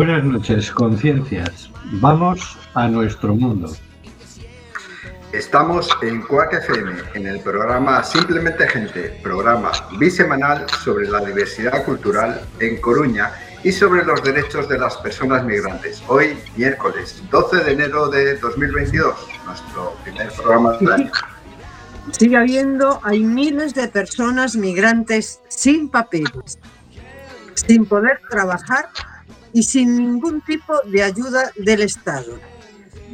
Buenas 0.00 0.24
noches, 0.24 0.70
conciencias. 0.70 1.70
Vamos 2.00 2.56
a 2.72 2.88
nuestro 2.88 3.34
mundo. 3.34 3.70
Estamos 5.30 5.90
en 6.00 6.22
Cuac 6.22 6.54
FM, 6.54 6.92
en 7.12 7.26
el 7.26 7.40
programa 7.40 8.02
Simplemente 8.02 8.66
Gente, 8.66 9.20
programa 9.22 9.72
bisemanal 9.98 10.64
sobre 10.82 11.06
la 11.06 11.20
diversidad 11.20 11.84
cultural 11.84 12.40
en 12.60 12.80
Coruña 12.80 13.30
y 13.62 13.72
sobre 13.72 14.02
los 14.02 14.22
derechos 14.22 14.70
de 14.70 14.78
las 14.78 14.96
personas 14.96 15.44
migrantes. 15.44 16.02
Hoy, 16.08 16.34
miércoles 16.56 17.22
12 17.30 17.64
de 17.64 17.72
enero 17.72 18.08
de 18.08 18.38
2022, 18.38 19.14
nuestro 19.44 19.94
primer 20.02 20.32
programa 20.32 20.78
del 20.78 20.92
año. 20.92 21.12
Sigue 22.12 22.38
habiendo, 22.38 23.00
hay 23.02 23.20
miles 23.20 23.74
de 23.74 23.86
personas 23.88 24.56
migrantes 24.56 25.42
sin 25.48 25.90
papeles, 25.90 26.58
sin 27.54 27.84
poder 27.84 28.18
trabajar 28.30 28.88
y 29.52 29.62
sin 29.62 29.96
ningún 29.96 30.40
tipo 30.40 30.74
de 30.86 31.02
ayuda 31.02 31.50
del 31.56 31.82
Estado. 31.82 32.38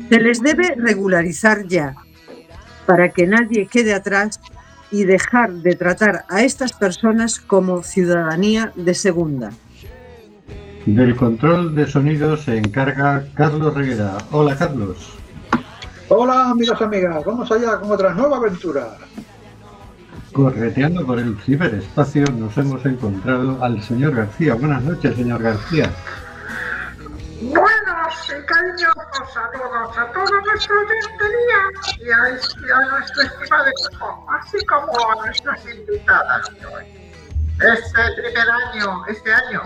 Se 0.08 0.20
les 0.20 0.42
debe 0.42 0.74
regularizar 0.76 1.66
ya, 1.66 1.94
para 2.86 3.10
que 3.10 3.26
nadie 3.26 3.66
quede 3.66 3.94
atrás 3.94 4.40
y 4.90 5.04
dejar 5.04 5.52
de 5.52 5.74
tratar 5.74 6.24
a 6.28 6.42
estas 6.42 6.72
personas 6.72 7.40
como 7.40 7.82
ciudadanía 7.82 8.72
de 8.76 8.94
segunda. 8.94 9.50
Del 10.84 11.16
control 11.16 11.74
de 11.74 11.86
sonido 11.86 12.36
se 12.36 12.58
encarga 12.58 13.24
Carlos 13.34 13.74
Reguera. 13.74 14.18
Hola 14.30 14.56
Carlos. 14.56 15.14
Hola 16.08 16.50
amigos 16.50 16.78
y 16.80 16.84
amigas, 16.84 17.24
vamos 17.24 17.50
allá 17.50 17.80
con 17.80 17.90
otra 17.90 18.14
nueva 18.14 18.36
aventura. 18.36 18.96
Correteando 20.32 21.04
por 21.04 21.18
el 21.18 21.36
ciberespacio 21.38 22.26
nos 22.38 22.56
hemos 22.58 22.86
encontrado 22.86 23.64
al 23.64 23.82
señor 23.82 24.14
García. 24.14 24.54
Buenas 24.54 24.84
noches, 24.84 25.16
señor 25.16 25.42
García. 25.42 25.90
Buenos 27.38 28.30
y 28.30 28.46
cariñosos 28.46 29.32
saludos 29.34 29.98
a 29.98 30.06
toda 30.12 30.40
nuestra 30.40 30.74
audiencia 30.74 31.26
y 31.98 32.10
a, 32.10 32.30
y 32.30 32.70
a 32.70 32.80
nuestro 32.90 33.22
estimado 33.24 33.66
equipo, 33.66 34.26
así 34.30 34.64
como 34.64 35.10
a 35.10 35.26
nuestras 35.26 35.66
invitadas 35.66 36.50
de 36.58 36.66
hoy. 36.66 36.84
Este 37.60 38.12
primer 38.16 38.50
año, 38.50 39.06
este 39.08 39.34
año, 39.34 39.62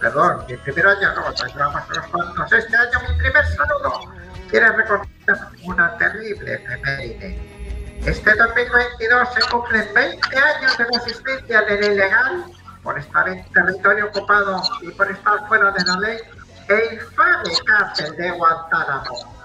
perdón, 0.00 0.44
mi 0.48 0.56
primer 0.58 0.86
año, 0.86 1.14
no, 1.14 1.46
llevamos 1.46 1.82
unos 1.90 2.06
cuantos, 2.06 2.52
este 2.52 2.76
año 2.76 2.98
mi 3.08 3.18
primer 3.18 3.46
saludo 3.56 4.00
quiere 4.48 4.70
recordar 4.70 5.50
una 5.64 5.98
terrible 5.98 6.54
efeméride. 6.54 8.00
Este 8.06 8.34
2022 8.36 9.34
se 9.34 9.50
cumplen 9.50 9.88
20 9.94 10.38
años 10.38 10.78
de 10.78 10.84
resistencia 10.84 11.62
del 11.62 11.92
ilegal 11.92 12.44
por 12.84 12.96
estar 12.98 13.28
en 13.28 13.44
territorio 13.52 14.06
ocupado 14.06 14.62
y 14.80 14.90
por 14.92 15.10
estar 15.10 15.48
fuera 15.48 15.72
de 15.72 15.84
la 15.84 15.96
ley 15.98 16.18
e 16.70 16.94
infame 16.94 17.50
cárcel 17.66 18.16
de 18.16 18.30
Guantánamo. 18.30 19.40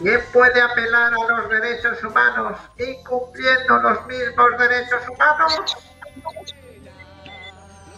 ¿Quién 0.00 0.20
puede 0.32 0.60
apelar 0.60 1.12
a 1.14 1.40
los 1.40 1.48
derechos 1.48 2.04
humanos 2.04 2.58
incumpliendo 2.78 3.78
los 3.82 4.06
mismos 4.06 4.50
derechos 4.58 5.02
humanos? 5.08 5.76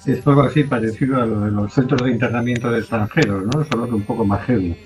Es 0.07 0.27
algo 0.27 0.43
así 0.43 0.65
parecido 0.65 1.21
a 1.21 1.27
lo 1.27 1.41
de 1.41 1.51
los 1.51 1.73
centros 1.73 2.03
de 2.03 2.11
internamiento 2.11 2.71
de 2.71 2.81
extranjeros, 2.81 3.45
¿no? 3.47 3.65
Solo 3.65 3.87
que 3.87 3.95
un 3.95 4.05
poco 4.05 4.25
más 4.25 4.45
heavy. 4.45 4.77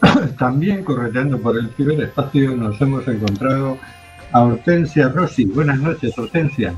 También 0.38 0.84
correteando 0.84 1.38
por 1.38 1.58
el 1.58 1.68
ciberespacio 1.74 2.52
nos 2.52 2.80
hemos 2.80 3.06
encontrado 3.08 3.76
a 4.32 4.42
Hortensia 4.42 5.08
Rossi. 5.08 5.44
Buenas 5.46 5.80
noches, 5.80 6.16
Hortensia. 6.16 6.74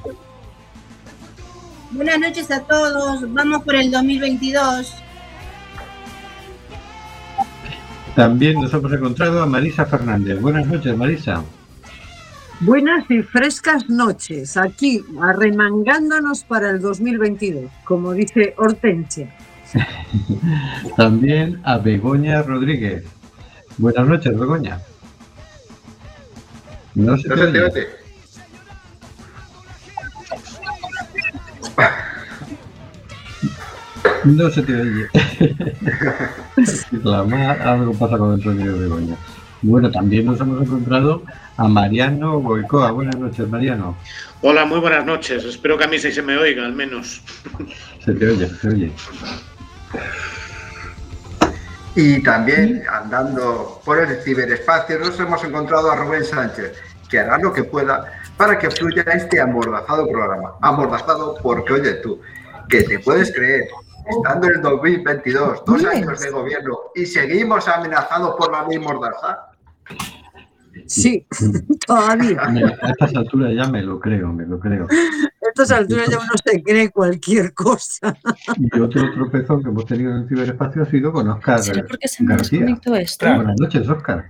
Buenas 1.91 2.19
noches 2.19 2.51
a 2.51 2.61
todos. 2.65 3.33
Vamos 3.33 3.63
por 3.63 3.75
el 3.75 3.91
2022. 3.91 4.95
También 8.19 8.61
nos 8.61 8.75
hemos 8.75 8.93
encontrado 8.93 9.41
a 9.41 9.47
Marisa 9.47 9.87
Fernández. 9.87 10.41
Buenas 10.41 10.67
noches, 10.67 10.97
Marisa. 10.97 11.45
Buenas 12.59 13.09
y 13.09 13.23
frescas 13.23 13.89
noches, 13.89 14.57
aquí 14.57 15.05
arremangándonos 15.23 16.43
para 16.43 16.71
el 16.71 16.81
2022, 16.81 17.71
como 17.85 18.15
dice 18.15 18.55
Hortensia. 18.57 19.33
También 20.97 21.61
a 21.63 21.79
Begoña 21.79 22.43
Rodríguez. 22.43 23.05
Buenas 23.77 24.09
noches, 24.09 24.37
Begoña. 24.37 24.81
No 26.97 27.17
se 27.19 27.29
No 27.29 27.37
te 27.71 27.87
No 34.29 34.51
se 34.51 34.63
te 34.63 34.75
oye. 34.75 35.09
Algo 37.65 37.95
pasa 37.95 38.19
con 38.19 38.35
el 38.35 38.43
sonido 38.43 38.75
de 38.75 38.81
Begoña. 38.81 39.17
Bueno, 39.63 39.91
también 39.91 40.27
nos 40.27 40.39
hemos 40.41 40.61
encontrado 40.63 41.23
a 41.57 41.67
Mariano 41.67 42.39
Goicoa. 42.41 42.91
Buenas 42.91 43.17
noches, 43.17 43.49
Mariano. 43.49 43.97
Hola, 44.43 44.67
muy 44.67 44.81
buenas 44.81 45.07
noches. 45.07 45.45
Espero 45.45 45.79
que 45.79 45.85
a 45.85 45.89
mí 45.89 45.99
sí 45.99 46.13
se 46.13 46.21
me 46.21 46.37
oiga, 46.37 46.67
al 46.67 46.75
menos. 46.75 47.23
Se 48.05 48.13
te 48.13 48.29
oye, 48.29 48.47
se 48.49 48.55
te 48.57 48.69
oye. 48.69 48.93
Y 51.97 52.23
también 52.23 52.83
andando 52.93 53.81
por 53.85 53.99
el 53.99 54.23
ciberespacio 54.23 54.99
nos 54.99 55.19
hemos 55.19 55.43
encontrado 55.43 55.91
a 55.91 55.97
Rubén 55.97 56.25
Sánchez, 56.25 56.75
que 57.09 57.19
hará 57.19 57.39
lo 57.39 57.53
que 57.53 57.65
pueda 57.65 58.13
para 58.37 58.59
que 58.59 58.71
fluya 58.71 59.03
este 59.15 59.41
amordazado 59.41 60.07
programa. 60.07 60.53
Amordazado 60.61 61.37
porque, 61.43 61.73
oye 61.73 61.95
tú, 61.95 62.21
que 62.69 62.83
te 62.83 62.99
puedes 62.99 63.33
creer, 63.33 63.69
estando 64.09 64.49
en 64.49 64.55
el 64.55 64.63
2022, 64.63 65.65
dos 65.65 65.85
años 65.85 66.21
de 66.21 66.31
gobierno, 66.31 66.79
y 66.95 67.07
seguimos 67.07 67.69
amenazados 67.69 68.35
por 68.37 68.51
la 68.53 68.67
ley 68.67 68.79
Mordaza. 68.79 69.47
Sí, 70.87 71.27
todavía. 71.87 72.41
A 72.83 72.91
estas 72.91 73.15
alturas 73.15 73.53
ya 73.55 73.69
me 73.69 73.83
lo 73.83 73.99
creo, 74.01 74.33
me 74.33 74.47
lo 74.47 74.59
creo. 74.59 74.85
A 74.85 75.49
estas 75.49 75.71
alturas 75.73 76.09
ya 76.09 76.19
uno 76.19 76.33
se 76.45 76.63
cree 76.63 76.91
cualquier 76.91 77.53
cosa. 77.53 78.17
Y 78.57 78.81
otro 78.81 79.13
tropezón 79.13 79.63
que 79.63 79.71
hemos 79.71 79.87
tenido 79.87 80.13
en 80.13 80.23
el 80.23 80.29
ciberespacio 80.29 80.83
ha 80.83 80.87
sido 80.87 81.13
con 81.13 81.29
Oscar 81.29 81.59
¿Será 81.61 81.85
porque 81.85 82.09
se 82.09 82.23
me 82.23 82.35
García. 82.35 82.61
desconectó 82.61 82.95
esto? 82.95 83.27
Buenas 83.35 83.61
noches, 83.61 83.89
Oscar. 83.89 84.25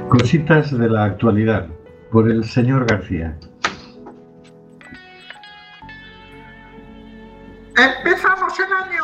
Cositas 0.09 0.79
de 0.79 0.89
la 0.89 1.05
actualidad 1.05 1.67
por 2.13 2.31
el 2.31 2.45
señor 2.45 2.87
García. 2.87 3.37
Empezamos 7.77 8.59
el 8.61 8.73
año 8.73 9.03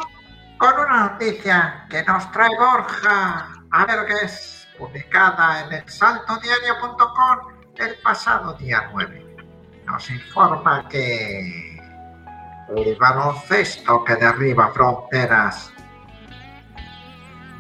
con 0.58 0.72
una 0.78 1.10
noticia 1.10 1.87
que 1.90 2.04
nos 2.04 2.31
trae 2.31 2.50
Borja 2.56 3.48
Avergues, 3.72 4.59
publicada 4.80 5.66
en 5.66 5.74
elsaltodiario.com 5.74 7.60
el 7.76 7.94
pasado 8.02 8.54
día 8.54 8.88
9. 8.92 9.36
Nos 9.84 10.10
informa 10.10 10.88
que 10.88 11.78
el 12.74 12.96
baloncesto 12.98 14.02
que 14.04 14.16
derriba 14.16 14.72
fronteras 14.72 15.72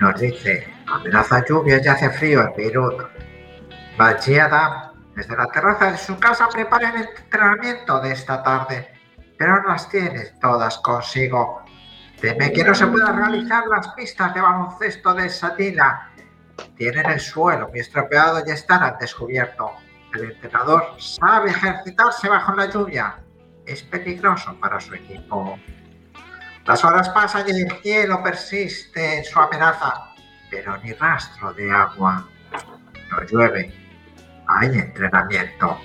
nos 0.00 0.18
dice 0.18 0.72
amenaza 0.86 1.44
lluvia 1.46 1.80
y 1.84 1.88
hace 1.88 2.08
frío 2.10 2.40
en 2.40 2.56
Beirut. 2.56 3.02
Bachi 3.98 4.38
Adam, 4.38 4.92
desde 5.14 5.36
la 5.36 5.46
terraza 5.46 5.92
de 5.92 5.98
su 5.98 6.18
casa, 6.18 6.48
prepara 6.48 6.90
el 6.90 7.02
entrenamiento 7.02 8.00
de 8.00 8.12
esta 8.12 8.42
tarde, 8.42 8.88
pero 9.36 9.60
no 9.60 9.68
las 9.68 9.90
tiene 9.90 10.24
todas 10.40 10.78
consigo. 10.78 11.62
Teme 12.18 12.50
que 12.52 12.64
no 12.64 12.74
se 12.74 12.86
puedan 12.86 13.16
realizar 13.16 13.66
las 13.66 13.88
pistas 13.88 14.34
de 14.34 14.40
baloncesto 14.40 15.12
de 15.14 15.28
Satila. 15.28 16.10
Tienen 16.76 17.06
el 17.06 17.20
suelo 17.20 17.68
muy 17.68 17.80
estropeado 17.80 18.42
y 18.46 18.50
están 18.50 18.82
al 18.82 18.98
descubierto. 18.98 19.70
El 20.14 20.32
entrenador 20.32 20.94
sabe 20.98 21.50
ejercitarse 21.50 22.28
bajo 22.28 22.54
la 22.54 22.66
lluvia, 22.66 23.18
es 23.66 23.82
peligroso 23.82 24.56
para 24.60 24.80
su 24.80 24.94
equipo. 24.94 25.58
Las 26.66 26.84
horas 26.84 27.08
pasan 27.10 27.46
y 27.48 27.62
el 27.62 27.72
cielo 27.82 28.22
persiste 28.22 29.18
en 29.18 29.24
su 29.24 29.38
amenaza, 29.38 30.12
pero 30.50 30.76
ni 30.78 30.92
rastro 30.92 31.52
de 31.54 31.70
agua. 31.70 32.28
No 33.10 33.22
llueve. 33.24 33.74
Hay 34.46 34.68
entrenamiento. 34.68 35.80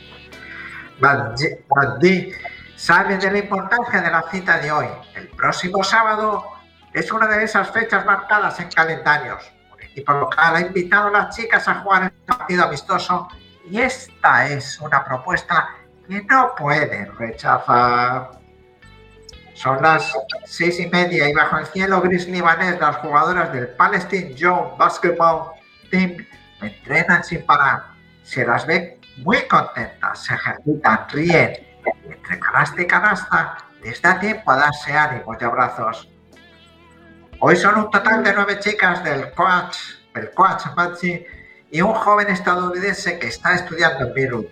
Magdi 0.99 2.31
sabe 2.75 3.17
de 3.17 3.31
la 3.31 3.37
importancia 3.37 4.01
de 4.01 4.11
la 4.11 4.23
cita 4.29 4.59
de 4.59 4.71
hoy. 4.71 4.87
El 5.15 5.27
próximo 5.29 5.83
sábado 5.83 6.45
es 6.93 7.11
una 7.11 7.27
de 7.27 7.43
esas 7.43 7.69
fechas 7.71 8.05
marcadas 8.05 8.59
en 8.59 8.69
calendarios. 8.69 9.54
Un 9.95 9.99
equipo 9.99 10.11
local 10.11 10.55
ha 10.57 10.59
invitado 10.59 11.07
a 11.07 11.11
las 11.11 11.35
chicas 11.37 11.65
a 11.69 11.75
jugar 11.75 12.03
el 12.03 12.11
partido 12.25 12.65
amistoso 12.65 13.29
y 13.71 13.79
esta 13.79 14.45
es 14.45 14.77
una 14.81 15.05
propuesta 15.05 15.69
que 16.05 16.21
no 16.23 16.53
pueden 16.53 17.15
rechazar. 17.15 18.31
Son 19.53 19.81
las 19.81 20.13
seis 20.43 20.81
y 20.81 20.87
media 20.87 21.29
y 21.29 21.33
bajo 21.33 21.59
el 21.59 21.65
cielo 21.67 22.01
gris 22.01 22.27
libanés 22.27 22.77
las 22.77 22.97
jugadoras 22.97 23.53
del 23.53 23.69
Palestine 23.69 24.35
Joe 24.37 24.73
Basketball 24.77 25.51
Team 25.89 26.17
entrenan 26.61 27.23
sin 27.23 27.45
parar. 27.45 27.85
Se 28.21 28.45
las 28.45 28.67
ve 28.67 28.99
muy 29.19 29.47
contentas, 29.47 30.25
se 30.25 30.33
ejercitan, 30.33 31.07
ríen. 31.09 31.53
Entre 32.03 32.37
canasta 32.37 32.81
y 32.81 32.85
canasta 32.85 33.57
les 33.81 34.01
da 34.01 34.19
tiempo 34.19 34.51
a 34.51 34.57
darse 34.57 34.91
ánimos 34.91 35.37
y 35.39 35.45
abrazos. 35.45 36.09
Hoy 37.39 37.57
son 37.57 37.77
un 37.77 37.91
total 37.91 38.23
de 38.23 38.33
nueve 38.33 38.59
chicas 38.59 39.03
del 39.03 39.31
coach, 39.33 39.77
el 40.15 40.31
coach 40.31 40.67
Machi 40.75 41.25
y 41.69 41.81
un 41.81 41.93
joven 41.93 42.29
estadounidense 42.29 43.19
que 43.19 43.27
está 43.27 43.53
estudiando 43.53 44.07
en 44.07 44.13
Beirut. 44.13 44.49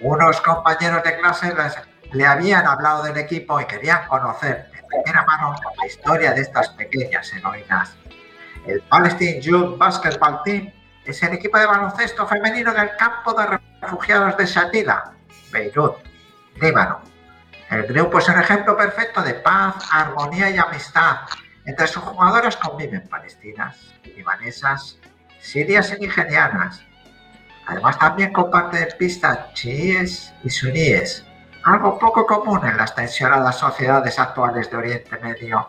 Unos 0.00 0.40
compañeros 0.40 1.02
de 1.02 1.18
clase 1.18 1.54
les, 1.54 1.76
le 2.12 2.26
habían 2.26 2.66
hablado 2.66 3.02
del 3.02 3.18
equipo 3.18 3.60
y 3.60 3.66
querían 3.66 4.06
conocer 4.06 4.70
de 4.72 4.82
primera 4.88 5.24
mano 5.26 5.54
la 5.78 5.86
historia 5.86 6.32
de 6.32 6.40
estas 6.40 6.70
pequeñas 6.70 7.30
heroínas. 7.34 7.94
El 8.66 8.80
Palestine 8.82 9.40
Youth 9.42 9.76
Basketball 9.76 10.42
Team 10.44 10.72
es 11.04 11.22
el 11.22 11.34
equipo 11.34 11.58
de 11.58 11.66
baloncesto 11.66 12.26
femenino 12.26 12.72
del 12.72 12.96
campo 12.96 13.34
de 13.34 13.60
refugiados 13.82 14.36
de 14.38 14.46
Shatila, 14.46 15.12
Beirut, 15.52 15.96
Líbano. 16.60 17.00
El 17.70 17.82
grupo 17.82 18.18
es 18.18 18.28
un 18.28 18.40
ejemplo 18.40 18.76
perfecto 18.78 19.20
de 19.22 19.34
paz, 19.34 19.74
armonía 19.92 20.48
y 20.48 20.56
amistad. 20.56 21.18
Entre 21.68 21.86
sus 21.86 22.02
jugadoras 22.02 22.56
conviven 22.56 23.06
palestinas, 23.08 23.76
libanesas, 24.16 24.96
sirias 25.38 25.92
y 25.92 26.00
nigerianas. 26.00 26.80
Además 27.66 27.98
también 27.98 28.32
comparten 28.32 28.88
pistas 28.98 29.52
chiíes 29.52 30.32
y 30.42 30.48
suníes, 30.48 31.26
algo 31.64 31.98
poco 31.98 32.24
común 32.24 32.66
en 32.66 32.78
las 32.78 32.94
tensionadas 32.94 33.58
sociedades 33.58 34.18
actuales 34.18 34.70
de 34.70 34.78
Oriente 34.78 35.18
Medio. 35.18 35.68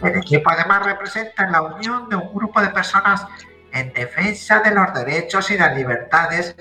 El 0.00 0.16
equipo 0.16 0.48
además 0.48 0.86
representa 0.86 1.46
la 1.46 1.60
unión 1.60 2.08
de 2.08 2.16
un 2.16 2.32
grupo 2.32 2.62
de 2.62 2.70
personas 2.70 3.26
en 3.70 3.92
defensa 3.92 4.60
de 4.60 4.70
los 4.70 4.94
derechos 4.94 5.50
y 5.50 5.58
las 5.58 5.76
libertades 5.76 6.56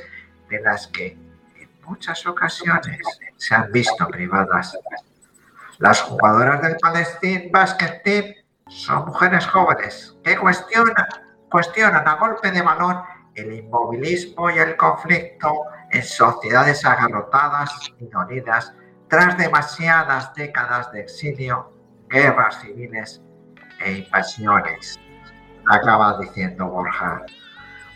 de 0.49 0.59
las 0.59 0.87
que 0.87 1.13
en 1.55 1.69
muchas 1.85 2.27
ocasiones 2.27 2.99
se 3.37 3.55
han 3.55 3.71
visto 3.71 4.05
privadas. 4.09 4.77
Las 5.77 6.01
jugadoras 6.01 6.61
del 6.61 6.75
Palestine 6.75 7.49
Basket 7.49 8.01
Team 8.03 8.40
son 8.71 9.05
mujeres 9.05 9.45
jóvenes 9.47 10.17
que 10.23 10.37
cuestionan, 10.37 12.07
a 12.07 12.15
golpe 12.15 12.51
de 12.51 12.61
balón 12.61 13.01
el 13.35 13.53
inmovilismo 13.53 14.49
y 14.49 14.57
el 14.59 14.77
conflicto 14.77 15.65
en 15.91 16.03
sociedades 16.03 16.85
agarrotadas 16.85 17.71
y 17.99 18.07
dolidas 18.07 18.73
tras 19.09 19.37
demasiadas 19.37 20.33
décadas 20.35 20.91
de 20.93 21.01
exilio, 21.01 21.73
guerras 22.09 22.61
civiles 22.61 23.21
e 23.79 23.91
invasiones. 23.91 24.97
Acaba 25.67 26.17
diciendo 26.19 26.67
Borja. 26.67 27.25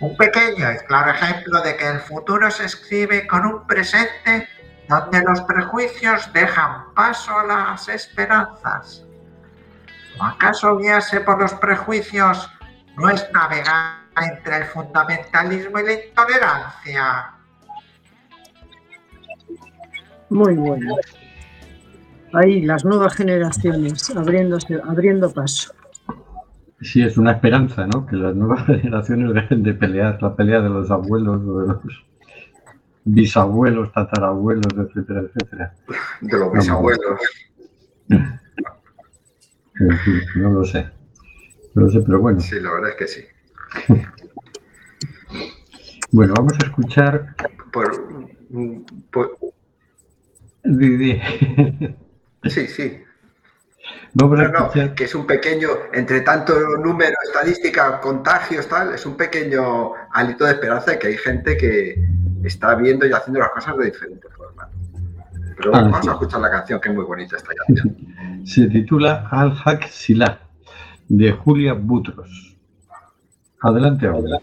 Un 0.01 0.15
pequeño 0.17 0.71
y 0.73 0.77
claro 0.85 1.11
ejemplo 1.11 1.61
de 1.61 1.77
que 1.77 1.87
el 1.87 1.99
futuro 2.01 2.51
se 2.51 2.65
escribe 2.65 3.25
con 3.27 3.45
un 3.45 3.65
presente 3.65 4.47
donde 4.89 5.21
los 5.21 5.41
prejuicios 5.41 6.31
dejan 6.33 6.93
paso 6.93 7.39
a 7.39 7.45
las 7.45 7.87
esperanzas. 7.87 9.05
¿O 10.19 10.23
acaso 10.23 10.77
guiarse 10.77 11.19
por 11.21 11.41
los 11.41 11.53
prejuicios 11.53 12.49
no 12.97 13.09
es 13.09 13.27
navegar 13.33 14.05
entre 14.21 14.57
el 14.57 14.63
fundamentalismo 14.65 15.79
y 15.79 15.83
la 15.83 15.93
intolerancia? 15.93 17.31
Muy 20.29 20.55
bueno. 20.55 20.95
Ahí 22.33 22.61
las 22.61 22.83
nuevas 22.83 23.13
generaciones 23.15 24.09
abriéndose, 24.15 24.81
abriendo 24.83 25.31
paso. 25.31 25.73
Sí, 26.81 27.01
es 27.01 27.17
una 27.17 27.31
esperanza, 27.31 27.87
¿no? 27.87 28.05
Que 28.05 28.15
las 28.15 28.35
nuevas 28.35 28.65
generaciones 28.65 29.33
dejen 29.33 29.63
de 29.63 29.73
pelear, 29.73 30.21
la 30.21 30.35
pelea 30.35 30.61
de 30.61 30.69
los 30.69 30.91
abuelos 30.91 31.41
o 31.45 31.61
de 31.61 31.67
los 31.67 32.05
bisabuelos, 33.05 33.91
tatarabuelos, 33.93 34.73
etcétera, 34.77 35.21
etcétera. 35.21 35.73
De 36.21 36.37
los 36.37 36.53
bisabuelos. 36.53 37.19
En 39.79 39.97
fin, 39.99 40.21
no 40.35 40.49
lo 40.51 40.63
sé. 40.63 40.89
No 41.73 41.83
lo 41.83 41.89
sé, 41.89 42.01
pero 42.01 42.19
bueno. 42.19 42.39
Sí, 42.39 42.59
la 42.59 42.71
verdad 42.73 42.89
es 42.91 42.95
que 42.95 43.07
sí. 43.07 43.25
Bueno, 46.11 46.33
vamos 46.37 46.53
a 46.53 46.65
escuchar. 46.67 47.35
Por, 47.73 47.91
por- 49.11 49.37
sí, 52.45 52.67
sí. 52.67 53.01
Vamos 54.13 54.39
a 54.39 54.47
No, 54.47 54.71
que 54.95 55.03
es 55.03 55.13
un 55.13 55.27
pequeño, 55.27 55.67
entre 55.93 56.21
tanto 56.21 56.53
número, 56.77 57.15
estadística, 57.25 57.99
contagios, 57.99 58.67
tal, 58.67 58.93
es 58.93 59.05
un 59.05 59.17
pequeño 59.17 59.91
hálito 60.11 60.45
de 60.45 60.51
esperanza 60.53 60.91
de 60.91 60.99
que 60.99 61.07
hay 61.07 61.17
gente 61.17 61.57
que 61.57 61.95
está 62.43 62.75
viendo 62.75 63.05
y 63.05 63.11
haciendo 63.11 63.41
las 63.41 63.49
cosas 63.49 63.77
de 63.77 63.85
diferente 63.85 64.27
forma. 64.29 64.44
Pero 65.57 65.75
Ah, 65.75 65.81
vamos 65.83 65.99
sí. 66.01 66.09
a 66.09 66.11
escuchar 66.13 66.41
la 66.41 66.51
canción, 66.51 66.79
que 66.81 66.89
es 66.89 66.95
muy 66.95 67.05
bonita 67.05 67.37
esta 67.37 67.49
canción. 67.65 68.45
Se 68.45 68.67
titula 68.67 69.27
Al-Haq 69.31 69.87
Sila, 69.89 70.39
de 71.07 71.31
Julia 71.31 71.73
Butros. 71.73 72.57
Adelante 73.61 74.07
ahora. 74.07 74.39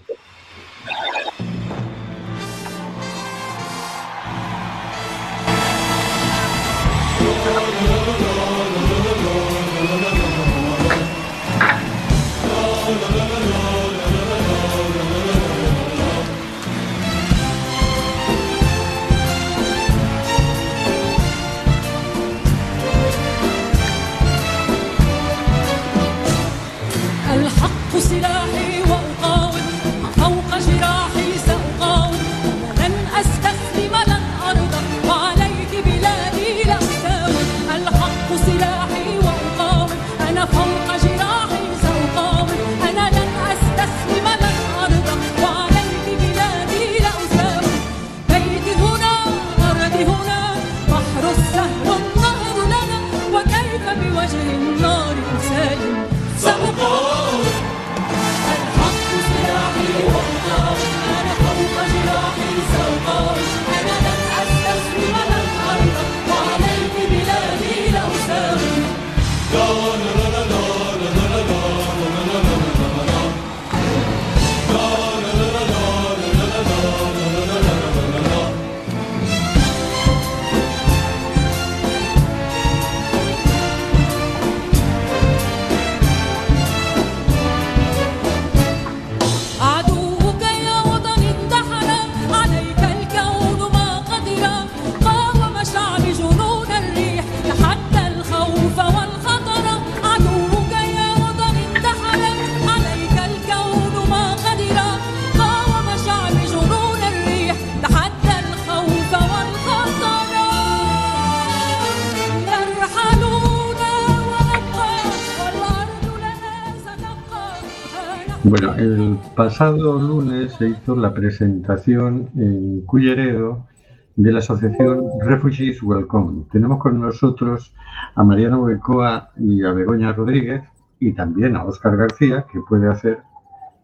Bueno, 118.53 118.75
el 118.75 119.19
pasado 119.35 119.99
lunes 119.99 120.53
se 120.53 120.69
hizo 120.69 120.95
la 120.95 121.15
presentación 121.15 122.29
en 122.37 122.83
Culleredo 122.83 123.67
de 124.15 124.31
la 124.31 124.41
asociación 124.41 125.07
Refugees 125.23 125.83
Welcome. 125.83 126.45
Tenemos 126.53 126.79
con 126.79 127.01
nosotros 127.01 127.73
a 128.15 128.23
Mariano 128.23 128.65
Becoa 128.65 129.31
y 129.39 129.65
a 129.65 129.73
Begoña 129.73 130.13
Rodríguez 130.13 130.65
y 131.01 131.15
también 131.15 131.57
a 131.57 131.65
Óscar 131.65 131.97
García, 131.97 132.45
que 132.53 132.61
puede 132.69 132.91
hacer 132.91 133.23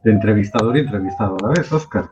de 0.05 0.13
entrevistador 0.13 0.77
y 0.77 0.81
entrevistado 0.81 1.39
a 1.41 1.47
la 1.47 1.55
vez. 1.55 1.73
Óscar, 1.73 2.11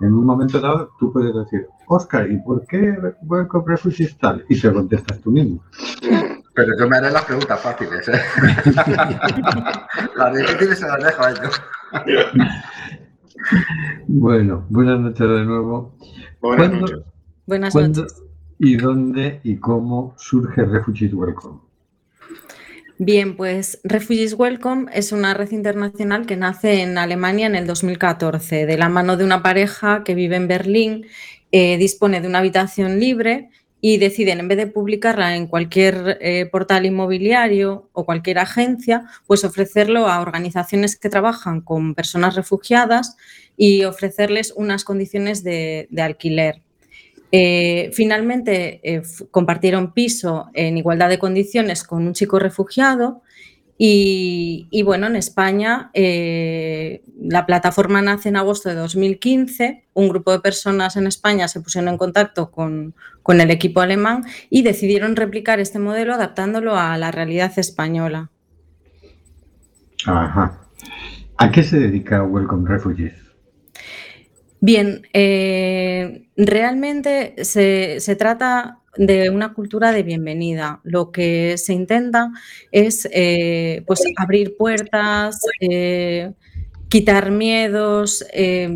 en 0.00 0.14
un 0.14 0.24
momento 0.24 0.60
dado 0.60 0.92
tú 1.00 1.12
puedes 1.12 1.34
decir, 1.34 1.66
Óscar, 1.88 2.30
¿y 2.30 2.38
por 2.38 2.64
qué 2.64 2.96
Welcome 3.22 3.64
Refugees 3.66 4.16
tal? 4.18 4.44
Y 4.48 4.60
te 4.60 4.72
contestas 4.72 5.18
tú 5.20 5.32
mismo. 5.32 5.64
Pero 6.58 6.76
yo 6.76 6.88
me 6.88 6.96
haré 6.96 7.12
las 7.12 7.24
preguntas 7.24 7.60
fáciles, 7.60 8.08
¿eh? 8.08 8.20
las 10.16 10.36
difíciles 10.36 10.76
se 10.80 10.88
las 10.88 11.04
dejo 11.04 11.22
a 11.22 11.30
ellos. 11.30 11.62
Bueno, 14.08 14.66
buenas 14.68 14.98
noches 14.98 15.20
de 15.28 15.44
nuevo. 15.44 15.94
Buenas 16.40 16.68
¿Cuándo- 16.68 16.80
noches. 16.80 16.98
Buenas 17.46 17.72
¿Cuándo 17.72 18.02
noches. 18.02 18.22
y 18.58 18.76
dónde 18.76 19.40
y 19.44 19.58
cómo 19.58 20.16
surge 20.18 20.64
Refugees 20.64 21.14
Welcome? 21.14 21.60
Bien, 22.98 23.36
pues 23.36 23.80
Refugees 23.84 24.34
Welcome 24.36 24.90
es 24.92 25.12
una 25.12 25.34
red 25.34 25.52
internacional 25.52 26.26
que 26.26 26.36
nace 26.36 26.82
en 26.82 26.98
Alemania 26.98 27.46
en 27.46 27.54
el 27.54 27.68
2014, 27.68 28.66
de 28.66 28.76
la 28.76 28.88
mano 28.88 29.16
de 29.16 29.24
una 29.24 29.44
pareja 29.44 30.02
que 30.02 30.16
vive 30.16 30.34
en 30.34 30.48
Berlín, 30.48 31.06
eh, 31.52 31.78
dispone 31.78 32.20
de 32.20 32.26
una 32.26 32.40
habitación 32.40 32.98
libre 32.98 33.50
y 33.80 33.98
deciden, 33.98 34.40
en 34.40 34.48
vez 34.48 34.58
de 34.58 34.66
publicarla 34.66 35.36
en 35.36 35.46
cualquier 35.46 36.18
eh, 36.20 36.46
portal 36.46 36.86
inmobiliario 36.86 37.88
o 37.92 38.04
cualquier 38.04 38.38
agencia, 38.38 39.04
pues 39.26 39.44
ofrecerlo 39.44 40.08
a 40.08 40.20
organizaciones 40.20 40.96
que 40.96 41.08
trabajan 41.08 41.60
con 41.60 41.94
personas 41.94 42.34
refugiadas 42.34 43.16
y 43.56 43.84
ofrecerles 43.84 44.52
unas 44.56 44.84
condiciones 44.84 45.44
de, 45.44 45.88
alquiler. 45.98 46.62
Eh, 47.30 47.90
finalmente 47.92 48.80
eh, 48.82 49.02
compartieron 49.30 49.92
piso 49.92 50.48
en 50.54 50.78
igualdad 50.78 51.10
de 51.10 51.18
condiciones 51.18 51.84
con 51.84 52.06
un 52.06 52.14
chico 52.14 52.38
refugiado 52.38 53.22
y, 53.80 54.66
y, 54.70 54.82
bueno, 54.82 55.06
en 55.06 55.14
España 55.14 55.90
eh, 55.94 57.02
la 57.20 57.46
plataforma 57.46 58.02
nace 58.02 58.28
en 58.28 58.36
agosto 58.36 58.68
de 58.68 58.74
2015, 58.74 59.84
un 59.94 60.08
grupo 60.08 60.32
de 60.32 60.40
personas 60.40 60.96
en 60.96 61.06
España 61.06 61.46
se 61.46 61.60
pusieron 61.60 61.88
en 61.88 61.96
contacto 61.96 62.50
con, 62.50 62.94
con 63.22 63.40
el 63.40 63.52
equipo 63.52 63.80
alemán 63.80 64.24
y 64.50 64.62
decidieron 64.62 65.14
replicar 65.14 65.60
este 65.60 65.78
modelo 65.78 66.14
adaptándolo 66.14 66.76
a 66.76 66.98
la 66.98 67.12
realidad 67.12 67.56
española. 67.56 68.30
Ajá. 70.06 70.60
¿A 71.36 71.52
qué 71.52 71.62
se 71.62 71.78
dedica 71.78 72.24
Welcome 72.24 72.68
Refugees? 72.68 73.14
Bien, 74.60 75.06
eh, 75.12 76.28
realmente 76.36 77.44
se, 77.44 78.00
se 78.00 78.16
trata 78.16 78.77
de 78.98 79.30
una 79.30 79.54
cultura 79.54 79.92
de 79.92 80.02
bienvenida. 80.02 80.80
Lo 80.84 81.10
que 81.12 81.56
se 81.56 81.72
intenta 81.72 82.30
es 82.72 83.08
eh, 83.12 83.82
pues, 83.86 84.02
abrir 84.16 84.56
puertas, 84.56 85.40
eh, 85.60 86.32
quitar 86.88 87.30
miedos, 87.30 88.26
eh, 88.32 88.68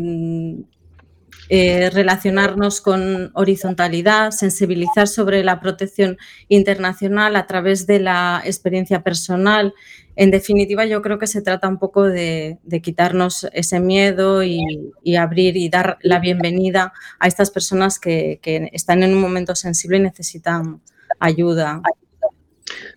eh, 1.49 1.89
relacionarnos 1.89 2.81
con 2.81 3.31
horizontalidad, 3.33 4.31
sensibilizar 4.31 5.07
sobre 5.07 5.43
la 5.43 5.59
protección 5.59 6.17
internacional 6.47 7.35
a 7.35 7.47
través 7.47 7.85
de 7.85 7.99
la 7.99 8.41
experiencia 8.45 9.03
personal. 9.03 9.73
En 10.15 10.31
definitiva, 10.31 10.85
yo 10.85 11.01
creo 11.01 11.19
que 11.19 11.27
se 11.27 11.41
trata 11.41 11.67
un 11.67 11.79
poco 11.79 12.03
de, 12.03 12.59
quitarnos 12.81 13.47
ese 13.53 13.79
miedo 13.79 14.43
y, 14.43 14.91
y 15.03 15.15
abrir 15.15 15.57
y 15.57 15.69
dar 15.69 15.97
la 16.01 16.19
bienvenida 16.19 16.93
a 17.19 17.27
estas 17.27 17.51
personas 17.51 17.99
que, 17.99 18.39
que 18.41 18.69
están 18.73 19.03
en 19.03 19.13
un 19.13 19.21
momento 19.21 19.55
sensible 19.55 19.97
y 19.97 20.01
necesitan 20.01 20.81
ayuda. 21.19 21.81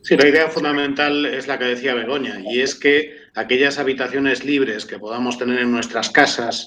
Sí, 0.03 0.17
la 0.17 0.29
idea 0.29 0.49
fundamental 0.49 1.27
es 1.27 1.47
la 1.47 1.59
que 1.59 1.65
decía 1.65 1.95
Begoña, 1.95 2.41
y 2.41 2.61
es 2.61 2.75
que 2.75 3.17
aquellas 3.35 3.79
habitaciones 3.79 4.45
libres 4.45 4.87
que 4.87 4.99
podamos 4.99 5.39
tener 5.39 5.59
en 5.61 5.73
nuestras 5.73 6.11
casas, 6.11 6.65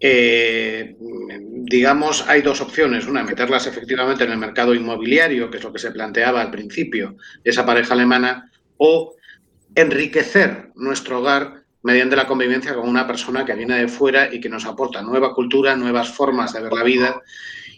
eh, 0.00 0.96
digamos, 0.98 2.24
hay 2.28 2.42
dos 2.42 2.60
opciones. 2.60 3.06
Una, 3.06 3.22
meterlas 3.22 3.66
efectivamente 3.66 4.24
en 4.24 4.32
el 4.32 4.38
mercado 4.38 4.74
inmobiliario, 4.74 5.50
que 5.50 5.58
es 5.58 5.64
lo 5.64 5.72
que 5.72 5.78
se 5.78 5.90
planteaba 5.90 6.40
al 6.40 6.50
principio 6.50 7.16
de 7.42 7.50
esa 7.50 7.66
pareja 7.66 7.94
alemana, 7.94 8.50
o 8.76 9.14
enriquecer 9.74 10.70
nuestro 10.76 11.20
hogar 11.20 11.62
mediante 11.82 12.16
la 12.16 12.26
convivencia 12.26 12.74
con 12.74 12.88
una 12.88 13.06
persona 13.06 13.44
que 13.44 13.54
viene 13.54 13.78
de 13.78 13.88
fuera 13.88 14.32
y 14.32 14.40
que 14.40 14.48
nos 14.48 14.66
aporta 14.66 15.02
nueva 15.02 15.34
cultura, 15.34 15.76
nuevas 15.76 16.10
formas 16.10 16.52
de 16.52 16.60
ver 16.60 16.72
la 16.72 16.82
vida 16.82 17.22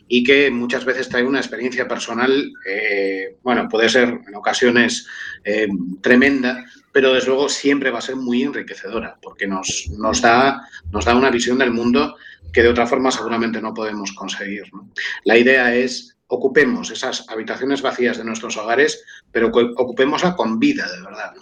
y 0.09 0.25
que 0.25 0.51
muchas 0.51 0.85
veces 0.85 1.09
trae 1.09 1.23
una 1.23 1.39
experiencia 1.39 1.87
personal, 1.87 2.53
eh, 2.67 3.37
bueno, 3.43 3.69
puede 3.69 3.89
ser 3.89 4.09
en 4.27 4.35
ocasiones 4.35 5.07
eh, 5.45 5.69
tremenda, 6.01 6.65
pero 6.93 7.13
desde 7.13 7.29
luego 7.29 7.49
siempre 7.49 7.91
va 7.91 7.99
a 7.99 8.03
ser 8.03 8.17
muy 8.17 8.43
enriquecedora, 8.43 9.17
porque 9.23 9.47
nos, 9.47 9.91
nos, 9.99 10.21
da, 10.21 10.63
nos 10.93 11.05
da 11.05 11.15
una 11.15 11.31
visión 11.31 11.59
del 11.59 11.73
mundo 11.73 12.17
que 12.53 12.63
de 12.63 12.69
otra 12.69 12.87
forma 12.87 13.11
seguramente 13.11 13.61
no 13.61 13.75
podemos 13.75 14.13
conseguir. 14.13 14.65
¿no? 14.73 14.89
La 15.25 15.39
idea 15.39 15.75
es 15.75 16.17
ocupemos 16.27 16.91
esas 16.91 17.29
habitaciones 17.29 17.83
vacías 17.83 18.19
de 18.19 18.25
nuestros 18.25 18.57
hogares, 18.57 19.05
pero 19.33 19.49
ocupémosla 19.49 20.37
con 20.37 20.59
vida, 20.59 20.87
de 20.91 21.03
verdad. 21.03 21.33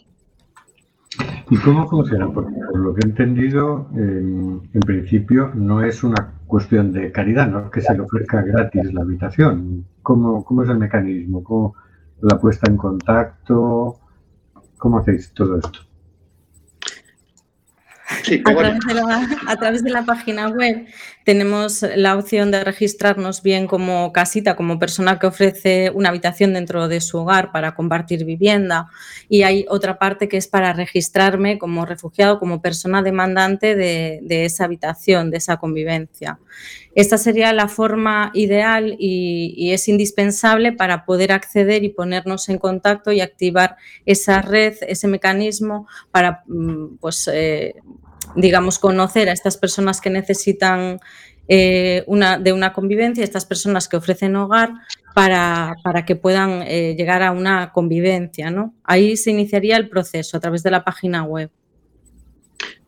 ¿Y 1.50 1.56
cómo 1.58 1.88
funciona? 1.88 2.30
Porque 2.30 2.54
por 2.54 2.78
lo 2.78 2.94
que 2.94 3.00
he 3.04 3.08
entendido, 3.08 3.88
en 3.94 4.80
principio 4.86 5.50
no 5.54 5.82
es 5.82 6.02
una 6.02 6.34
cuestión 6.46 6.92
de 6.92 7.10
caridad, 7.12 7.48
no 7.48 7.70
que 7.70 7.80
se 7.80 7.94
le 7.94 8.00
ofrezca 8.00 8.42
gratis 8.42 8.92
la 8.92 9.02
habitación. 9.02 9.84
¿Cómo, 10.02 10.44
cómo 10.44 10.62
es 10.62 10.68
el 10.68 10.78
mecanismo? 10.78 11.42
¿Cómo 11.42 11.74
la 12.20 12.38
puesta 12.38 12.70
en 12.70 12.76
contacto? 12.76 13.98
¿Cómo 14.78 14.98
hacéis 14.98 15.32
todo 15.32 15.58
esto? 15.58 15.80
Sí, 18.22 18.42
a, 18.44 18.54
través 18.54 18.80
de 18.86 18.94
la, 18.94 19.28
a 19.46 19.56
través 19.56 19.82
de 19.82 19.90
la 19.90 20.04
página 20.04 20.48
web 20.48 20.86
tenemos 21.28 21.84
la 21.94 22.16
opción 22.16 22.50
de 22.50 22.64
registrarnos 22.64 23.42
bien 23.42 23.66
como 23.66 24.14
casita, 24.14 24.56
como 24.56 24.78
persona 24.78 25.18
que 25.18 25.26
ofrece 25.26 25.92
una 25.94 26.08
habitación 26.08 26.54
dentro 26.54 26.88
de 26.88 27.02
su 27.02 27.18
hogar 27.18 27.52
para 27.52 27.74
compartir 27.74 28.24
vivienda. 28.24 28.88
Y 29.28 29.42
hay 29.42 29.66
otra 29.68 29.98
parte 29.98 30.26
que 30.26 30.38
es 30.38 30.48
para 30.48 30.72
registrarme 30.72 31.58
como 31.58 31.84
refugiado, 31.84 32.38
como 32.38 32.62
persona 32.62 33.02
demandante 33.02 33.76
de, 33.76 34.44
esa 34.46 34.64
habitación, 34.64 35.30
de 35.30 35.36
esa 35.36 35.58
convivencia. 35.58 36.38
Esta 36.94 37.18
sería 37.18 37.52
la 37.52 37.68
forma 37.68 38.30
ideal 38.32 38.96
y, 38.98 39.70
es 39.74 39.86
indispensable 39.86 40.72
para 40.72 41.04
poder 41.04 41.32
acceder 41.32 41.84
y 41.84 41.90
ponernos 41.90 42.48
en 42.48 42.56
contacto 42.56 43.12
y 43.12 43.20
activar 43.20 43.76
esa 44.06 44.40
red, 44.40 44.76
ese 44.80 45.08
mecanismo 45.08 45.86
para, 46.10 46.42
pues, 47.00 47.28
eh, 47.30 47.74
digamos, 48.36 48.78
conocer 48.78 49.28
a 49.28 49.32
estas 49.32 49.56
personas 49.56 50.00
que 50.00 50.10
necesitan 50.10 51.00
eh, 51.50 52.04
una, 52.06 52.38
de 52.38 52.52
una 52.52 52.74
convivencia, 52.74 53.24
estas 53.24 53.46
personas 53.46 53.88
que 53.88 53.96
ofrecen 53.96 54.36
hogar 54.36 54.70
para, 55.14 55.76
para 55.82 56.04
que 56.04 56.14
puedan 56.14 56.62
eh, 56.62 56.94
llegar 56.94 57.22
a 57.22 57.32
una 57.32 57.72
convivencia. 57.72 58.50
¿no? 58.50 58.74
Ahí 58.84 59.16
se 59.16 59.30
iniciaría 59.30 59.78
el 59.78 59.88
proceso 59.88 60.36
a 60.36 60.40
través 60.40 60.62
de 60.62 60.70
la 60.70 60.84
página 60.84 61.24
web. 61.24 61.50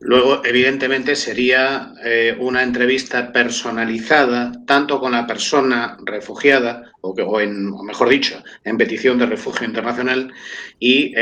Luego, 0.02 0.42
evidentemente, 0.44 1.14
sería 1.14 1.92
eh, 2.04 2.36
una 2.38 2.62
entrevista 2.62 3.32
personalizada, 3.32 4.52
tanto 4.66 4.98
con 4.98 5.12
la 5.12 5.26
persona 5.26 5.96
refugiada, 6.04 6.90
o, 7.00 7.14
que, 7.14 7.22
o, 7.22 7.40
en, 7.40 7.68
o 7.68 7.82
mejor 7.82 8.08
dicho, 8.08 8.42
en 8.64 8.78
petición 8.78 9.18
de 9.18 9.26
refugio 9.26 9.66
internacional, 9.66 10.32
y, 10.78 11.14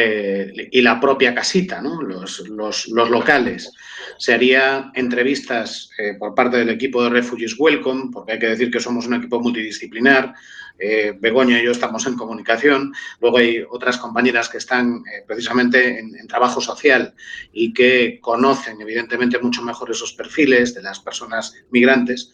y 0.71 0.81
la 0.81 1.01
propia 1.01 1.35
casita, 1.35 1.81
¿no? 1.81 2.03
los, 2.03 2.49
los, 2.49 2.89
locales. 2.89 3.73
Se 4.17 4.33
haría 4.33 4.91
entrevistas 4.95 5.91
eh, 5.99 6.15
por 6.19 6.35
parte 6.35 6.57
del 6.57 6.71
equipo 6.71 7.03
de 7.03 7.11
Refugees 7.11 7.57
Welcome, 7.59 8.11
porque 8.12 8.33
hay 8.33 8.38
que 8.38 8.49
decir 8.49 8.71
que 8.71 8.81
somos 8.81 9.07
un 9.07 9.15
equipo 9.15 9.41
multidisciplinar. 9.41 10.35
Eh, 10.79 11.12
Begoña 11.19 11.61
y 11.61 11.65
yo 11.65 11.73
estamos 11.73 12.07
en 12.07 12.17
comunicación. 12.17 12.95
Luego 13.21 13.38
hay 13.38 13.65
otras 13.69 13.99
compañeras 13.99 14.49
que 14.49 14.59
están 14.59 14.99
eh, 14.99 15.25
precisamente 15.27 15.99
en, 15.99 16.15
en, 16.15 16.29
trabajo 16.29 16.61
social 16.61 17.15
y 17.53 17.73
que 17.73 18.21
conocen 18.21 18.81
evidentemente 18.81 19.38
mucho 19.41 19.62
mejor 19.62 19.91
esos 19.91 20.12
perfiles 20.12 20.75
de 20.75 20.83
las 20.83 21.00
personas 21.00 21.55
migrantes. 21.71 22.33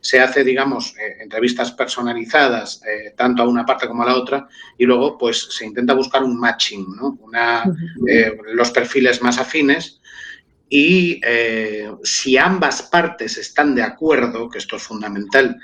Se 0.00 0.20
hace, 0.20 0.44
digamos, 0.44 0.94
eh, 0.96 1.16
entrevistas 1.20 1.72
personalizadas 1.72 2.80
tanto 3.16 3.42
a 3.42 3.48
una 3.48 3.66
parte 3.66 3.86
como 3.86 4.02
a 4.02 4.06
la 4.06 4.16
otra 4.16 4.48
y 4.78 4.84
luego 4.86 5.18
pues 5.18 5.48
se 5.50 5.66
intenta 5.66 5.92
buscar 5.92 6.22
un 6.22 6.38
matching, 6.38 6.86
¿no? 6.96 7.18
Una, 7.20 7.64
los 8.54 8.70
perfiles 8.70 9.20
más 9.20 9.38
afines 9.38 9.99
y 10.72 11.20
eh, 11.24 11.90
si 12.04 12.38
ambas 12.38 12.82
partes 12.82 13.36
están 13.36 13.74
de 13.74 13.82
acuerdo, 13.82 14.48
que 14.48 14.58
esto 14.58 14.76
es 14.76 14.82
fundamental, 14.84 15.58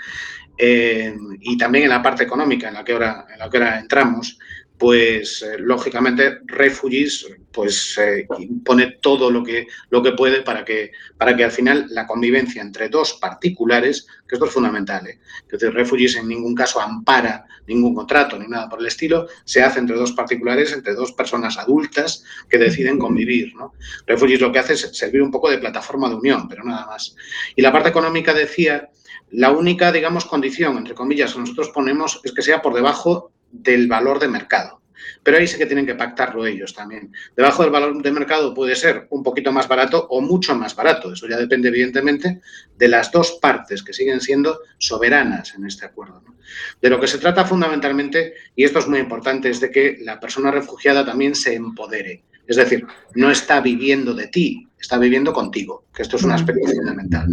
eh, 0.59 1.17
y 1.41 1.57
también 1.57 1.85
en 1.85 1.91
la 1.91 2.03
parte 2.03 2.25
económica 2.25 2.69
en 2.69 2.75
la 2.75 2.85
que 2.85 2.93
ahora, 2.93 3.27
en 3.33 3.39
la 3.39 3.49
que 3.49 3.57
ahora 3.57 3.79
entramos, 3.79 4.37
pues 4.77 5.43
eh, 5.43 5.59
lógicamente 5.59 6.41
Refugees 6.47 7.27
pues 7.57 7.97
eh, 7.97 8.29
pone 8.63 8.99
todo 9.01 9.31
lo 9.31 9.43
que, 9.43 9.67
lo 9.89 10.03
que 10.03 10.13
puede 10.13 10.43
para 10.43 10.63
que, 10.63 10.93
para 11.17 11.35
que 11.35 11.43
al 11.43 11.51
final 11.51 11.87
la 11.89 12.07
convivencia 12.07 12.61
entre 12.61 12.91
dos 12.91 13.15
particulares, 13.15 14.07
que 14.29 14.35
esto 14.35 14.45
es 14.45 14.53
fundamental, 14.53 15.07
¿eh? 15.07 15.21
que 15.49 15.57
decir, 15.57 15.73
Refugees 15.73 16.17
en 16.17 16.29
ningún 16.29 16.55
caso 16.55 16.83
ampara 16.83 17.47
ningún 17.67 17.95
contrato 17.95 18.39
ni 18.39 18.47
nada 18.47 18.69
por 18.69 18.81
el 18.81 18.87
estilo, 18.87 19.27
se 19.47 19.63
hace 19.63 19.79
entre 19.79 19.97
dos 19.97 20.13
particulares, 20.13 20.71
entre 20.75 20.93
dos 20.93 21.13
personas 21.13 21.57
adultas 21.57 22.23
que 22.51 22.59
deciden 22.59 22.99
convivir. 22.99 23.55
¿no? 23.57 23.73
Refugees 24.07 24.43
lo 24.43 24.53
que 24.53 24.59
hace 24.59 24.75
es 24.75 24.91
servir 24.93 25.23
un 25.23 25.31
poco 25.31 25.51
de 25.51 25.57
plataforma 25.57 26.11
de 26.11 26.17
unión, 26.17 26.47
pero 26.51 26.63
nada 26.63 26.85
más. 26.85 27.17
Y 27.57 27.63
la 27.63 27.73
parte 27.73 27.89
económica 27.89 28.35
decía, 28.35 28.91
la 29.31 29.51
única, 29.51 29.91
digamos, 29.93 30.27
condición, 30.27 30.77
entre 30.77 30.95
comillas, 30.95 31.33
que 31.33 31.41
nosotros 31.41 31.71
ponemos 31.71 32.21
es 32.23 32.33
que 32.33 32.43
sea 32.43 32.61
por 32.61 32.75
debajo 32.75 33.33
del 33.51 33.89
valor 33.89 34.19
de 34.19 34.29
mercado. 34.29 34.83
Pero 35.23 35.39
ahí 35.39 35.47
sí 35.47 35.59
que 35.59 35.67
tienen 35.67 35.87
que 35.87 35.95
pactarlo 35.95 36.47
ellos 36.47 36.75
también. 36.75 37.13
Debajo 37.37 37.63
del 37.63 37.73
valor 37.73 38.03
de 38.03 38.13
mercado 38.13 38.55
puede 38.55 38.77
ser 38.77 39.07
un 39.11 39.23
poquito 39.23 39.53
más 39.53 39.69
barato 39.69 40.07
o 40.11 40.21
mucho 40.21 40.55
más 40.55 40.75
barato. 40.75 41.13
Eso 41.13 41.29
ya 41.29 41.37
depende, 41.37 41.69
evidentemente, 41.69 42.41
de 42.77 42.89
las 42.89 43.11
dos 43.13 43.39
partes 43.41 43.83
que 43.83 43.93
siguen 43.93 44.21
siendo 44.21 44.61
soberanas 44.79 45.55
en 45.55 45.67
este 45.67 45.87
acuerdo. 45.87 46.23
¿no? 46.25 46.37
De 46.81 46.91
lo 46.91 47.01
que 47.01 47.07
se 47.07 47.19
trata 47.19 47.45
fundamentalmente, 47.45 48.35
y 48.55 48.65
esto 48.65 48.79
es 48.79 48.89
muy 48.89 48.99
importante, 48.99 49.51
es 49.51 49.61
de 49.61 49.71
que 49.71 49.99
la 50.01 50.21
persona 50.21 50.51
refugiada 50.51 51.05
también 51.05 51.35
se 51.35 51.55
empodere. 51.55 52.25
Es 52.47 52.57
decir, 52.57 52.87
no 53.15 53.31
está 53.31 53.61
viviendo 53.61 54.15
de 54.15 54.29
ti, 54.29 54.69
está 54.79 54.99
viviendo 54.99 55.33
contigo, 55.33 55.87
que 55.93 56.03
esto 56.03 56.17
es 56.17 56.23
un 56.23 56.31
aspecto 56.31 56.69
fundamental. 56.69 57.29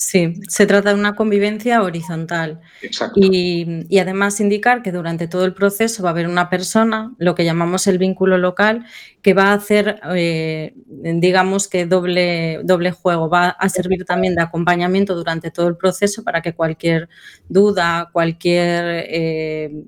Sí, 0.00 0.34
se 0.46 0.64
trata 0.64 0.90
de 0.90 0.94
una 0.94 1.16
convivencia 1.16 1.82
horizontal. 1.82 2.60
Exacto. 2.82 3.18
Y, 3.20 3.84
y 3.88 3.98
además 3.98 4.38
indicar 4.38 4.80
que 4.80 4.92
durante 4.92 5.26
todo 5.26 5.44
el 5.44 5.54
proceso 5.54 6.04
va 6.04 6.10
a 6.10 6.12
haber 6.12 6.28
una 6.28 6.48
persona, 6.48 7.12
lo 7.18 7.34
que 7.34 7.44
llamamos 7.44 7.88
el 7.88 7.98
vínculo 7.98 8.38
local, 8.38 8.86
que 9.22 9.34
va 9.34 9.46
a 9.46 9.54
hacer, 9.54 9.98
eh, 10.14 10.74
digamos 10.86 11.66
que 11.66 11.84
doble, 11.84 12.60
doble 12.62 12.92
juego, 12.92 13.28
va 13.28 13.48
a 13.48 13.68
servir 13.68 14.04
también 14.04 14.36
de 14.36 14.42
acompañamiento 14.42 15.16
durante 15.16 15.50
todo 15.50 15.66
el 15.66 15.76
proceso 15.76 16.22
para 16.22 16.42
que 16.42 16.54
cualquier 16.54 17.08
duda, 17.48 18.08
cualquier 18.12 19.04
eh, 19.08 19.82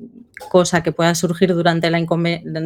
cosa 0.49 0.83
que 0.83 0.93
pueda 0.93 1.15
surgir 1.15 1.55
durante 1.55 1.91
la, 1.91 2.01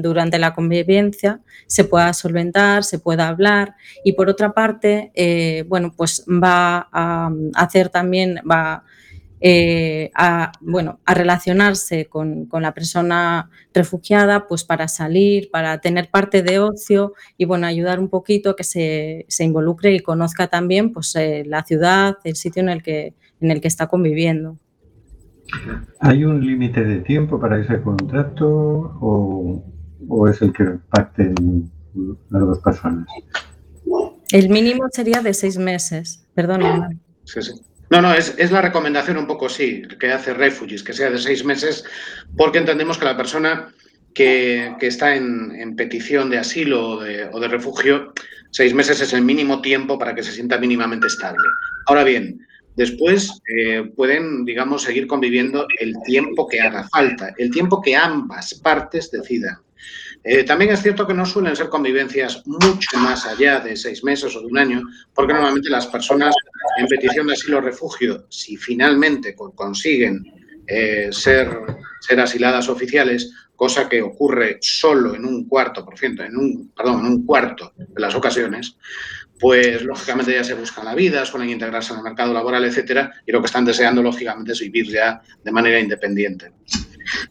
durante 0.03 0.39
la 0.39 0.55
convivencia 0.55 1.41
se 1.67 1.85
pueda 1.85 2.13
solventar, 2.13 2.85
se 2.85 2.99
pueda 2.99 3.29
hablar. 3.29 3.75
Y 4.05 4.13
por 4.13 4.29
otra 4.29 4.53
parte, 4.53 5.11
eh, 5.15 5.65
bueno, 5.69 5.93
pues 5.97 6.25
va 6.29 6.89
a 6.93 7.31
hacer 7.55 7.89
también, 7.89 8.41
va 8.51 8.85
eh, 9.41 10.11
a, 10.15 10.53
bueno, 10.61 11.01
a 11.05 11.13
relacionarse 11.13 12.07
con, 12.07 12.47
con 12.47 12.63
la 12.63 12.73
persona 12.73 13.51
refugiada, 13.75 14.47
pues 14.47 14.65
para 14.65 14.89
salir, 14.89 15.51
para 15.51 15.83
tener 15.83 16.09
parte 16.11 16.43
de 16.43 16.61
ocio 16.61 17.13
y 17.37 17.45
bueno, 17.45 17.67
ayudar 17.67 18.01
un 18.01 18.09
poquito 18.09 18.51
a 18.51 18.57
que 18.57 18.65
se, 18.65 19.27
se 19.29 19.45
involucre 19.45 19.93
y 19.93 20.01
conozca 20.01 20.47
también 20.47 20.93
pues, 20.93 21.15
eh, 21.17 21.43
la 21.47 21.63
ciudad, 21.63 22.17
el 22.25 22.37
sitio 22.37 22.63
en 22.63 22.71
el 22.71 22.83
que, 22.83 23.15
en 23.41 23.51
el 23.51 23.61
que 23.61 23.69
está 23.69 23.87
conviviendo. 23.87 24.59
¿Hay 26.01 26.25
un 26.25 26.45
límite 26.45 26.85
de 26.85 27.01
tiempo 27.01 27.41
para 27.41 27.59
ese 27.59 27.81
contrato 27.81 28.47
o, 29.01 29.65
o 30.09 30.29
es 30.29 30.41
el 30.43 30.53
que 30.53 30.65
pacten 30.91 31.71
las 32.31 32.43
dos 32.43 32.59
personas? 32.61 33.07
El 34.31 34.49
mínimo 34.49 34.87
sería 34.91 35.21
de 35.23 35.35
seis 35.35 35.59
meses, 35.59 36.27
perdona. 36.35 36.91
Sí, 37.25 37.43
sí. 37.43 37.53
No, 37.91 38.01
no, 38.03 38.13
es, 38.15 38.35
es 38.39 38.51
la 38.51 38.63
recomendación 38.63 39.19
un 39.19 39.27
poco, 39.27 39.49
sí, 39.49 39.83
que 40.01 40.11
hace 40.11 40.35
Refugees, 40.35 40.83
que 40.83 40.93
sea 40.93 41.11
de 41.11 41.19
seis 41.19 41.45
meses, 41.45 41.85
porque 42.37 42.59
entendemos 42.59 42.99
que 42.99 43.05
la 43.05 43.17
persona 43.17 43.69
que, 44.15 44.75
que 44.81 44.87
está 44.87 45.15
en, 45.15 45.53
en 45.53 45.77
petición 45.77 46.31
de 46.31 46.39
asilo 46.39 46.89
o 46.89 47.01
de, 47.01 47.29
o 47.31 47.39
de 47.39 47.49
refugio, 47.49 48.13
seis 48.51 48.75
meses 48.75 49.01
es 49.01 49.13
el 49.13 49.23
mínimo 49.23 49.61
tiempo 49.61 49.99
para 49.99 50.15
que 50.15 50.23
se 50.23 50.33
sienta 50.33 50.59
mínimamente 50.59 51.07
estable. 51.07 51.47
Ahora 51.87 52.05
bien, 52.05 52.41
después 52.77 53.41
eh, 53.57 53.91
pueden, 53.97 54.45
digamos, 54.45 54.83
seguir 54.83 55.07
conviviendo 55.07 55.67
el 55.79 55.95
tiempo 56.05 56.47
que 56.49 56.61
haga 56.61 56.89
falta, 56.89 57.35
el 57.39 57.51
tiempo 57.51 57.81
que 57.81 57.97
ambas 57.97 58.55
partes 58.55 59.11
decidan. 59.11 59.59
Eh, 60.23 60.43
también 60.45 60.71
es 60.73 60.81
cierto 60.83 61.07
que 61.07 61.13
no 61.13 61.27
suelen 61.27 61.55
ser 61.55 61.69
convivencias 61.69 62.43
mucho 62.47 62.97
más 62.99 63.27
allá 63.27 63.61
de 63.61 63.77
seis 63.77 64.03
meses 64.03 64.35
o 64.35 64.41
de 64.41 64.47
un 64.47 64.57
año, 64.57 64.83
porque 65.15 65.35
normalmente 65.35 65.69
las 65.69 65.87
personas 65.87 66.35
en 66.79 66.87
petición 66.87 67.27
de 67.27 67.35
asilo 67.35 67.59
o 67.59 67.61
refugio, 67.61 68.27
si 68.31 68.57
finalmente 68.57 69.35
con- 69.35 69.53
consiguen 69.53 70.25
eh, 70.67 71.09
ser, 71.13 71.51
ser 72.01 72.21
asiladas 72.21 72.71
oficiales, 72.71 73.33
cosa 73.55 73.87
que 73.87 74.01
ocurre 74.01 74.57
solo 74.63 75.15
en 75.15 75.27
un 75.27 75.47
cuarto 75.47 75.85
por 75.85 75.99
ciento, 75.99 76.25
en 76.25 76.37
un, 76.39 76.73
perdón, 76.75 77.01
en 77.01 77.07
un 77.13 77.27
cuarto 77.27 77.73
de 77.77 78.01
las 78.01 78.15
ocasiones, 78.15 78.77
pues 79.41 79.83
lógicamente 79.83 80.33
ya 80.33 80.45
se 80.45 80.55
buscan 80.55 80.85
la 80.85 80.95
vida, 80.95 81.25
suelen 81.25 81.51
integrarse 81.51 81.93
en 81.93 81.99
el 81.99 82.05
mercado 82.05 82.33
laboral, 82.33 82.65
etcétera, 82.65 83.13
y 83.27 83.33
lo 83.33 83.41
que 83.41 83.47
están 83.47 83.65
deseando 83.65 84.03
lógicamente 84.03 84.53
es 84.53 84.61
vivir 84.61 84.89
ya 84.89 85.21
de 85.43 85.53
manera 85.53 85.81
independiente. 85.81 86.53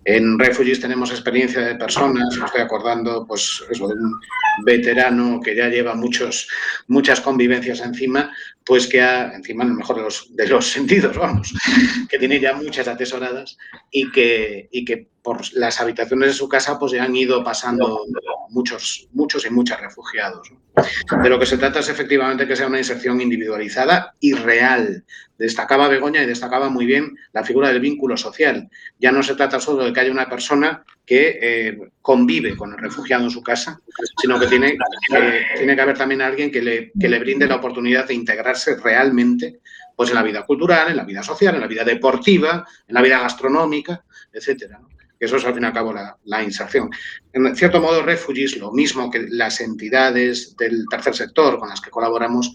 En 0.06 0.38
Refugees 0.38 0.80
tenemos 0.80 1.12
experiencia 1.12 1.62
de 1.62 1.76
personas, 1.76 2.38
me 2.38 2.46
estoy 2.46 2.62
acordando, 2.62 3.26
pues 3.26 3.64
de 3.70 3.84
un 3.84 4.20
veterano 4.64 5.40
que 5.44 5.56
ya 5.56 5.70
lleva 5.70 5.96
muchos, 5.96 6.48
muchas 6.88 7.22
convivencias 7.22 7.80
encima, 7.80 8.32
pues 8.66 8.88
que 8.88 9.02
ha, 9.02 9.34
encima 9.34 9.64
en 9.64 9.72
el 9.72 9.78
mejor 9.78 9.98
de 9.98 10.04
los, 10.04 10.36
de 10.36 10.48
los 10.48 10.68
sentidos, 10.68 11.18
vamos, 11.18 11.54
que 12.10 12.20
tiene 12.20 12.40
ya 12.40 12.54
muchas 12.54 12.88
atesoradas 12.88 13.58
y 13.92 14.12
que, 14.12 14.68
y 14.72 14.86
que 14.86 15.13
por 15.24 15.42
las 15.54 15.80
habitaciones 15.80 16.30
de 16.30 16.34
su 16.34 16.50
casa 16.50 16.78
pues 16.78 16.92
ya 16.92 17.04
han 17.06 17.16
ido 17.16 17.44
pasando 17.44 18.06
muchos, 18.50 19.08
muchos 19.14 19.46
y 19.46 19.50
muchas 19.50 19.80
refugiados. 19.80 20.52
De 21.24 21.30
lo 21.30 21.40
que 21.40 21.46
se 21.46 21.58
trata 21.58 21.80
es 21.80 21.90
efectivamente 21.90 22.46
que 22.46 22.56
sea 22.56 22.68
una 22.68 22.78
inserción 22.78 23.22
individualizada 23.22 24.14
y 24.20 24.34
real. 24.34 25.06
Destacaba 25.38 25.88
Begoña 25.88 26.22
y 26.22 26.26
destacaba 26.26 26.70
muy 26.70 26.86
bien 26.86 27.16
la 27.32 27.44
figura 27.44 27.70
del 27.70 27.80
vínculo 27.80 28.18
social. 28.18 28.70
Ya 29.00 29.12
no 29.12 29.24
se 29.24 29.36
trata 29.36 29.60
solo 29.60 29.86
de 29.86 29.94
que 29.94 30.00
haya 30.02 30.12
una 30.12 30.30
persona 30.30 30.84
que 31.06 31.40
eh, 31.42 31.78
convive 32.02 32.58
con 32.58 32.74
el 32.74 32.80
refugiado 32.80 33.24
en 33.24 33.32
su 33.32 33.42
casa, 33.42 33.80
sino 34.22 34.40
que 34.40 34.48
tiene, 34.48 34.78
eh, 35.16 35.46
tiene 35.56 35.76
que 35.76 35.82
haber 35.82 35.98
también 35.98 36.22
alguien 36.22 36.52
que 36.52 36.62
le, 36.62 36.92
que 37.00 37.10
le 37.10 37.20
brinde 37.20 37.48
la 37.48 37.56
oportunidad 37.56 38.08
de 38.08 38.14
integrarse 38.14 38.76
realmente 38.76 39.60
pues, 39.96 40.10
en 40.10 40.16
la 40.16 40.24
vida 40.24 40.46
cultural, 40.46 40.90
en 40.90 40.98
la 40.98 41.06
vida 41.06 41.24
social, 41.24 41.56
en 41.56 41.62
la 41.62 41.68
vida 41.68 41.84
deportiva, 41.84 42.66
en 42.88 42.94
la 42.94 43.02
vida 43.02 43.20
gastronómica, 43.20 44.04
etcétera. 44.32 44.80
¿no? 44.80 44.93
Que 45.24 45.28
eso 45.28 45.38
es 45.38 45.46
al 45.46 45.54
fin 45.54 45.64
y 45.64 45.68
al 45.68 45.72
cabo 45.72 45.94
la, 45.94 46.18
la 46.26 46.44
inserción. 46.44 46.90
En 47.32 47.56
cierto 47.56 47.80
modo, 47.80 48.04
Refugees, 48.04 48.58
lo 48.58 48.74
mismo 48.74 49.10
que 49.10 49.26
las 49.30 49.62
entidades 49.62 50.54
del 50.58 50.84
tercer 50.90 51.16
sector 51.16 51.58
con 51.60 51.70
las 51.70 51.80
que 51.80 51.90
colaboramos, 51.90 52.54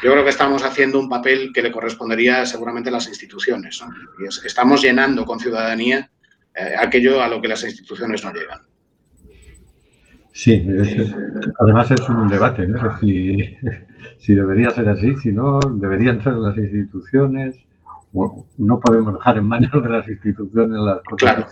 yo 0.00 0.12
creo 0.12 0.22
que 0.22 0.30
estamos 0.30 0.62
haciendo 0.62 1.00
un 1.00 1.08
papel 1.08 1.50
que 1.52 1.62
le 1.62 1.72
correspondería 1.72 2.46
seguramente 2.46 2.90
a 2.90 2.92
las 2.92 3.08
instituciones. 3.08 3.82
¿no? 3.84 3.92
Y 4.24 4.28
es- 4.28 4.40
estamos 4.44 4.82
llenando 4.82 5.24
con 5.24 5.40
ciudadanía 5.40 6.08
eh, 6.54 6.74
aquello 6.78 7.20
a 7.20 7.26
lo 7.26 7.42
que 7.42 7.48
las 7.48 7.64
instituciones 7.64 8.24
no 8.24 8.32
llegan. 8.32 8.60
Sí, 10.32 10.64
es- 10.68 11.12
además 11.58 11.90
es 11.90 12.08
un 12.08 12.28
debate, 12.28 12.68
¿no? 12.68 12.98
Si, 13.00 13.56
si 14.20 14.34
debería 14.36 14.70
ser 14.70 14.88
así, 14.90 15.16
si 15.16 15.32
no, 15.32 15.58
deberían 15.58 16.22
ser 16.22 16.34
las 16.34 16.56
instituciones, 16.56 17.56
o 18.12 18.46
no 18.58 18.78
podemos 18.80 19.14
dejar 19.14 19.38
en 19.38 19.44
manos 19.46 19.70
de 19.82 19.88
las 19.88 20.08
instituciones 20.08 20.78
las 20.80 20.98
cosas 21.02 21.18
Claro. 21.18 21.46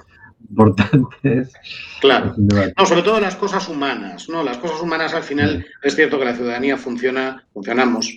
Importantes. 0.50 1.52
Claro. 2.00 2.34
No, 2.36 2.86
sobre 2.86 3.02
todo 3.02 3.20
las 3.20 3.36
cosas 3.36 3.68
humanas, 3.68 4.28
¿no? 4.28 4.42
Las 4.42 4.58
cosas 4.58 4.80
humanas 4.80 5.14
al 5.14 5.22
final 5.22 5.64
es 5.82 5.94
cierto 5.96 6.18
que 6.18 6.24
la 6.24 6.34
ciudadanía 6.34 6.76
funciona, 6.76 7.44
funcionamos 7.52 8.16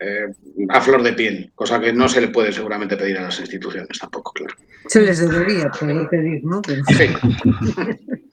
eh, 0.00 0.32
a 0.68 0.80
flor 0.80 1.02
de 1.02 1.12
piel, 1.12 1.52
cosa 1.54 1.80
que 1.80 1.92
no 1.92 2.08
se 2.08 2.20
le 2.20 2.28
puede 2.28 2.52
seguramente 2.52 2.96
pedir 2.96 3.18
a 3.18 3.22
las 3.22 3.38
instituciones 3.40 3.98
tampoco, 3.98 4.32
claro. 4.32 4.54
Se 4.86 5.00
les 5.00 5.20
debería 5.20 5.70
pedir, 6.10 6.44
¿no? 6.44 6.60
Pero- 6.62 6.82
Sí, 6.86 7.06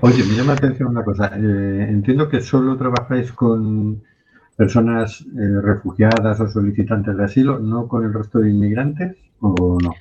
Oye, 0.00 0.24
me 0.24 0.34
llama 0.34 0.52
la 0.52 0.58
atención 0.58 0.88
una 0.88 1.04
cosa. 1.04 1.30
Eh, 1.36 1.86
entiendo 1.88 2.28
que 2.28 2.40
solo 2.40 2.76
trabajáis 2.76 3.32
con 3.32 4.02
personas 4.56 5.20
eh, 5.22 5.60
refugiadas 5.62 6.40
o 6.40 6.48
solicitantes 6.48 7.16
de 7.16 7.24
asilo, 7.24 7.58
no 7.58 7.86
con 7.88 8.04
el 8.04 8.12
resto 8.14 8.38
de 8.40 8.50
inmigrantes, 8.50 9.16
¿o 9.40 9.78
no? 9.82 9.94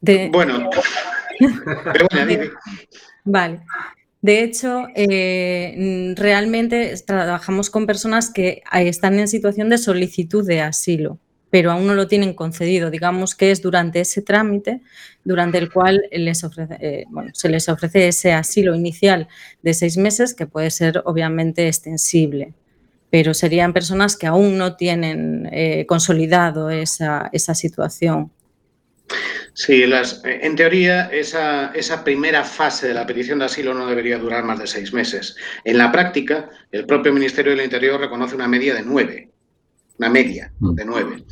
De, 0.00 0.28
bueno. 0.32 0.70
Pero 1.92 2.06
bueno. 2.10 2.50
Vale. 3.24 3.60
De 4.22 4.42
hecho, 4.42 4.86
eh, 4.94 6.14
realmente 6.16 6.94
trabajamos 7.06 7.68
con 7.68 7.86
personas 7.86 8.30
que 8.32 8.62
están 8.72 9.18
en 9.18 9.28
situación 9.28 9.68
de 9.68 9.76
solicitud 9.76 10.46
de 10.46 10.62
asilo, 10.62 11.18
pero 11.50 11.70
aún 11.70 11.86
no 11.86 11.94
lo 11.94 12.06
tienen 12.08 12.32
concedido. 12.32 12.90
Digamos 12.90 13.34
que 13.34 13.50
es 13.50 13.60
durante 13.60 14.00
ese 14.00 14.22
trámite, 14.22 14.80
durante 15.24 15.58
el 15.58 15.70
cual 15.70 16.02
les 16.10 16.42
ofrece- 16.42 16.78
eh, 16.80 17.04
bueno, 17.10 17.32
se 17.34 17.50
les 17.50 17.68
ofrece 17.68 18.08
ese 18.08 18.32
asilo 18.32 18.74
inicial 18.74 19.28
de 19.62 19.74
seis 19.74 19.98
meses, 19.98 20.32
que 20.32 20.46
puede 20.46 20.70
ser 20.70 21.02
obviamente 21.04 21.66
extensible, 21.68 22.54
pero 23.10 23.34
serían 23.34 23.74
personas 23.74 24.16
que 24.16 24.26
aún 24.26 24.56
no 24.56 24.76
tienen 24.76 25.48
eh, 25.52 25.84
consolidado 25.86 26.70
esa, 26.70 27.28
esa 27.32 27.54
situación. 27.54 28.30
Sí, 29.52 29.86
las, 29.86 30.24
eh, 30.24 30.40
en 30.42 30.56
teoría 30.56 31.06
esa, 31.12 31.72
esa 31.74 32.02
primera 32.02 32.42
fase 32.42 32.88
de 32.88 32.94
la 32.94 33.06
petición 33.06 33.38
de 33.38 33.44
asilo 33.44 33.72
no 33.72 33.86
debería 33.86 34.18
durar 34.18 34.44
más 34.44 34.58
de 34.58 34.66
seis 34.66 34.92
meses. 34.92 35.36
En 35.64 35.78
la 35.78 35.92
práctica, 35.92 36.50
el 36.72 36.86
propio 36.86 37.12
Ministerio 37.12 37.52
del 37.52 37.64
Interior 37.64 38.00
reconoce 38.00 38.34
una 38.34 38.48
media 38.48 38.74
de 38.74 38.82
nueve, 38.82 39.30
una 39.98 40.08
media 40.08 40.52
de 40.58 40.84
nueve. 40.84 41.24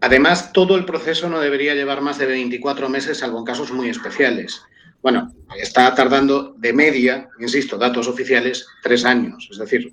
Además, 0.00 0.52
todo 0.52 0.76
el 0.76 0.84
proceso 0.84 1.28
no 1.28 1.40
debería 1.40 1.74
llevar 1.74 2.00
más 2.00 2.18
de 2.18 2.26
24 2.26 2.88
meses, 2.88 3.18
salvo 3.18 3.38
en 3.38 3.44
casos 3.44 3.72
muy 3.72 3.88
especiales. 3.88 4.62
Bueno, 5.04 5.34
está 5.60 5.94
tardando 5.94 6.54
de 6.56 6.72
media, 6.72 7.28
insisto, 7.38 7.76
datos 7.76 8.08
oficiales, 8.08 8.66
tres 8.82 9.04
años. 9.04 9.46
Es 9.50 9.58
decir, 9.58 9.92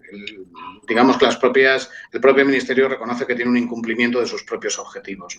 digamos 0.87 1.17
que 1.17 1.25
las 1.25 1.35
propias, 1.35 1.89
el 2.13 2.21
propio 2.21 2.45
Ministerio 2.45 2.87
reconoce 2.87 3.27
que 3.27 3.35
tiene 3.35 3.51
un 3.51 3.57
incumplimiento 3.57 4.21
de 4.21 4.25
sus 4.25 4.43
propios 4.43 4.79
objetivos. 4.79 5.37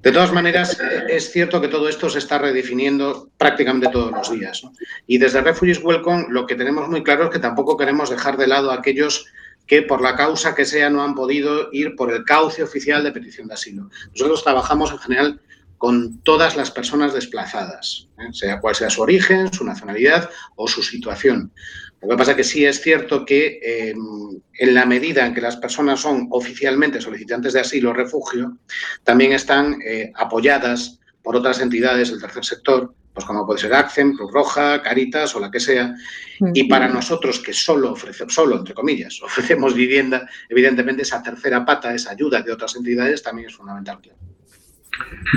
De 0.00 0.10
todas 0.10 0.32
maneras, 0.32 0.80
es 1.10 1.30
cierto 1.30 1.60
que 1.60 1.68
todo 1.68 1.90
esto 1.90 2.08
se 2.08 2.20
está 2.20 2.38
redefiniendo 2.38 3.28
prácticamente 3.36 3.90
todos 3.92 4.12
los 4.12 4.32
días. 4.32 4.62
Y 5.06 5.18
desde 5.18 5.42
Refugees 5.42 5.84
Welcome 5.84 6.28
lo 6.30 6.46
que 6.46 6.54
tenemos 6.54 6.88
muy 6.88 7.02
claro 7.02 7.24
es 7.24 7.30
que 7.30 7.38
tampoco 7.38 7.76
queremos 7.76 8.08
dejar 8.08 8.38
de 8.38 8.46
lado 8.46 8.70
a 8.70 8.76
aquellos 8.76 9.26
que 9.66 9.82
por 9.82 10.00
la 10.00 10.16
causa 10.16 10.54
que 10.54 10.64
sea 10.64 10.88
no 10.88 11.02
han 11.02 11.14
podido 11.14 11.68
ir 11.70 11.96
por 11.96 12.10
el 12.10 12.24
cauce 12.24 12.62
oficial 12.62 13.04
de 13.04 13.12
petición 13.12 13.46
de 13.46 13.54
asilo. 13.54 13.90
Nosotros 14.12 14.42
trabajamos 14.42 14.90
en 14.90 14.98
general 14.98 15.40
con 15.80 16.20
todas 16.24 16.56
las 16.56 16.70
personas 16.70 17.14
desplazadas, 17.14 18.06
¿eh? 18.18 18.28
sea 18.32 18.60
cual 18.60 18.74
sea 18.74 18.90
su 18.90 19.00
origen, 19.00 19.50
su 19.50 19.64
nacionalidad 19.64 20.28
o 20.54 20.68
su 20.68 20.82
situación. 20.82 21.54
Lo 22.02 22.08
que 22.10 22.16
pasa 22.18 22.32
es 22.32 22.36
que 22.36 22.44
sí 22.44 22.66
es 22.66 22.82
cierto 22.82 23.24
que 23.24 23.58
eh, 23.62 23.94
en 24.58 24.74
la 24.74 24.84
medida 24.84 25.24
en 25.24 25.32
que 25.32 25.40
las 25.40 25.56
personas 25.56 25.98
son 25.98 26.28
oficialmente 26.32 27.00
solicitantes 27.00 27.54
de 27.54 27.60
asilo 27.60 27.90
o 27.90 27.92
refugio, 27.94 28.58
también 29.04 29.32
están 29.32 29.78
eh, 29.82 30.12
apoyadas 30.16 31.00
por 31.22 31.34
otras 31.34 31.62
entidades 31.62 32.10
del 32.10 32.20
tercer 32.20 32.44
sector, 32.44 32.94
pues 33.14 33.24
como 33.24 33.46
puede 33.46 33.60
ser 33.60 33.72
ACCEM, 33.72 34.18
Cruz 34.18 34.32
Roja, 34.32 34.82
Caritas 34.82 35.34
o 35.34 35.40
la 35.40 35.50
que 35.50 35.60
sea. 35.60 35.94
Y 36.52 36.64
para 36.64 36.88
nosotros 36.88 37.40
que 37.40 37.54
solo 37.54 37.92
ofrecemos, 37.92 38.34
solo 38.34 38.58
entre 38.58 38.74
comillas, 38.74 39.18
ofrecemos 39.24 39.72
vivienda, 39.72 40.28
evidentemente 40.50 41.04
esa 41.04 41.22
tercera 41.22 41.64
pata, 41.64 41.94
esa 41.94 42.10
ayuda 42.10 42.42
de 42.42 42.52
otras 42.52 42.76
entidades 42.76 43.22
también 43.22 43.48
es 43.48 43.56
fundamental. 43.56 43.98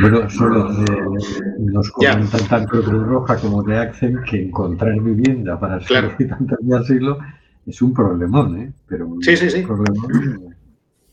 Bueno, 0.01 0.29
solo 0.29 0.71
eh, 0.71 1.55
nos 1.59 1.91
comentan 1.91 2.47
tanto 2.47 2.81
Cruz 2.81 3.03
Roja 3.07 3.37
como 3.37 3.63
de 3.63 3.77
Accent 3.77 4.23
que 4.23 4.43
encontrar 4.43 4.99
vivienda 5.01 5.59
para 5.59 5.79
Claro. 5.79 6.11
solicitantes 6.11 6.57
de 6.61 6.77
asilo 6.77 7.17
es 7.65 7.81
un 7.81 7.93
problemón, 7.93 8.57
¿eh? 8.59 8.73
Pero 8.87 9.07
un 9.07 9.21
Sí, 9.21 9.35
sí, 9.37 9.49
sí. 9.49 9.61
problemón 9.61 10.55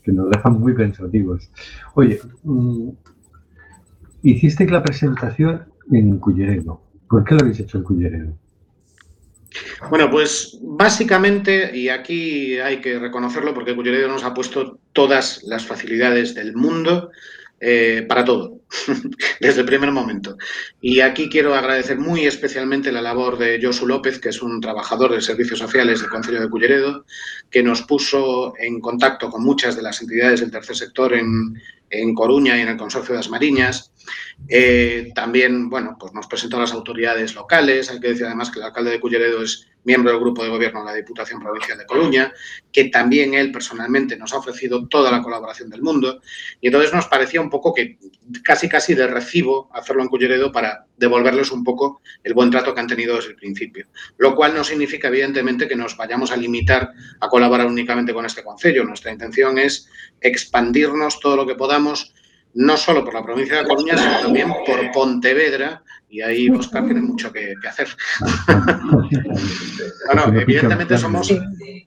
que 0.03 0.11
nos 0.11 0.29
deja 0.31 0.49
muy 0.49 0.73
pensativos. 0.73 1.49
Oye, 1.93 2.19
mm, 2.43 2.89
hiciste 4.23 4.67
la 4.69 4.81
presentación 4.83 5.65
en 5.91 6.17
Culleredo. 6.17 6.81
¿Por 7.09 7.23
qué 7.23 7.35
lo 7.35 7.41
habéis 7.41 7.59
hecho 7.59 7.77
en 7.77 7.83
Culleredo? 7.83 8.33
Bueno, 9.89 10.09
pues 10.09 10.57
básicamente, 10.61 11.75
y 11.77 11.89
aquí 11.89 12.57
hay 12.59 12.79
que 12.79 12.97
reconocerlo 12.99 13.53
porque 13.53 13.75
Culleredo 13.75 14.07
nos 14.07 14.23
ha 14.23 14.33
puesto 14.33 14.79
todas 14.93 15.43
las 15.43 15.65
facilidades 15.65 16.33
del 16.35 16.55
mundo 16.55 17.11
eh, 17.63 18.03
para 18.09 18.25
todo, 18.25 18.61
desde 19.39 19.59
el 19.59 19.67
primer 19.67 19.91
momento. 19.91 20.35
Y 20.81 21.01
aquí 21.01 21.29
quiero 21.29 21.53
agradecer 21.53 21.99
muy 21.99 22.25
especialmente 22.25 22.91
la 22.91 23.03
labor 23.03 23.37
de 23.37 23.59
Josu 23.61 23.85
López, 23.85 24.19
que 24.19 24.29
es 24.29 24.41
un 24.41 24.59
trabajador 24.59 25.13
de 25.13 25.21
servicios 25.21 25.59
sociales 25.59 26.01
del 26.01 26.09
Concello 26.09 26.41
de 26.41 26.49
Culleredo, 26.49 27.05
que 27.51 27.61
nos 27.61 27.83
puso 27.83 28.55
en 28.57 28.79
contacto 28.79 29.29
con 29.29 29.43
muchas 29.43 29.75
de 29.75 29.83
las 29.83 30.01
entidades 30.01 30.39
del 30.39 30.49
tercer 30.49 30.75
sector 30.75 31.13
en, 31.13 31.53
en 31.91 32.15
Coruña 32.15 32.57
y 32.57 32.61
en 32.61 32.69
el 32.69 32.77
Consorcio 32.77 33.13
de 33.13 33.19
las 33.19 33.29
Mariñas. 33.29 33.91
Eh, 34.49 35.11
también, 35.13 35.69
bueno, 35.69 35.97
pues 35.99 36.13
nos 36.13 36.25
presentó 36.25 36.57
a 36.57 36.61
las 36.61 36.73
autoridades 36.73 37.35
locales. 37.35 37.91
Hay 37.91 37.99
que 37.99 38.07
decir 38.07 38.25
además 38.25 38.49
que 38.49 38.57
el 38.57 38.65
alcalde 38.65 38.89
de 38.89 38.99
Culleredo 38.99 39.43
es 39.43 39.67
miembro 39.83 40.11
del 40.11 40.19
grupo 40.19 40.43
de 40.43 40.49
gobierno 40.49 40.81
de 40.81 40.85
la 40.85 40.93
Diputación 40.93 41.39
Provincial 41.39 41.77
de 41.77 41.85
Coruña, 41.85 42.33
que 42.71 42.85
también 42.85 43.33
él 43.33 43.51
personalmente 43.51 44.15
nos 44.17 44.33
ha 44.33 44.37
ofrecido 44.37 44.87
toda 44.87 45.11
la 45.11 45.21
colaboración 45.21 45.69
del 45.69 45.81
mundo. 45.81 46.21
Y 46.59 46.67
entonces 46.67 46.93
nos 46.93 47.07
parecía 47.07 47.41
un 47.41 47.49
poco 47.49 47.73
que 47.73 47.97
casi 48.43 48.69
casi 48.69 48.93
de 48.93 49.07
recibo 49.07 49.69
hacerlo 49.73 50.03
en 50.03 50.09
Culleredo 50.09 50.51
para 50.51 50.85
devolverles 50.97 51.51
un 51.51 51.63
poco 51.63 52.01
el 52.23 52.33
buen 52.33 52.51
trato 52.51 52.73
que 52.73 52.79
han 52.79 52.87
tenido 52.87 53.15
desde 53.15 53.29
el 53.29 53.35
principio. 53.35 53.87
Lo 54.17 54.35
cual 54.35 54.53
no 54.53 54.63
significa, 54.63 55.07
evidentemente, 55.07 55.67
que 55.67 55.75
nos 55.75 55.97
vayamos 55.97 56.31
a 56.31 56.37
limitar 56.37 56.91
a 57.19 57.27
colaborar 57.27 57.67
únicamente 57.67 58.13
con 58.13 58.25
este 58.25 58.43
concello. 58.43 58.83
Nuestra 58.83 59.11
intención 59.11 59.57
es 59.57 59.89
expandirnos 60.19 61.19
todo 61.19 61.35
lo 61.35 61.47
que 61.47 61.55
podamos, 61.55 62.13
no 62.53 62.77
solo 62.77 63.03
por 63.03 63.13
la 63.13 63.23
provincia 63.23 63.57
de 63.57 63.67
Coruña, 63.67 63.97
sino 63.97 64.19
también 64.19 64.53
por 64.65 64.91
Pontevedra, 64.91 65.83
y 66.11 66.21
ahí 66.21 66.49
Oscar 66.49 66.83
tiene 66.85 67.01
mucho 67.11 67.31
que, 67.31 67.55
que 67.59 67.67
hacer. 67.67 67.87
Bueno, 70.07 70.39
evidentemente 70.39 70.97
somos, 70.97 71.33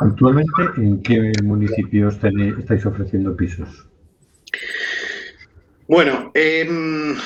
Actualmente, 0.02 0.52
¿en 0.78 1.02
qué 1.02 1.32
municipios 1.44 2.20
tenéis- 2.20 2.60
estáis 2.60 2.86
ofreciendo 2.86 3.36
pisos? 3.36 3.88
Bueno, 5.92 6.32
em, 6.36 7.18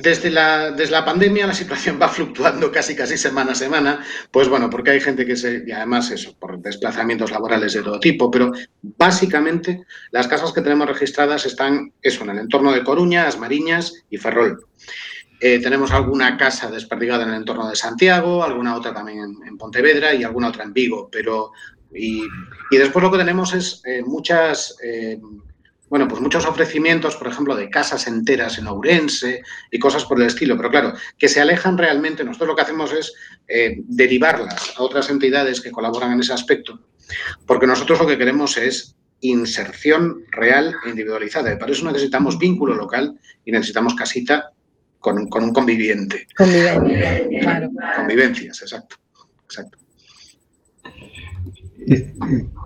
desde, 0.00 0.30
la, 0.30 0.70
desde 0.70 0.92
la 0.92 1.04
pandemia 1.04 1.44
la 1.44 1.52
situación 1.52 1.98
va 2.00 2.08
fluctuando 2.08 2.70
casi 2.70 2.94
casi 2.94 3.18
semana 3.18 3.50
a 3.50 3.56
semana, 3.56 4.04
pues 4.30 4.48
bueno, 4.48 4.70
porque 4.70 4.92
hay 4.92 5.00
gente 5.00 5.26
que 5.26 5.34
se, 5.34 5.64
y 5.66 5.72
además 5.72 6.08
eso, 6.12 6.36
por 6.38 6.60
desplazamientos 6.60 7.32
laborales 7.32 7.72
de 7.72 7.82
todo 7.82 7.98
tipo, 7.98 8.30
pero 8.30 8.52
básicamente 8.80 9.84
las 10.12 10.28
casas 10.28 10.52
que 10.52 10.60
tenemos 10.60 10.86
registradas 10.86 11.46
están, 11.46 11.92
eso, 12.00 12.22
en 12.22 12.30
el 12.30 12.38
entorno 12.38 12.70
de 12.70 12.84
Coruña, 12.84 13.26
As 13.26 13.40
Mariñas 13.40 14.04
y 14.08 14.18
Ferrol. 14.18 14.64
Eh, 15.40 15.58
tenemos 15.58 15.90
alguna 15.90 16.36
casa 16.36 16.70
desperdigada 16.70 17.24
en 17.24 17.30
el 17.30 17.36
entorno 17.38 17.68
de 17.68 17.74
Santiago, 17.74 18.44
alguna 18.44 18.76
otra 18.76 18.94
también 18.94 19.18
en, 19.18 19.48
en 19.48 19.58
Pontevedra 19.58 20.14
y 20.14 20.22
alguna 20.22 20.50
otra 20.50 20.62
en 20.62 20.72
Vigo, 20.72 21.08
pero 21.10 21.50
y, 21.92 22.22
y 22.70 22.76
después 22.76 23.02
lo 23.02 23.10
que 23.10 23.18
tenemos 23.18 23.52
es 23.52 23.82
eh, 23.84 24.02
muchas 24.04 24.76
eh, 24.80 25.18
bueno, 25.88 26.06
pues 26.06 26.20
muchos 26.20 26.46
ofrecimientos, 26.46 27.16
por 27.16 27.28
ejemplo, 27.28 27.56
de 27.56 27.70
casas 27.70 28.06
enteras 28.06 28.58
en 28.58 28.66
Ourense 28.66 29.42
y 29.70 29.78
cosas 29.78 30.04
por 30.04 30.20
el 30.20 30.26
estilo, 30.26 30.56
pero 30.56 30.70
claro, 30.70 30.92
que 31.16 31.28
se 31.28 31.40
alejan 31.40 31.78
realmente. 31.78 32.24
Nosotros 32.24 32.48
lo 32.48 32.56
que 32.56 32.62
hacemos 32.62 32.92
es 32.92 33.14
eh, 33.46 33.76
derivarlas 33.84 34.74
a 34.76 34.82
otras 34.82 35.08
entidades 35.10 35.60
que 35.60 35.70
colaboran 35.70 36.12
en 36.12 36.20
ese 36.20 36.32
aspecto, 36.32 36.80
porque 37.46 37.66
nosotros 37.66 38.00
lo 38.00 38.06
que 38.06 38.18
queremos 38.18 38.56
es 38.58 38.96
inserción 39.20 40.24
real 40.30 40.76
e 40.84 40.90
individualizada. 40.90 41.52
Y 41.52 41.58
para 41.58 41.72
eso 41.72 41.86
necesitamos 41.86 42.38
vínculo 42.38 42.74
local 42.74 43.18
y 43.44 43.52
necesitamos 43.52 43.94
casita 43.94 44.52
con, 45.00 45.28
con 45.28 45.44
un 45.44 45.52
conviviente. 45.52 46.26
Convivencia, 46.36 47.40
claro. 47.40 47.70
Convivencias, 47.96 48.62
exacto. 48.62 48.96
exacto. 49.44 49.78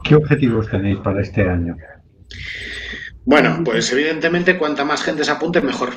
¿Qué 0.04 0.14
objetivos 0.16 0.68
tenéis 0.68 0.98
para 0.98 1.22
este 1.22 1.42
año? 1.48 1.76
Bueno, 3.24 3.62
pues 3.64 3.92
evidentemente 3.92 4.58
cuanta 4.58 4.84
más 4.84 5.02
gente 5.02 5.22
se 5.24 5.30
apunte, 5.30 5.60
mejor. 5.60 5.94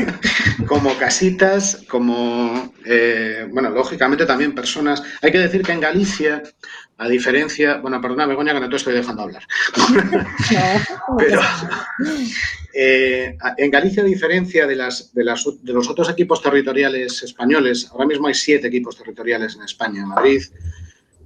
como 0.68 0.96
casitas, 0.96 1.82
como, 1.88 2.72
eh, 2.84 3.48
bueno, 3.50 3.70
lógicamente 3.70 4.26
también 4.26 4.54
personas. 4.54 5.02
Hay 5.22 5.32
que 5.32 5.38
decir 5.40 5.62
que 5.62 5.72
en 5.72 5.80
Galicia, 5.80 6.40
a 6.98 7.08
diferencia, 7.08 7.78
bueno, 7.78 8.00
perdona 8.00 8.26
Begoña 8.26 8.54
que 8.54 8.60
no 8.60 8.68
te 8.68 8.76
estoy 8.76 8.94
dejando 8.94 9.22
hablar. 9.22 9.42
Pero 11.18 11.40
eh, 12.74 13.36
en 13.56 13.70
Galicia, 13.70 14.02
a 14.02 14.06
diferencia 14.06 14.66
de, 14.66 14.76
las, 14.76 15.12
de, 15.12 15.24
las- 15.24 15.44
de 15.62 15.72
los 15.72 15.88
otros 15.88 16.08
equipos 16.10 16.40
territoriales 16.42 17.22
españoles, 17.24 17.88
ahora 17.90 18.06
mismo 18.06 18.28
hay 18.28 18.34
siete 18.34 18.68
equipos 18.68 18.96
territoriales 18.96 19.56
en 19.56 19.62
España, 19.64 20.06
Madrid, 20.06 20.42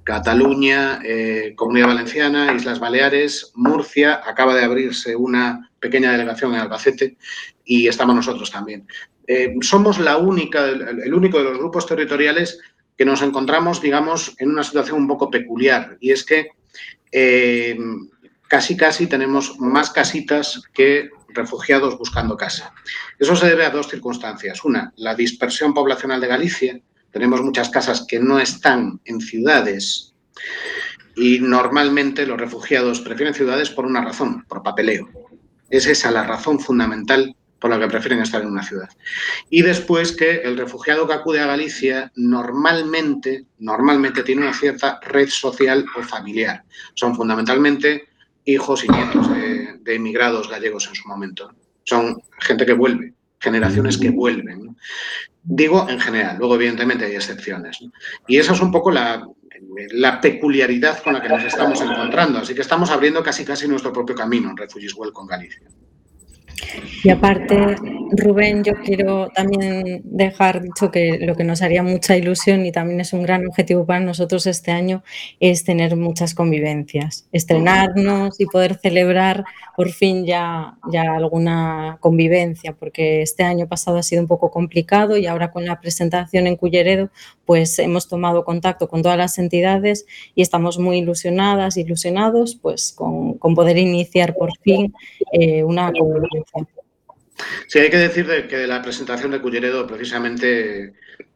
Cataluña, 0.07 1.01
eh, 1.03 1.51
Comunidad 1.57 1.87
Valenciana, 1.87 2.53
Islas 2.53 2.79
Baleares, 2.79 3.51
Murcia, 3.55 4.21
acaba 4.25 4.55
de 4.55 4.63
abrirse 4.63 5.17
una 5.17 5.69
pequeña 5.81 6.13
delegación 6.13 6.53
en 6.53 6.61
Albacete 6.61 7.17
y 7.65 7.89
estamos 7.89 8.15
nosotros 8.15 8.49
también. 8.49 8.87
Eh, 9.27 9.53
somos 9.59 9.99
la 9.99 10.15
única, 10.15 10.63
el, 10.63 11.13
único 11.13 11.39
de 11.39 11.43
los 11.43 11.57
grupos 11.57 11.85
territoriales 11.85 12.57
que 12.97 13.03
nos 13.03 13.21
encontramos, 13.21 13.81
digamos, 13.81 14.33
en 14.37 14.51
una 14.51 14.63
situación 14.63 14.99
un 14.99 15.09
poco 15.09 15.29
peculiar 15.29 15.97
y 15.99 16.11
es 16.11 16.23
que 16.23 16.51
eh, 17.11 17.77
casi 18.47 18.77
casi 18.77 19.07
tenemos 19.07 19.59
más 19.59 19.89
casitas 19.89 20.63
que 20.73 21.09
refugiados 21.27 21.97
buscando 21.97 22.37
casa. 22.37 22.73
Eso 23.19 23.35
se 23.35 23.47
debe 23.47 23.65
a 23.65 23.71
dos 23.71 23.89
circunstancias. 23.89 24.63
Una, 24.63 24.93
la 24.95 25.15
dispersión 25.15 25.73
poblacional 25.73 26.21
de 26.21 26.27
Galicia. 26.27 26.79
Tenemos 27.17 27.41
muchas 27.41 27.69
casas 27.69 28.05
que 28.07 28.19
no 28.19 28.37
están 28.37 29.01
en 29.05 29.19
ciudades 29.19 30.13
y 31.15 31.39
normalmente 31.39 32.27
los 32.27 32.39
refugiados 32.39 33.01
prefieren 33.01 33.33
ciudades 33.33 33.71
por 33.71 33.87
una 33.87 34.05
razón, 34.05 34.45
por 34.47 34.61
papeleo. 34.61 35.09
Es 35.71 35.87
esa 35.87 36.11
la 36.11 36.21
razón 36.21 36.59
fundamental 36.59 37.35
por 37.59 37.71
la 37.71 37.79
que 37.79 37.87
prefieren 37.87 38.19
estar 38.19 38.43
en 38.43 38.49
una 38.49 38.61
ciudad. 38.61 38.87
Y 39.49 39.63
después 39.63 40.11
que 40.11 40.41
el 40.41 40.59
refugiado 40.59 41.07
que 41.07 41.13
acude 41.13 41.39
a 41.39 41.47
Galicia 41.47 42.11
normalmente, 42.15 43.47
normalmente 43.57 44.21
tiene 44.21 44.43
una 44.43 44.53
cierta 44.53 44.99
red 45.01 45.29
social 45.29 45.87
o 45.97 46.03
familiar. 46.03 46.65
Son 46.93 47.15
fundamentalmente 47.15 48.09
hijos 48.45 48.85
y 48.85 48.89
nietos 48.89 49.27
de, 49.31 49.79
de 49.79 49.95
emigrados 49.95 50.47
gallegos 50.47 50.87
en 50.87 50.93
su 50.93 51.07
momento. 51.07 51.51
Son 51.83 52.21
gente 52.41 52.63
que 52.63 52.73
vuelve, 52.73 53.15
generaciones 53.39 53.97
que 53.97 54.09
vuelven. 54.09 54.65
¿no? 54.65 54.75
Digo 55.43 55.87
en 55.89 55.99
general, 55.99 56.37
luego 56.37 56.55
evidentemente 56.55 57.05
hay 57.05 57.15
excepciones. 57.15 57.81
¿no? 57.81 57.91
Y 58.27 58.37
esa 58.37 58.53
es 58.53 58.61
un 58.61 58.71
poco 58.71 58.91
la, 58.91 59.27
la 59.91 60.19
peculiaridad 60.21 61.01
con 61.03 61.13
la 61.13 61.21
que 61.21 61.29
nos 61.29 61.43
estamos 61.43 61.81
encontrando. 61.81 62.39
Así 62.39 62.53
que 62.53 62.61
estamos 62.61 62.89
abriendo 62.89 63.23
casi 63.23 63.45
casi 63.45 63.67
nuestro 63.67 63.93
propio 63.93 64.15
camino 64.15 64.49
en 64.49 64.57
Refugees 64.57 64.93
Well 64.95 65.13
con 65.13 65.27
Galicia. 65.27 65.67
Y 67.03 67.09
aparte, 67.09 67.75
Rubén, 68.11 68.63
yo 68.63 68.73
quiero 68.83 69.29
también 69.29 70.01
dejar 70.03 70.61
dicho 70.61 70.91
que 70.91 71.17
lo 71.19 71.35
que 71.35 71.43
nos 71.43 71.61
haría 71.61 71.83
mucha 71.83 72.15
ilusión 72.15 72.65
y 72.65 72.71
también 72.71 73.01
es 73.01 73.13
un 73.13 73.23
gran 73.23 73.45
objetivo 73.47 73.85
para 73.85 73.99
nosotros 73.99 74.47
este 74.47 74.71
año 74.71 75.03
es 75.39 75.63
tener 75.63 75.95
muchas 75.95 76.33
convivencias, 76.33 77.27
estrenarnos 77.31 78.39
y 78.39 78.45
poder 78.45 78.75
celebrar 78.75 79.45
por 79.75 79.89
fin 79.91 80.25
ya, 80.25 80.77
alguna 80.93 81.97
convivencia, 81.99 82.73
porque 82.73 83.21
este 83.21 83.43
año 83.43 83.67
pasado 83.67 83.97
ha 83.97 84.03
sido 84.03 84.21
un 84.21 84.27
poco 84.27 84.51
complicado 84.51 85.17
y 85.17 85.25
ahora 85.25 85.51
con 85.51 85.65
la 85.65 85.79
presentación 85.79 86.47
en 86.47 86.55
Culleredo, 86.55 87.09
pues 87.45 87.77
hemos 87.79 88.07
tomado 88.07 88.43
contacto 88.45 88.87
con 88.87 89.01
todas 89.01 89.17
las 89.17 89.37
entidades 89.37 90.05
y 90.35 90.41
estamos 90.41 90.79
muy 90.79 90.97
ilusionadas, 90.97 91.77
ilusionados, 91.77 92.55
pues 92.55 92.93
con, 92.93 93.37
con 93.37 93.55
poder 93.55 93.77
iniciar 93.77 94.35
por 94.35 94.51
fin 94.63 94.93
eh, 95.31 95.63
una 95.63 95.91
convivencia. 95.91 96.76
Sí, 97.67 97.79
hay 97.79 97.89
que 97.89 97.97
decir 97.97 98.25
de- 98.27 98.47
que 98.47 98.57
de 98.57 98.67
la 98.67 98.81
presentación 98.81 99.31
de 99.31 99.41
Culleredo 99.41 99.85
precisamente, 99.87 100.93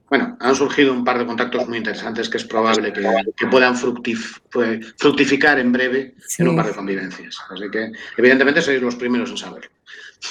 bueno, 0.10 0.36
han 0.40 0.56
surgido 0.56 0.94
un 0.94 1.04
par 1.06 1.18
de 1.20 1.26
contactos 1.26 1.68
muy 1.68 1.78
interesantes 1.78 2.28
que 2.30 2.38
es 2.38 2.46
probable 2.46 2.92
que, 2.92 3.02
que 3.38 3.48
puedan 3.48 3.76
fructif- 3.76 4.42
pues, 4.52 4.94
fructificar 4.98 5.60
en 5.60 5.72
breve 5.72 6.16
Sí. 6.28 6.42
en 6.44 6.50
un 6.50 6.56
par 6.56 6.68
de 6.68 6.74
convivencias. 6.74 7.38
Así 7.50 7.70
que, 7.72 7.92
evidentemente, 8.18 8.62
sois 8.62 8.82
los 8.82 8.96
primeros 8.96 9.30
en 9.32 9.38
saberlo. 9.38 9.70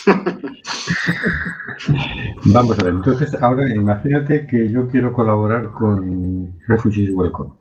Vamos 2.45 2.79
a 2.79 2.85
ver, 2.85 2.95
entonces 2.95 3.35
ahora 3.43 3.69
imagínate 3.75 4.47
que 4.47 4.71
yo 4.71 4.89
quiero 4.89 5.13
colaborar 5.13 5.71
con 5.73 6.55
Refugees 6.69 7.11
Welcome, 7.13 7.53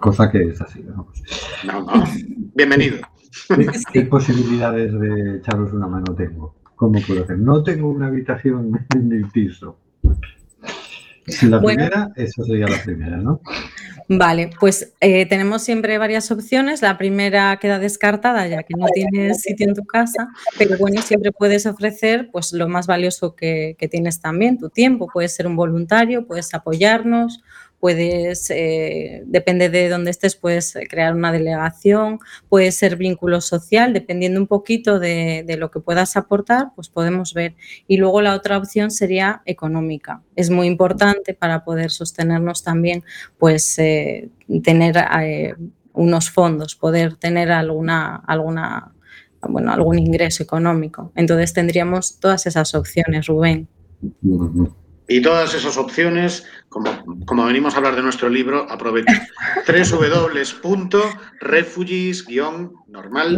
cosa 0.00 0.30
que 0.30 0.42
es 0.44 0.60
así. 0.60 0.82
vamos. 0.88 1.20
No, 1.64 1.80
no. 1.82 2.04
Bienvenido. 2.54 2.98
¿Qué, 3.48 3.66
qué 3.92 4.02
posibilidades 4.02 4.92
de 4.98 5.36
echaros 5.38 5.72
una 5.72 5.86
mano 5.86 6.14
tengo? 6.14 6.54
¿Cómo 6.78 7.00
puedo 7.04 7.24
hacer? 7.24 7.38
No 7.38 7.64
tengo 7.64 7.90
una 7.90 8.06
habitación 8.06 8.86
en 8.94 9.12
el 9.12 9.28
piso. 9.30 9.76
La 11.42 11.58
Bueno. 11.58 11.76
primera, 11.76 12.08
esa 12.16 12.42
sería 12.44 12.68
la 12.68 12.82
primera, 12.82 13.16
¿no? 13.18 13.40
Vale, 14.08 14.50
pues 14.58 14.94
eh, 15.00 15.26
tenemos 15.26 15.62
siempre 15.62 15.98
varias 15.98 16.30
opciones. 16.30 16.80
La 16.80 16.96
primera 16.96 17.58
queda 17.58 17.78
descartada 17.78 18.46
ya 18.46 18.62
que 18.62 18.72
no 18.78 18.86
tienes 18.86 19.42
sitio 19.42 19.68
en 19.68 19.74
tu 19.74 19.84
casa, 19.84 20.28
pero 20.56 20.78
bueno, 20.78 21.02
siempre 21.02 21.30
puedes 21.32 21.66
ofrecer 21.66 22.30
pues 22.32 22.52
lo 22.54 22.68
más 22.68 22.86
valioso 22.86 23.34
que, 23.34 23.74
que 23.78 23.88
tienes 23.88 24.20
también, 24.20 24.56
tu 24.56 24.70
tiempo. 24.70 25.08
Puedes 25.12 25.34
ser 25.34 25.46
un 25.46 25.56
voluntario, 25.56 26.26
puedes 26.26 26.54
apoyarnos, 26.54 27.42
puedes, 27.80 28.50
eh, 28.50 29.22
depende 29.26 29.68
de 29.68 29.88
dónde 29.88 30.10
estés, 30.10 30.36
puedes 30.36 30.76
crear 30.88 31.14
una 31.14 31.32
delegación, 31.32 32.18
puede 32.48 32.72
ser 32.72 32.96
vínculo 32.96 33.40
social, 33.40 33.92
dependiendo 33.92 34.40
un 34.40 34.46
poquito 34.46 34.98
de, 34.98 35.44
de 35.46 35.56
lo 35.56 35.70
que 35.70 35.80
puedas 35.80 36.16
aportar, 36.16 36.72
pues 36.74 36.88
podemos 36.88 37.34
ver. 37.34 37.54
Y 37.86 37.98
luego 37.98 38.20
la 38.22 38.34
otra 38.34 38.58
opción 38.58 38.90
sería 38.90 39.42
económica. 39.44 40.22
Es 40.36 40.50
muy 40.50 40.66
importante 40.66 41.34
para 41.34 41.64
poder 41.64 41.90
sostenernos 41.90 42.62
también 42.62 43.04
pues 43.38 43.78
eh, 43.78 44.30
tener 44.62 44.96
eh, 45.20 45.54
unos 45.92 46.30
fondos, 46.30 46.76
poder 46.76 47.16
tener 47.16 47.50
alguna, 47.50 48.16
alguna, 48.16 48.92
bueno, 49.48 49.72
algún 49.72 49.98
ingreso 49.98 50.42
económico. 50.42 51.12
Entonces 51.14 51.52
tendríamos 51.52 52.18
todas 52.20 52.46
esas 52.46 52.74
opciones, 52.74 53.26
Rubén. 53.26 53.68
Y 55.08 55.22
todas 55.22 55.54
esas 55.54 55.78
opciones, 55.78 56.46
como, 56.68 56.90
como 57.24 57.46
venimos 57.46 57.74
a 57.74 57.78
hablar 57.78 57.96
de 57.96 58.02
nuestro 58.02 58.28
libro, 58.28 58.70
aprovecho. 58.70 59.06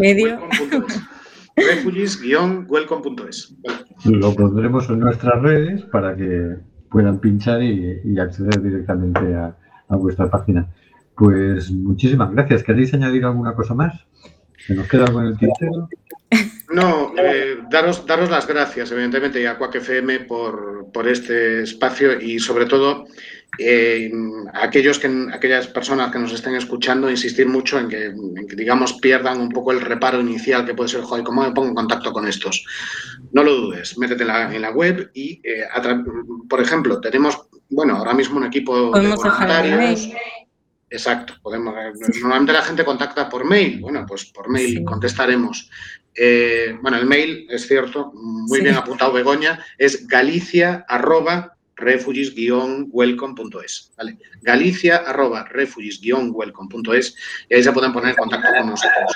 Medio. 0.00 0.38
www.refugees-normal.welcome.es 0.38 1.00
refugees-welcome.es 1.56 3.54
Lo 4.04 4.35
pondremos 4.35 4.88
en 4.88 5.00
nuestras 5.00 5.42
redes 5.42 5.83
para 5.87 6.16
que 6.16 6.56
puedan 6.90 7.20
pinchar 7.20 7.62
y, 7.62 8.00
y 8.04 8.18
acceder 8.18 8.61
directamente 8.62 9.35
a, 9.35 9.56
a 9.88 9.96
vuestra 9.96 10.28
página. 10.30 10.68
Pues 11.16 11.70
muchísimas 11.70 12.33
gracias. 12.33 12.62
¿Queréis 12.62 12.94
añadir 12.94 13.24
alguna 13.24 13.54
cosa 13.54 13.74
más? 13.74 14.06
¿Se 14.66 14.75
nos 14.75 14.88
queda 14.88 15.07
algo 15.07 15.20
en 15.20 15.27
el 15.29 15.38
tintero? 15.38 15.88
No, 16.73 17.12
eh, 17.18 17.59
daros, 17.68 18.07
daros 18.07 18.31
las 18.31 18.46
gracias, 18.46 18.92
evidentemente, 18.92 19.40
y 19.40 19.46
a 19.46 19.59
Quack 19.59 19.77
FM 19.77 20.20
por, 20.20 20.87
por 20.92 21.09
este 21.09 21.62
espacio 21.62 22.20
y, 22.20 22.38
sobre 22.38 22.66
todo, 22.66 23.07
eh, 23.59 24.12
a 24.55 24.64
aquellos 24.64 25.01
que, 25.01 25.27
aquellas 25.33 25.66
personas 25.66 26.12
que 26.12 26.20
nos 26.20 26.33
estén 26.33 26.55
escuchando, 26.55 27.11
insistir 27.11 27.49
mucho 27.49 27.79
en 27.81 27.88
que, 27.88 28.05
en 28.07 28.46
que, 28.46 28.55
digamos, 28.55 28.92
pierdan 28.94 29.40
un 29.40 29.49
poco 29.49 29.73
el 29.73 29.81
reparo 29.81 30.20
inicial 30.20 30.64
que 30.64 30.75
puede 30.75 30.90
ser, 30.90 31.01
joder, 31.01 31.25
¿cómo 31.25 31.42
me 31.42 31.53
pongo 31.53 31.68
en 31.68 31.75
contacto 31.75 32.12
con 32.12 32.29
estos? 32.29 32.64
No 33.33 33.42
lo 33.42 33.53
dudes, 33.53 33.99
métete 33.99 34.23
en 34.23 34.29
la, 34.29 34.55
en 34.55 34.62
la 34.62 34.70
web 34.70 35.11
y, 35.12 35.40
eh, 35.42 35.64
por 36.49 36.61
ejemplo, 36.61 37.01
tenemos, 37.01 37.49
bueno, 37.68 37.96
ahora 37.96 38.14
mismo 38.14 38.37
un 38.37 38.46
equipo 38.46 38.77
de 38.77 38.90
Podemos 38.92 39.23
dejar 39.23 39.66
el 39.66 39.73
voluntarios. 39.73 40.09
Exacto, 40.90 41.35
podemos. 41.40 41.72
Normalmente 42.20 42.53
la 42.53 42.62
gente 42.62 42.85
contacta 42.85 43.29
por 43.29 43.44
mail. 43.44 43.79
Bueno, 43.81 44.05
pues 44.07 44.24
por 44.26 44.48
mail 44.50 44.79
Sí. 44.79 44.85
contestaremos. 44.85 45.70
Eh, 46.14 46.76
bueno, 46.83 46.96
el 46.98 47.07
mail 47.07 47.46
es 47.48 47.66
cierto, 47.68 48.11
muy 48.12 48.59
Sí. 48.59 48.64
bien 48.64 48.74
apuntado 48.76 49.12
Begoña, 49.12 49.64
es 49.79 50.07
galicia 50.09 50.85
arroba 50.88 51.55
refugees-welcome.es. 51.76 53.92
¿vale? 53.96 54.18
Galicia 54.42 54.96
arroba 54.96 55.44
refugees-welcome.es 55.48 57.14
y 57.48 57.55
ahí 57.55 57.62
se 57.62 57.70
pueden 57.72 57.92
poner 57.92 58.11
en 58.11 58.16
contacto 58.16 58.48
con 58.59 58.70
nosotros. 58.70 59.12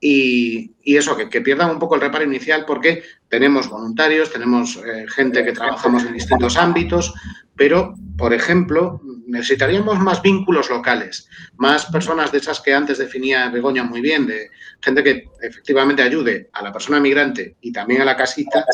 Y, 0.00 0.72
y 0.82 0.96
eso, 0.96 1.16
que, 1.16 1.28
que 1.28 1.42
pierdan 1.42 1.70
un 1.70 1.78
poco 1.78 1.94
el 1.94 2.00
reparo 2.00 2.24
inicial 2.24 2.64
porque 2.66 3.02
tenemos 3.28 3.68
voluntarios, 3.68 4.32
tenemos 4.32 4.76
eh, 4.76 5.04
gente 5.08 5.44
que 5.44 5.52
trabajamos 5.52 6.04
en 6.04 6.14
distintos 6.14 6.56
ámbitos, 6.56 7.12
pero, 7.54 7.94
por 8.16 8.32
ejemplo, 8.32 9.02
necesitaríamos 9.26 9.98
más 10.00 10.22
vínculos 10.22 10.70
locales, 10.70 11.28
más 11.56 11.86
personas 11.86 12.32
de 12.32 12.38
esas 12.38 12.60
que 12.60 12.74
antes 12.74 12.98
definía 12.98 13.48
Begoña 13.50 13.84
muy 13.84 14.00
bien, 14.00 14.26
de 14.26 14.50
gente 14.80 15.04
que 15.04 15.28
efectivamente 15.42 16.02
ayude 16.02 16.48
a 16.52 16.62
la 16.62 16.72
persona 16.72 16.98
migrante 16.98 17.56
y 17.60 17.70
también 17.70 18.02
a 18.02 18.06
la 18.06 18.16
casita 18.16 18.64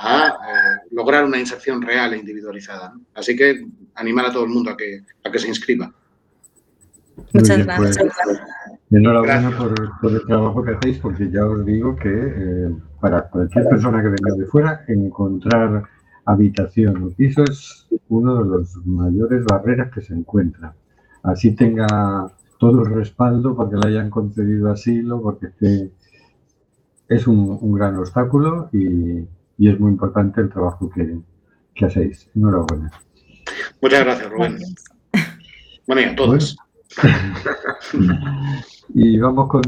a 0.00 0.28
eh, 0.28 0.86
lograr 0.92 1.24
una 1.24 1.38
inserción 1.38 1.82
real 1.82 2.14
e 2.14 2.18
individualizada. 2.18 2.94
Así 3.14 3.36
que 3.36 3.66
animar 3.96 4.26
a 4.26 4.32
todo 4.32 4.44
el 4.44 4.50
mundo 4.50 4.70
a 4.70 4.76
que, 4.76 5.02
a 5.24 5.30
que 5.30 5.38
se 5.38 5.48
inscriba. 5.48 5.92
Muchas 7.32 7.66
gracias. 7.66 8.12
Enhorabuena 8.90 9.50
por, 9.56 9.74
por 10.00 10.12
el 10.12 10.26
trabajo 10.26 10.62
que 10.62 10.70
hacéis, 10.72 10.98
porque 10.98 11.30
ya 11.30 11.44
os 11.46 11.64
digo 11.64 11.94
que 11.96 12.08
eh, 12.10 12.76
para 13.00 13.28
cualquier 13.28 13.68
persona 13.68 14.00
que 14.02 14.08
venga 14.08 14.34
de 14.36 14.46
fuera, 14.46 14.84
encontrar 14.88 15.84
habitación 16.24 17.02
o 17.04 17.10
piso 17.10 17.42
es 17.44 17.86
uno 18.08 18.42
de 18.42 18.48
los 18.48 18.76
mayores 18.86 19.44
barreras 19.44 19.90
que 19.92 20.00
se 20.00 20.14
encuentra. 20.14 20.74
Así 21.22 21.54
tenga 21.54 22.30
todo 22.58 22.82
el 22.82 22.94
respaldo 22.94 23.54
porque 23.56 23.76
le 23.76 23.88
hayan 23.88 24.10
concedido 24.10 24.70
asilo, 24.70 25.20
porque 25.22 25.46
esté- 25.46 25.90
es 27.08 27.26
un, 27.26 27.58
un 27.60 27.72
gran 27.72 27.96
obstáculo 27.96 28.68
y, 28.72 29.26
y 29.58 29.68
es 29.70 29.78
muy 29.80 29.90
importante 29.92 30.40
el 30.40 30.50
trabajo 30.50 30.90
que, 30.90 31.18
que 31.74 31.86
hacéis. 31.86 32.28
Enhorabuena. 32.34 32.90
Muchas 33.80 34.04
gracias, 34.04 34.30
Rubén. 34.30 34.52
Gracias. 34.56 34.84
Bueno, 35.86 36.02
y 36.02 36.04
a 36.04 36.16
todos. 36.16 36.56
Y 38.94 39.18
vamos 39.18 39.48
con, 39.48 39.62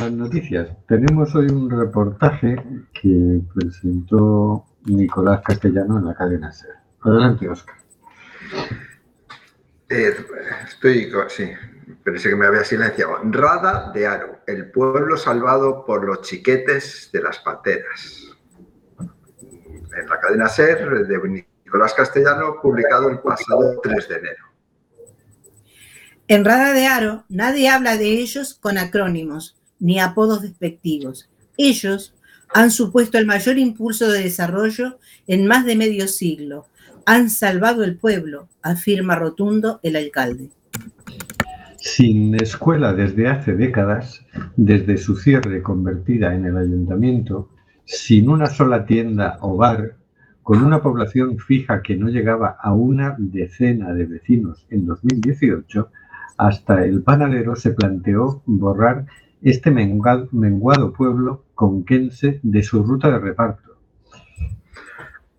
las 0.00 0.12
noticias. 0.12 0.68
Tenemos 0.88 1.34
hoy 1.34 1.46
un 1.46 1.70
reportaje 1.70 2.56
que 2.92 3.40
presentó 3.54 4.66
Nicolás 4.86 5.42
Castellano 5.44 5.98
en 5.98 6.06
la 6.06 6.14
cadena 6.14 6.52
SER. 6.52 6.74
Adelante, 7.02 7.48
Oscar. 7.48 7.76
Eh, 9.88 10.16
estoy, 10.66 11.12
sí, 11.28 11.50
pensé 12.02 12.30
que 12.30 12.36
me 12.36 12.46
había 12.46 12.64
silenciado. 12.64 13.18
Rada 13.22 13.92
de 13.92 14.06
Aro, 14.08 14.40
el 14.46 14.70
pueblo 14.72 15.16
salvado 15.16 15.84
por 15.86 16.04
los 16.04 16.22
chiquetes 16.22 17.10
de 17.12 17.22
las 17.22 17.38
pateras. 17.38 18.36
En 18.98 20.08
la 20.08 20.18
cadena 20.18 20.48
SER 20.48 21.06
de 21.06 21.44
Nicolás 21.64 21.94
Castellano, 21.94 22.56
publicado 22.60 23.08
el 23.08 23.20
pasado 23.20 23.80
3 23.82 24.08
de 24.08 24.16
enero. 24.16 24.53
En 26.26 26.42
Rada 26.42 26.72
de 26.72 26.86
Aro, 26.86 27.24
nadie 27.28 27.68
habla 27.68 27.98
de 27.98 28.18
ellos 28.20 28.54
con 28.54 28.78
acrónimos 28.78 29.58
ni 29.78 30.00
apodos 30.00 30.40
despectivos. 30.40 31.28
Ellos 31.58 32.14
han 32.54 32.70
supuesto 32.70 33.18
el 33.18 33.26
mayor 33.26 33.58
impulso 33.58 34.10
de 34.10 34.22
desarrollo 34.22 34.98
en 35.26 35.46
más 35.46 35.66
de 35.66 35.76
medio 35.76 36.08
siglo. 36.08 36.64
Han 37.04 37.28
salvado 37.28 37.84
el 37.84 37.98
pueblo, 37.98 38.48
afirma 38.62 39.16
rotundo 39.16 39.80
el 39.82 39.96
alcalde. 39.96 40.48
Sin 41.76 42.34
escuela 42.36 42.94
desde 42.94 43.28
hace 43.28 43.54
décadas, 43.54 44.24
desde 44.56 44.96
su 44.96 45.16
cierre 45.16 45.62
convertida 45.62 46.34
en 46.34 46.46
el 46.46 46.56
ayuntamiento, 46.56 47.50
sin 47.84 48.30
una 48.30 48.46
sola 48.46 48.86
tienda 48.86 49.36
o 49.42 49.58
bar, 49.58 49.96
con 50.42 50.62
una 50.62 50.82
población 50.82 51.38
fija 51.38 51.82
que 51.82 51.96
no 51.96 52.08
llegaba 52.08 52.56
a 52.62 52.72
una 52.72 53.14
decena 53.18 53.92
de 53.92 54.06
vecinos 54.06 54.66
en 54.70 54.86
2018, 54.86 55.90
hasta 56.36 56.84
el 56.84 57.02
panadero 57.02 57.56
se 57.56 57.70
planteó 57.70 58.42
borrar 58.46 59.06
este 59.42 59.70
mengua- 59.70 60.28
menguado 60.32 60.92
pueblo 60.92 61.44
conquense 61.54 62.40
de 62.42 62.62
su 62.62 62.82
ruta 62.82 63.10
de 63.10 63.18
reparto. 63.18 63.76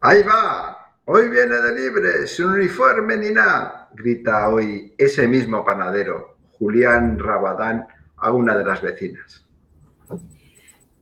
¡Ahí 0.01 0.21
va! 0.23 0.77
Hoy 1.05 1.29
viene 1.29 1.55
de 1.55 1.75
libre, 1.75 2.27
sin 2.27 2.45
uniforme 2.45 3.17
ni 3.17 3.29
nada, 3.31 3.89
grita 3.93 4.49
hoy 4.49 4.93
ese 4.97 5.27
mismo 5.27 5.63
panadero, 5.63 6.37
Julián 6.57 7.19
Rabadán, 7.19 7.85
a 8.17 8.31
una 8.31 8.57
de 8.57 8.65
las 8.65 8.81
vecinas. 8.81 9.45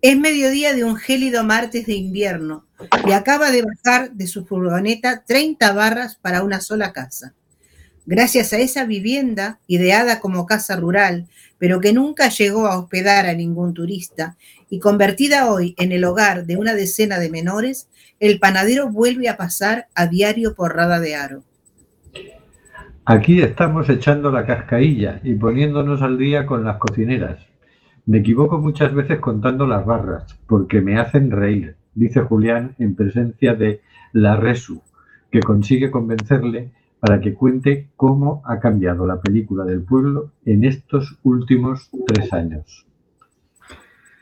Es 0.01 0.19
mediodía 0.19 0.73
de 0.73 0.84
un 0.84 0.97
gélido 0.97 1.45
martes 1.45 1.86
de 1.86 1.93
invierno 1.93 2.65
y 3.08 3.13
acaba 3.13 3.51
de 3.51 3.63
bajar 3.63 4.12
de 4.12 4.27
su 4.27 4.45
furgoneta 4.45 5.23
30 5.25 5.71
barras 5.73 6.17
para 6.17 6.43
una 6.43 6.60
sola 6.60 6.91
casa. 6.91 7.34
Gracias 8.06 8.52
a 8.52 8.58
esa 8.58 8.86
vivienda, 8.86 9.60
ideada 9.66 10.20
como 10.20 10.46
casa 10.46 10.76
rural, 10.76 11.28
pero 11.58 11.80
que 11.80 11.94
nunca 11.94 12.28
llegó 12.28 12.68
a 12.68 12.78
hospedar 12.78 13.26
a 13.28 13.34
ningún 13.34 13.74
turista 13.74 14.36
y 14.70 14.80
convertida 14.80 15.50
hoy 15.50 15.74
en 15.78 15.94
el 15.94 16.04
hogar 16.04 16.46
de 16.46 16.58
una 16.58 16.74
decena 16.74 17.18
de 17.20 17.30
menores, 17.30 17.88
el 18.20 18.39
panadero 18.39 18.89
vuelve 18.89 19.30
a 19.30 19.38
pasar 19.38 19.88
a 19.96 20.08
diario 20.08 20.54
por 20.54 20.76
Rada 20.76 21.00
de 21.00 21.16
Aro. 21.16 21.44
Aquí 23.06 23.42
estamos 23.42 23.89
echando 23.89 24.32
la 24.32 24.46
cascailla 24.46 25.22
y 25.24 25.36
poniéndonos 25.36 26.02
al 26.02 26.18
día 26.18 26.46
con 26.46 26.66
las 26.66 26.78
cocineras. 26.78 27.39
Me 28.06 28.18
equivoco 28.18 28.58
muchas 28.58 28.94
veces 28.94 29.20
contando 29.20 29.66
las 29.66 29.86
barras, 29.86 30.38
porque 30.46 30.82
me 30.82 31.00
hacen 31.00 31.32
reír, 31.32 31.78
dice 31.96 32.20
Julián 32.20 32.76
en 32.80 32.96
presencia 32.96 33.56
de 33.56 33.80
la 34.12 34.36
Resu, 34.36 34.82
que 35.32 35.39
consigue 35.39 35.89
convencerle 35.89 36.72
para 37.04 37.20
que 37.20 37.34
cuente 37.34 37.89
cómo 37.98 38.42
ha 38.46 38.62
cambiado 38.62 39.06
la 39.06 39.20
película 39.20 39.66
del 39.66 39.84
pueblo 39.84 40.32
en 40.46 40.63
estos 40.63 41.20
últimos 41.24 41.89
tres 42.08 42.32
años. 42.32 42.88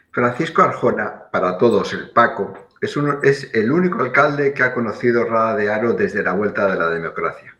Francisco 0.09 0.63
Arjona, 0.63 1.25
para 1.31 1.59
todos 1.59 1.93
el 1.93 2.09
Paco, 2.09 2.53
es, 2.81 2.97
uno- 2.97 3.21
es 3.21 3.53
el 3.53 3.71
único 3.71 4.01
alcalde 4.01 4.51
que 4.51 4.63
ha 4.63 4.73
conocido 4.73 5.25
Rada 5.25 5.55
de 5.57 5.71
Aro 5.71 5.93
desde 5.93 6.23
la 6.23 6.33
vuelta 6.33 6.65
de 6.71 6.79
la 6.79 6.89
democracia. 6.89 7.55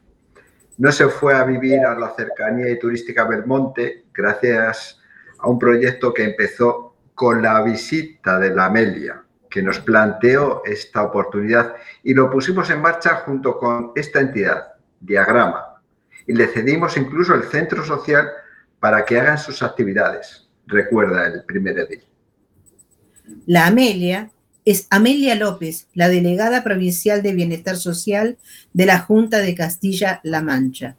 No 0.79 0.91
se 0.91 1.07
fue 1.07 1.35
a 1.35 1.43
vivir 1.43 1.81
a 1.85 1.93
la 1.99 2.09
cercanía 2.15 2.71
y 2.71 2.79
turística 2.79 3.25
Belmonte 3.25 4.05
gracias 4.11 4.99
a 5.37 5.47
un 5.47 5.59
proyecto 5.59 6.15
que 6.15 6.23
empezó 6.23 6.95
con 7.13 7.43
la 7.43 7.61
visita 7.61 8.39
de 8.39 8.55
la 8.55 8.65
Amelia, 8.65 9.21
que 9.51 9.61
nos 9.61 9.77
planteó 9.81 10.63
esta 10.65 11.03
oportunidad 11.03 11.75
y 12.01 12.15
lo 12.15 12.31
pusimos 12.31 12.71
en 12.71 12.81
marcha 12.81 13.17
junto 13.17 13.59
con 13.59 13.91
esta 13.93 14.19
entidad, 14.19 14.69
Diagrama, 15.01 15.81
y 16.27 16.33
le 16.33 16.47
cedimos 16.47 16.95
incluso 16.95 17.35
el 17.35 17.43
centro 17.43 17.83
social 17.83 18.29
para 18.79 19.03
que 19.05 19.19
hagan 19.19 19.37
sus 19.37 19.61
actividades, 19.61 20.47
recuerda 20.65 21.27
el 21.27 21.43
primer 21.43 21.77
edil. 21.79 22.03
La 23.45 23.67
Amelia 23.67 24.31
es 24.65 24.87
Amelia 24.89 25.35
López, 25.35 25.87
la 25.93 26.07
delegada 26.07 26.63
provincial 26.63 27.23
de 27.23 27.33
Bienestar 27.33 27.77
Social 27.77 28.37
de 28.73 28.85
la 28.85 28.99
Junta 28.99 29.39
de 29.39 29.55
Castilla-La 29.55 30.41
Mancha, 30.41 30.95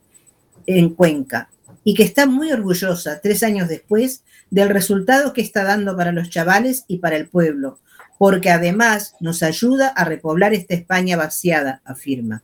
en 0.66 0.94
Cuenca, 0.94 1.48
y 1.84 1.94
que 1.94 2.02
está 2.02 2.26
muy 2.26 2.52
orgullosa, 2.52 3.20
tres 3.20 3.42
años 3.42 3.68
después, 3.68 4.24
del 4.50 4.68
resultado 4.68 5.32
que 5.32 5.40
está 5.40 5.64
dando 5.64 5.96
para 5.96 6.12
los 6.12 6.28
chavales 6.28 6.84
y 6.86 6.98
para 6.98 7.16
el 7.16 7.28
pueblo, 7.28 7.78
porque 8.18 8.50
además 8.50 9.14
nos 9.20 9.42
ayuda 9.42 9.88
a 9.88 10.04
repoblar 10.04 10.54
esta 10.54 10.74
España 10.74 11.16
vaciada, 11.16 11.80
afirma. 11.84 12.42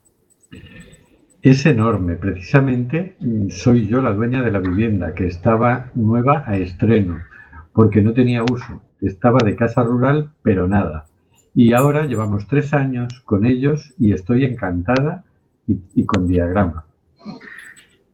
Es 1.41 1.65
enorme, 1.67 2.17
precisamente 2.17 3.17
mm, 3.21 3.51
soy 3.51 3.87
yo 3.87 4.03
la 4.03 4.13
dueña 4.13 4.43
de 4.43 4.51
la 4.51 4.59
vivienda, 4.59 5.15
que 5.15 5.29
estaba 5.29 5.91
nueva 5.95 6.43
a 6.47 6.57
estreno, 6.57 7.23
porque 7.73 8.03
no 8.03 8.13
tenía 8.13 8.43
uso, 8.43 8.83
estaba 9.01 9.39
de 9.45 9.55
casa 9.55 9.85
rural, 9.85 10.33
pero 10.43 10.67
nada. 10.67 11.07
Y 11.55 11.75
ahora 11.75 12.07
llevamos 12.07 12.49
tres 12.49 12.75
años 12.75 13.23
con 13.25 13.47
ellos 13.47 13.95
y 13.99 14.13
estoy 14.13 14.45
encantada 14.45 15.25
y, 15.69 15.79
y 15.95 16.07
con 16.07 16.27
diagrama. 16.27 16.85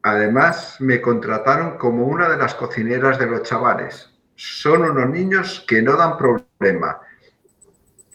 Además, 0.03 0.77
me 0.81 1.01
contrataron 1.01 1.79
como 1.79 2.07
una 2.07 2.29
de 2.29 2.37
las 2.37 2.55
cocineras 2.55 3.19
de 3.19 3.27
los 3.27 3.43
chavales. 3.43 4.11
Son 4.35 4.83
unos 4.83 5.09
niños 5.09 5.65
que 5.67 5.81
no 5.81 5.97
dan 5.97 6.19
problema. 6.19 6.99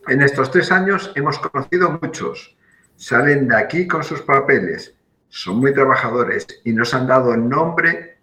En 0.08 0.22
estos 0.22 0.52
tres 0.52 0.72
años 0.72 1.12
hemos 1.16 1.40
conocido 1.40 1.98
muchos. 2.00 2.56
Salen 2.96 3.48
de 3.48 3.56
aquí 3.56 3.88
con 3.88 4.04
sus 4.04 4.22
papeles. 4.22 4.99
Son 5.30 5.60
muy 5.60 5.74
trabajadores 5.74 6.48
y 6.64 6.74
nos 6.74 6.94
han 6.94 7.08
dado 7.08 7.38
nombre 7.38 8.18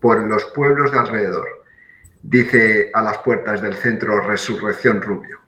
por 0.00 0.26
los 0.26 0.44
pueblos 0.54 0.92
de 0.92 0.98
alrededor, 0.98 1.46
dice 2.22 2.90
a 2.92 3.02
las 3.02 3.18
puertas 3.18 3.62
del 3.62 3.74
centro 3.74 4.20
Resurrección 4.20 5.00
Rubio. 5.00 5.38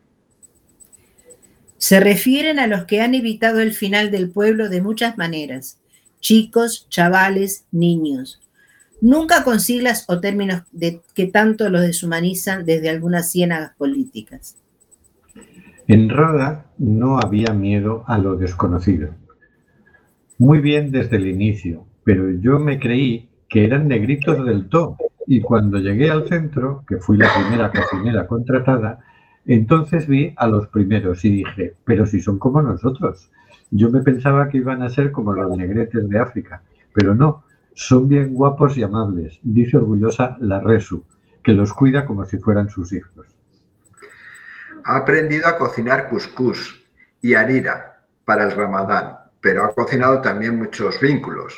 Se 1.77 2.01
refieren 2.01 2.59
a 2.59 2.67
los 2.67 2.85
que 2.85 3.01
han 3.01 3.15
evitado 3.15 3.61
el 3.61 3.73
final 3.73 4.11
del 4.11 4.31
pueblo 4.31 4.69
de 4.69 4.83
muchas 4.83 5.17
maneras, 5.17 5.81
chicos, 6.21 6.89
chavales, 6.89 7.67
niños. 7.71 8.41
Nunca 9.01 9.45
con 9.45 9.61
siglas 9.61 10.05
o 10.09 10.21
términos 10.21 10.63
de, 10.73 11.01
que 11.15 11.27
tanto 11.27 11.69
los 11.71 11.83
deshumanizan 11.83 12.65
desde 12.65 12.91
algunas 12.91 13.31
ciénagas 13.31 13.77
políticas. 13.77 14.57
En 15.87 16.11
Rada 16.11 16.67
no 16.79 17.19
había 17.19 17.53
miedo 17.53 18.05
a 18.09 18.19
lo 18.19 18.37
desconocido. 18.37 19.15
Muy 20.39 20.61
bien 20.61 20.93
desde 20.93 21.17
el 21.17 21.27
inicio, 21.27 21.85
pero 22.05 22.31
yo 22.31 22.59
me 22.59 22.79
creí 22.79 23.29
que 23.49 23.65
eran 23.65 23.89
negritos 23.89 24.45
del 24.47 24.69
todo. 24.69 24.97
Y 25.27 25.41
cuando 25.41 25.79
llegué 25.79 26.11
al 26.11 26.29
centro, 26.29 26.85
que 26.89 26.99
fui 26.99 27.17
la 27.19 27.29
primera 27.35 27.71
cocinera 27.71 28.27
contratada, 28.27 29.01
entonces 29.45 30.07
vi 30.07 30.33
a 30.37 30.47
los 30.47 30.69
primeros 30.69 31.25
y 31.25 31.31
dije, 31.31 31.75
pero 31.85 32.07
si 32.07 32.21
son 32.21 32.39
como 32.39 32.63
nosotros. 32.63 33.31
Yo 33.71 33.91
me 33.91 34.01
pensaba 34.01 34.49
que 34.49 34.59
iban 34.59 34.83
a 34.83 34.89
ser 34.89 35.11
como 35.11 35.33
los 35.33 35.57
negretes 35.57 36.09
de 36.09 36.19
África, 36.19 36.63
pero 36.95 37.15
no, 37.15 37.45
son 37.75 38.09
bien 38.09 38.35
guapos 38.35 38.77
y 38.79 38.83
amables, 38.83 39.39
dice 39.43 39.77
orgullosa 39.77 40.37
la 40.41 40.61
Resu, 40.61 41.05
que 41.43 41.53
los 41.53 41.73
cuida 41.73 42.05
como 42.05 42.25
si 42.25 42.39
fueran 42.39 42.71
sus 42.71 42.93
hijos. 42.93 43.27
Ha 44.85 44.97
aprendido 44.97 45.47
a 45.47 45.59
cocinar 45.59 46.09
cuscús 46.09 46.85
y 47.21 47.35
harira 47.35 48.05
para 48.25 48.45
el 48.45 48.53
ramadán, 48.53 49.18
pero 49.41 49.65
ha 49.65 49.75
cocinado 49.75 50.21
también 50.21 50.57
muchos 50.57 51.01
vínculos. 51.01 51.55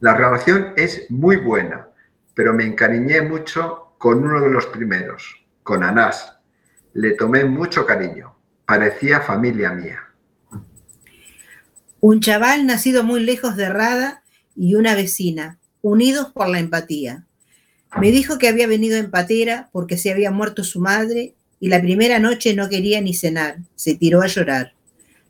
La 0.00 0.14
relación 0.14 0.72
es 0.76 1.10
muy 1.10 1.36
buena, 1.36 1.88
pero 2.34 2.54
me 2.54 2.64
encariñé 2.64 3.22
mucho 3.22 3.94
con 3.98 4.24
uno 4.24 4.40
de 4.40 4.50
los 4.50 4.66
primeros, 4.66 5.44
con 5.62 5.82
Anás. 5.82 6.38
Le 6.94 7.12
tomé 7.12 7.44
mucho 7.44 7.84
cariño, 7.84 8.36
parecía 8.64 9.20
familia 9.20 9.72
mía. 9.72 10.00
Un 12.00 12.20
chaval 12.20 12.66
nacido 12.66 13.02
muy 13.02 13.20
lejos 13.20 13.56
de 13.56 13.68
Rada 13.68 14.22
y 14.54 14.76
una 14.76 14.94
vecina, 14.94 15.58
unidos 15.82 16.30
por 16.32 16.48
la 16.48 16.60
empatía. 16.60 17.26
Me 18.00 18.12
dijo 18.12 18.38
que 18.38 18.48
había 18.48 18.68
venido 18.68 18.96
en 18.96 19.10
patera 19.10 19.68
porque 19.72 19.98
se 19.98 20.12
había 20.12 20.30
muerto 20.30 20.62
su 20.62 20.80
madre 20.80 21.34
y 21.58 21.68
la 21.68 21.80
primera 21.80 22.20
noche 22.20 22.54
no 22.54 22.68
quería 22.68 23.00
ni 23.00 23.14
cenar, 23.14 23.58
se 23.74 23.96
tiró 23.96 24.22
a 24.22 24.26
llorar. 24.26 24.74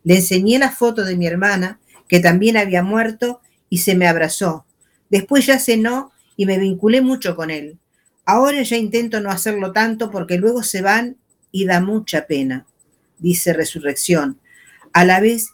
Le 0.09 0.17
enseñé 0.17 0.59
la 0.59 0.71
foto 0.71 1.05
de 1.05 1.19
mi 1.19 1.27
hermana, 1.27 1.81
que 2.09 2.19
también 2.19 2.57
había 2.57 2.83
muerto, 2.83 3.43
y 3.69 3.77
se 3.77 3.95
me 3.95 4.09
abrazó. 4.09 4.65
Después 5.11 5.45
ya 5.45 5.59
cenó 5.59 6.13
y 6.35 6.47
me 6.47 6.57
vinculé 6.59 7.03
mucho 7.03 7.37
con 7.37 7.51
él. 7.51 7.79
Ahora 8.25 8.63
ya 8.63 8.79
intento 8.79 9.21
no 9.21 9.31
hacerlo 9.31 9.71
tanto 9.73 10.11
porque 10.11 10.39
luego 10.39 10.63
se 10.63 10.81
van 10.81 11.19
y 11.53 11.67
da 11.67 11.83
mucha 11.83 12.27
pena, 12.27 12.65
dice 13.19 13.53
Resurrección, 13.53 14.41
a 14.95 15.05
la 15.05 15.21
vez 15.21 15.51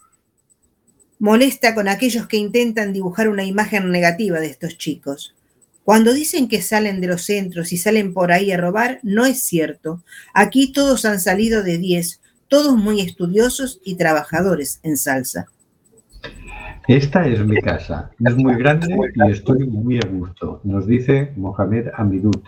molesta 1.19 1.75
con 1.75 1.89
aquellos 1.89 2.29
que 2.29 2.37
intentan 2.37 2.93
dibujar 2.93 3.29
una 3.29 3.43
imagen 3.43 3.91
negativa 3.91 4.39
de 4.39 4.47
estos 4.47 4.79
chicos. 4.79 5.35
Cuando 5.83 6.13
dicen 6.13 6.47
que 6.47 6.63
salen 6.63 7.01
de 7.01 7.09
los 7.09 7.23
centros 7.23 7.73
y 7.73 7.77
salen 7.77 8.15
por 8.15 8.31
ahí 8.31 8.53
a 8.53 8.57
robar, 8.57 9.01
no 9.03 9.27
es 9.27 9.43
cierto. 9.43 10.05
Aquí 10.33 10.71
todos 10.73 11.05
han 11.07 11.19
salido 11.19 11.65
de 11.65 11.79
10, 11.79 12.21
todos 12.49 12.77
muy 12.77 13.01
estudiosos 13.01 13.81
y 13.85 13.97
trabajadores 13.97 14.81
en 14.83 14.97
salsa. 14.97 15.47
Esta 16.87 17.27
es 17.27 17.45
mi 17.45 17.57
casa. 17.63 18.11
Es 18.21 18.37
muy 18.37 18.57
grande 18.57 18.95
y 19.15 19.31
estoy 19.31 19.67
muy 19.67 19.97
a 19.99 20.07
gusto, 20.07 20.61
nos 20.65 20.87
dice 20.87 21.33
Mohamed 21.37 21.89
Amidut, 21.95 22.47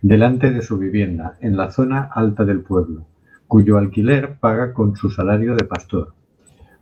delante 0.00 0.50
de 0.50 0.62
su 0.62 0.78
vivienda, 0.78 1.36
en 1.40 1.56
la 1.56 1.70
zona 1.70 2.08
alta 2.14 2.44
del 2.44 2.62
pueblo, 2.62 3.04
cuyo 3.46 3.76
alquiler 3.76 4.36
paga 4.40 4.72
con 4.72 4.96
su 4.96 5.10
salario 5.10 5.54
de 5.56 5.64
pastor. 5.64 6.14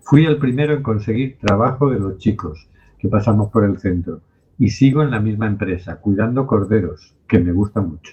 Fui 0.03 0.25
el 0.25 0.39
primero 0.39 0.75
en 0.75 0.83
conseguir 0.83 1.39
trabajo 1.39 1.91
de 1.91 1.99
los 1.99 2.19
chicos 2.19 2.69
que 2.99 3.09
pasamos 3.09 3.51
por 3.51 3.65
el 3.65 3.79
centro 3.79 4.21
y 4.59 4.71
sigo 4.71 5.03
en 5.03 5.11
la 5.11 5.19
misma 5.19 5.47
empresa, 5.47 5.97
cuidando 5.97 6.47
corderos, 6.47 7.15
que 7.27 7.41
me 7.41 7.53
gusta 7.53 7.81
mucho. 7.81 8.13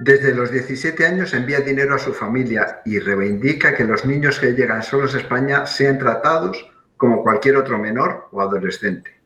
Desde 0.00 0.34
los 0.34 0.50
17 0.50 1.04
años 1.04 1.34
envía 1.34 1.60
dinero 1.60 1.94
a 1.94 1.98
su 1.98 2.14
familia 2.14 2.80
y 2.86 2.98
reivindica 2.98 3.74
que 3.74 3.84
los 3.84 4.06
niños 4.06 4.40
que 4.40 4.54
llegan 4.54 4.82
solos 4.82 5.14
a 5.14 5.18
España 5.18 5.66
sean 5.66 5.98
tratados 5.98 6.70
como 6.96 7.22
cualquier 7.22 7.58
otro 7.58 7.78
menor 7.78 8.26
o 8.32 8.40
adolescente. 8.40 9.20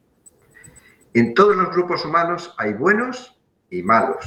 En 1.13 1.33
todos 1.33 1.55
los 1.55 1.71
grupos 1.71 2.05
humanos 2.05 2.53
hay 2.59 2.73
buenos 2.73 3.41
y 3.71 3.85
malos. 3.85 4.25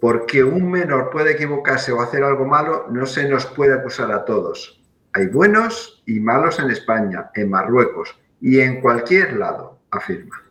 Porque 0.00 0.42
un 0.42 0.68
menor 0.68 1.10
puede 1.10 1.34
equivocarse 1.34 1.92
o 1.92 2.02
hacer 2.02 2.24
algo 2.24 2.44
malo, 2.44 2.86
no 2.90 3.06
se 3.06 3.28
nos 3.28 3.46
puede 3.46 3.72
acusar 3.72 4.10
a 4.10 4.24
todos. 4.24 4.82
Hay 5.12 5.28
buenos 5.28 6.02
y 6.06 6.18
malos 6.18 6.58
en 6.58 6.72
España, 6.72 7.30
en 7.36 7.50
Marruecos 7.50 8.18
y 8.40 8.58
en 8.58 8.80
cualquier 8.80 9.34
lado, 9.36 9.78
afirma. 9.92 10.45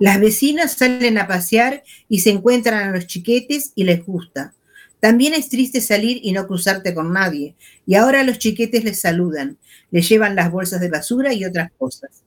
Las 0.00 0.18
vecinas 0.18 0.72
salen 0.72 1.18
a 1.18 1.28
pasear 1.28 1.84
y 2.08 2.20
se 2.20 2.30
encuentran 2.30 2.88
a 2.88 2.92
los 2.92 3.06
chiquetes 3.06 3.72
y 3.74 3.84
les 3.84 4.02
gusta. 4.04 4.54
También 4.98 5.34
es 5.34 5.50
triste 5.50 5.82
salir 5.82 6.20
y 6.22 6.32
no 6.32 6.46
cruzarte 6.46 6.94
con 6.94 7.12
nadie. 7.12 7.54
Y 7.84 7.96
ahora 7.96 8.24
los 8.24 8.38
chiquetes 8.38 8.82
les 8.82 8.98
saludan, 8.98 9.58
les 9.90 10.08
llevan 10.08 10.36
las 10.36 10.50
bolsas 10.50 10.80
de 10.80 10.88
basura 10.88 11.34
y 11.34 11.44
otras 11.44 11.70
cosas. 11.76 12.22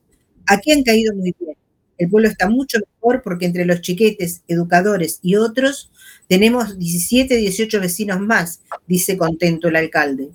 Aquí 0.46 0.70
han 0.70 0.84
caído 0.84 1.16
muy 1.16 1.34
bien. 1.36 1.56
El 1.98 2.08
pueblo 2.08 2.28
está 2.28 2.48
mucho 2.48 2.78
mejor 2.78 3.22
porque 3.22 3.46
entre 3.46 3.64
los 3.64 3.80
chiquetes, 3.80 4.44
educadores 4.46 5.18
y 5.20 5.34
otros 5.34 5.90
tenemos 6.28 6.78
17, 6.78 7.36
18 7.36 7.80
vecinos 7.80 8.20
más, 8.20 8.62
dice 8.86 9.16
contento 9.16 9.66
el 9.66 9.76
alcalde. 9.76 10.30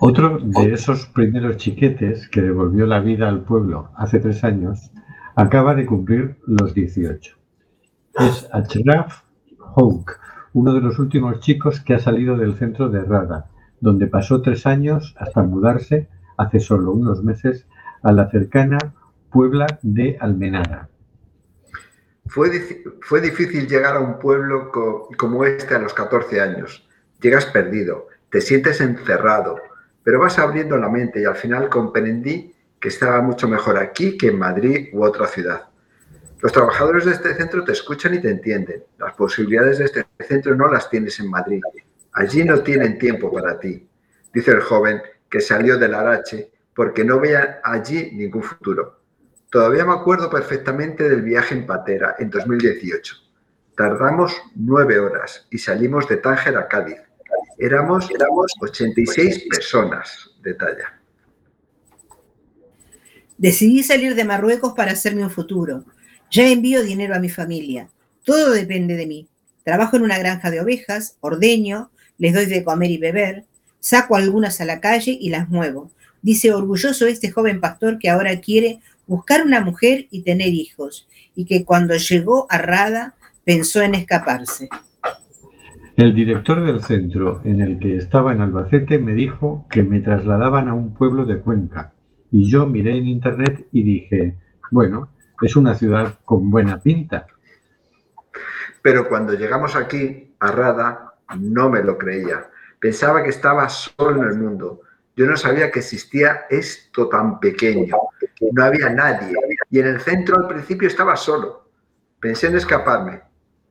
Otro 0.00 0.40
de 0.42 0.72
esos 0.72 1.06
primeros 1.06 1.56
chiquetes 1.58 2.26
que 2.28 2.42
devolvió 2.42 2.86
la 2.86 2.98
vida 2.98 3.28
al 3.28 3.44
pueblo 3.44 3.90
hace 3.96 4.18
tres 4.18 4.42
años 4.42 4.90
acaba 5.40 5.74
de 5.74 5.86
cumplir 5.86 6.36
los 6.46 6.74
18. 6.74 7.34
Es 8.18 8.46
Achraf 8.52 9.22
Houk, 9.74 10.12
uno 10.52 10.74
de 10.74 10.82
los 10.82 10.98
últimos 10.98 11.40
chicos 11.40 11.80
que 11.80 11.94
ha 11.94 11.98
salido 11.98 12.36
del 12.36 12.56
centro 12.56 12.90
de 12.90 13.02
Rada, 13.02 13.48
donde 13.80 14.06
pasó 14.06 14.42
tres 14.42 14.66
años 14.66 15.14
hasta 15.18 15.42
mudarse 15.42 16.08
hace 16.36 16.60
solo 16.60 16.92
unos 16.92 17.24
meses 17.24 17.66
a 18.02 18.12
la 18.12 18.30
cercana 18.30 18.76
Puebla 19.30 19.78
de 19.80 20.18
Almenara. 20.20 20.90
Fue, 22.26 22.50
fue 23.00 23.22
difícil 23.22 23.66
llegar 23.66 23.96
a 23.96 24.00
un 24.00 24.18
pueblo 24.18 24.70
co 24.70 25.08
como 25.16 25.44
este 25.46 25.74
a 25.74 25.78
los 25.78 25.94
14 25.94 26.40
años. 26.40 26.86
Llegas 27.22 27.46
perdido, 27.46 28.08
te 28.30 28.42
sientes 28.42 28.80
encerrado, 28.82 29.56
pero 30.02 30.20
vas 30.20 30.38
abriendo 30.38 30.76
la 30.76 30.90
mente 30.90 31.22
y 31.22 31.24
al 31.24 31.36
final 31.36 31.70
comprendí 31.70 32.52
que 32.80 32.88
estaba 32.88 33.20
mucho 33.20 33.46
mejor 33.46 33.76
aquí 33.78 34.16
que 34.16 34.28
en 34.28 34.38
Madrid 34.38 34.88
u 34.92 35.04
otra 35.04 35.26
ciudad. 35.26 35.68
Los 36.40 36.52
trabajadores 36.52 37.04
de 37.04 37.12
este 37.12 37.34
centro 37.34 37.62
te 37.62 37.72
escuchan 37.72 38.14
y 38.14 38.20
te 38.20 38.30
entienden. 38.30 38.82
Las 38.98 39.14
posibilidades 39.14 39.78
de 39.78 39.84
este 39.84 40.06
centro 40.26 40.56
no 40.56 40.68
las 40.68 40.88
tienes 40.88 41.20
en 41.20 41.28
Madrid. 41.28 41.60
Allí 42.12 42.44
no 42.44 42.60
tienen 42.62 42.98
tiempo 42.98 43.30
para 43.30 43.60
ti, 43.60 43.86
dice 44.32 44.50
el 44.52 44.62
joven 44.62 45.02
que 45.28 45.40
salió 45.40 45.78
del 45.78 45.94
Arache 45.94 46.50
porque 46.74 47.04
no 47.04 47.20
veía 47.20 47.60
allí 47.62 48.10
ningún 48.12 48.42
futuro. 48.42 49.00
Todavía 49.50 49.84
me 49.84 49.92
acuerdo 49.92 50.30
perfectamente 50.30 51.08
del 51.08 51.22
viaje 51.22 51.54
en 51.54 51.66
Patera 51.66 52.16
en 52.18 52.30
2018. 52.30 53.16
Tardamos 53.76 54.34
nueve 54.54 54.98
horas 54.98 55.46
y 55.50 55.58
salimos 55.58 56.08
de 56.08 56.16
Tánger 56.16 56.56
a 56.56 56.68
Cádiz. 56.68 57.00
Éramos, 57.58 58.10
éramos 58.10 58.52
86 58.60 59.46
personas, 59.50 60.30
detalla. 60.42 60.99
Decidí 63.40 63.82
salir 63.82 64.14
de 64.16 64.26
Marruecos 64.26 64.74
para 64.76 64.92
hacerme 64.92 65.24
un 65.24 65.30
futuro. 65.30 65.86
Ya 66.30 66.46
envío 66.46 66.82
dinero 66.82 67.14
a 67.14 67.18
mi 67.18 67.30
familia. 67.30 67.88
Todo 68.22 68.50
depende 68.50 68.96
de 68.96 69.06
mí. 69.06 69.28
Trabajo 69.64 69.96
en 69.96 70.02
una 70.02 70.18
granja 70.18 70.50
de 70.50 70.60
ovejas, 70.60 71.16
ordeño, 71.20 71.90
les 72.18 72.34
doy 72.34 72.44
de 72.44 72.62
comer 72.62 72.90
y 72.90 72.98
beber, 72.98 73.46
saco 73.78 74.14
algunas 74.14 74.60
a 74.60 74.66
la 74.66 74.78
calle 74.78 75.16
y 75.18 75.30
las 75.30 75.48
muevo. 75.48 75.90
Dice 76.20 76.52
orgulloso 76.52 77.06
este 77.06 77.30
joven 77.30 77.62
pastor 77.62 77.98
que 77.98 78.10
ahora 78.10 78.38
quiere 78.40 78.80
buscar 79.06 79.42
una 79.42 79.62
mujer 79.62 80.06
y 80.10 80.20
tener 80.20 80.48
hijos, 80.48 81.08
y 81.34 81.46
que 81.46 81.64
cuando 81.64 81.96
llegó 81.96 82.46
a 82.50 82.58
Rada 82.58 83.14
pensó 83.42 83.80
en 83.80 83.94
escaparse. 83.94 84.68
El 85.96 86.14
director 86.14 86.62
del 86.62 86.84
centro 86.84 87.40
en 87.44 87.62
el 87.62 87.78
que 87.78 87.96
estaba 87.96 88.34
en 88.34 88.42
Albacete 88.42 88.98
me 88.98 89.14
dijo 89.14 89.66
que 89.70 89.82
me 89.82 90.00
trasladaban 90.00 90.68
a 90.68 90.74
un 90.74 90.92
pueblo 90.92 91.24
de 91.24 91.40
Cuenca, 91.40 91.94
y 92.30 92.50
yo 92.50 92.66
miré 92.66 92.96
en 92.96 93.08
internet 93.08 93.66
y 93.72 93.82
dije, 93.82 94.36
bueno, 94.70 95.10
es 95.42 95.56
una 95.56 95.74
ciudad 95.74 96.18
con 96.24 96.50
buena 96.50 96.78
pinta. 96.78 97.26
Pero 98.82 99.08
cuando 99.08 99.34
llegamos 99.34 99.76
aquí, 99.76 100.34
a 100.38 100.52
Rada, 100.52 101.14
no 101.38 101.68
me 101.68 101.82
lo 101.82 101.98
creía. 101.98 102.48
Pensaba 102.78 103.22
que 103.22 103.30
estaba 103.30 103.68
solo 103.68 104.22
en 104.22 104.28
el 104.28 104.38
mundo. 104.38 104.82
Yo 105.16 105.26
no 105.26 105.36
sabía 105.36 105.70
que 105.70 105.80
existía 105.80 106.46
esto 106.48 107.08
tan 107.08 107.40
pequeño. 107.40 107.94
No 108.52 108.64
había 108.64 108.88
nadie. 108.90 109.34
Y 109.70 109.80
en 109.80 109.86
el 109.86 110.00
centro 110.00 110.36
al 110.38 110.48
principio 110.48 110.88
estaba 110.88 111.16
solo. 111.16 111.68
Pensé 112.20 112.46
en 112.46 112.56
escaparme 112.56 113.22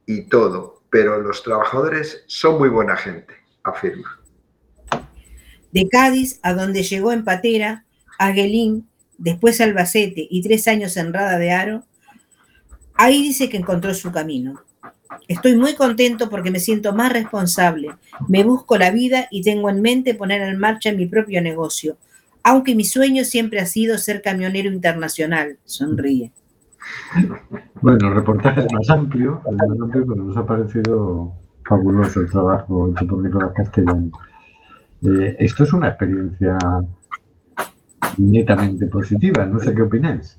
y 0.05 0.27
todo, 0.27 0.83
pero 0.89 1.19
los 1.21 1.43
trabajadores 1.43 2.23
son 2.27 2.59
muy 2.59 2.69
buena 2.69 2.95
gente, 2.95 3.33
afirma. 3.63 4.19
De 5.71 5.87
Cádiz, 5.87 6.39
a 6.41 6.53
donde 6.53 6.83
llegó 6.83 7.11
en 7.11 7.23
patera, 7.23 7.85
a 8.19 8.31
Guelín, 8.31 8.87
después 9.17 9.59
Albacete 9.61 10.27
y 10.29 10.43
tres 10.43 10.67
años 10.67 10.95
en 10.97 11.13
Rada 11.13 11.39
de 11.39 11.51
Aro, 11.51 11.83
ahí 12.93 13.23
dice 13.23 13.49
que 13.49 13.57
encontró 13.57 13.93
su 13.95 14.11
camino. 14.11 14.61
Estoy 15.27 15.55
muy 15.55 15.73
contento 15.73 16.29
porque 16.29 16.51
me 16.51 16.59
siento 16.59 16.93
más 16.93 17.11
responsable, 17.11 17.95
me 18.27 18.43
busco 18.43 18.77
la 18.77 18.91
vida 18.91 19.27
y 19.31 19.41
tengo 19.41 19.69
en 19.69 19.81
mente 19.81 20.13
poner 20.13 20.41
en 20.41 20.59
marcha 20.59 20.91
mi 20.91 21.07
propio 21.07 21.41
negocio, 21.41 21.97
aunque 22.43 22.75
mi 22.75 22.83
sueño 22.83 23.23
siempre 23.23 23.59
ha 23.59 23.65
sido 23.65 23.97
ser 23.97 24.21
camionero 24.21 24.69
internacional, 24.71 25.57
sonríe. 25.65 26.31
Bueno, 27.81 28.09
el 28.09 28.15
reportaje 28.15 28.61
es 28.61 28.73
más 28.73 28.89
amplio, 28.89 29.41
más 29.49 29.79
amplio, 29.81 30.05
pero 30.07 30.23
nos 30.23 30.37
ha 30.37 30.45
parecido 30.45 31.33
fabuloso 31.65 32.21
el 32.21 32.29
trabajo 32.29 32.89
hecho 32.89 33.07
por 33.07 33.23
Nicolás 33.23 33.51
Castellano. 33.55 34.11
Eh, 35.03 35.37
esto 35.39 35.63
es 35.63 35.73
una 35.73 35.89
experiencia 35.89 36.57
netamente 38.17 38.87
positiva, 38.87 39.45
no 39.45 39.59
sé 39.59 39.73
qué 39.73 39.81
opináis. 39.81 40.37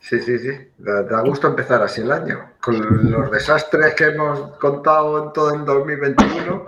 Sí, 0.00 0.18
sí, 0.20 0.38
sí. 0.38 0.50
Da, 0.78 1.02
da, 1.02 1.20
gusto 1.20 1.46
empezar 1.46 1.82
así 1.82 2.00
el 2.00 2.10
año. 2.10 2.52
Con 2.60 3.10
los 3.10 3.30
desastres 3.30 3.94
que 3.94 4.04
hemos 4.06 4.56
contado 4.58 5.24
en 5.24 5.32
todo 5.32 5.54
el 5.54 5.64
2021. 5.64 6.64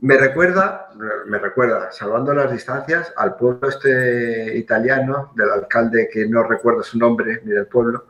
Me 0.00 0.16
recuerda, 0.16 0.90
me 1.26 1.38
recuerda, 1.38 1.90
salvando 1.90 2.32
las 2.32 2.52
distancias, 2.52 3.12
al 3.16 3.34
pueblo 3.36 3.68
este 3.68 4.56
italiano, 4.56 5.32
del 5.34 5.50
alcalde 5.50 6.08
que 6.12 6.28
no 6.28 6.44
recuerdo 6.44 6.84
su 6.84 6.98
nombre 6.98 7.40
ni 7.44 7.52
del 7.52 7.66
pueblo, 7.66 8.06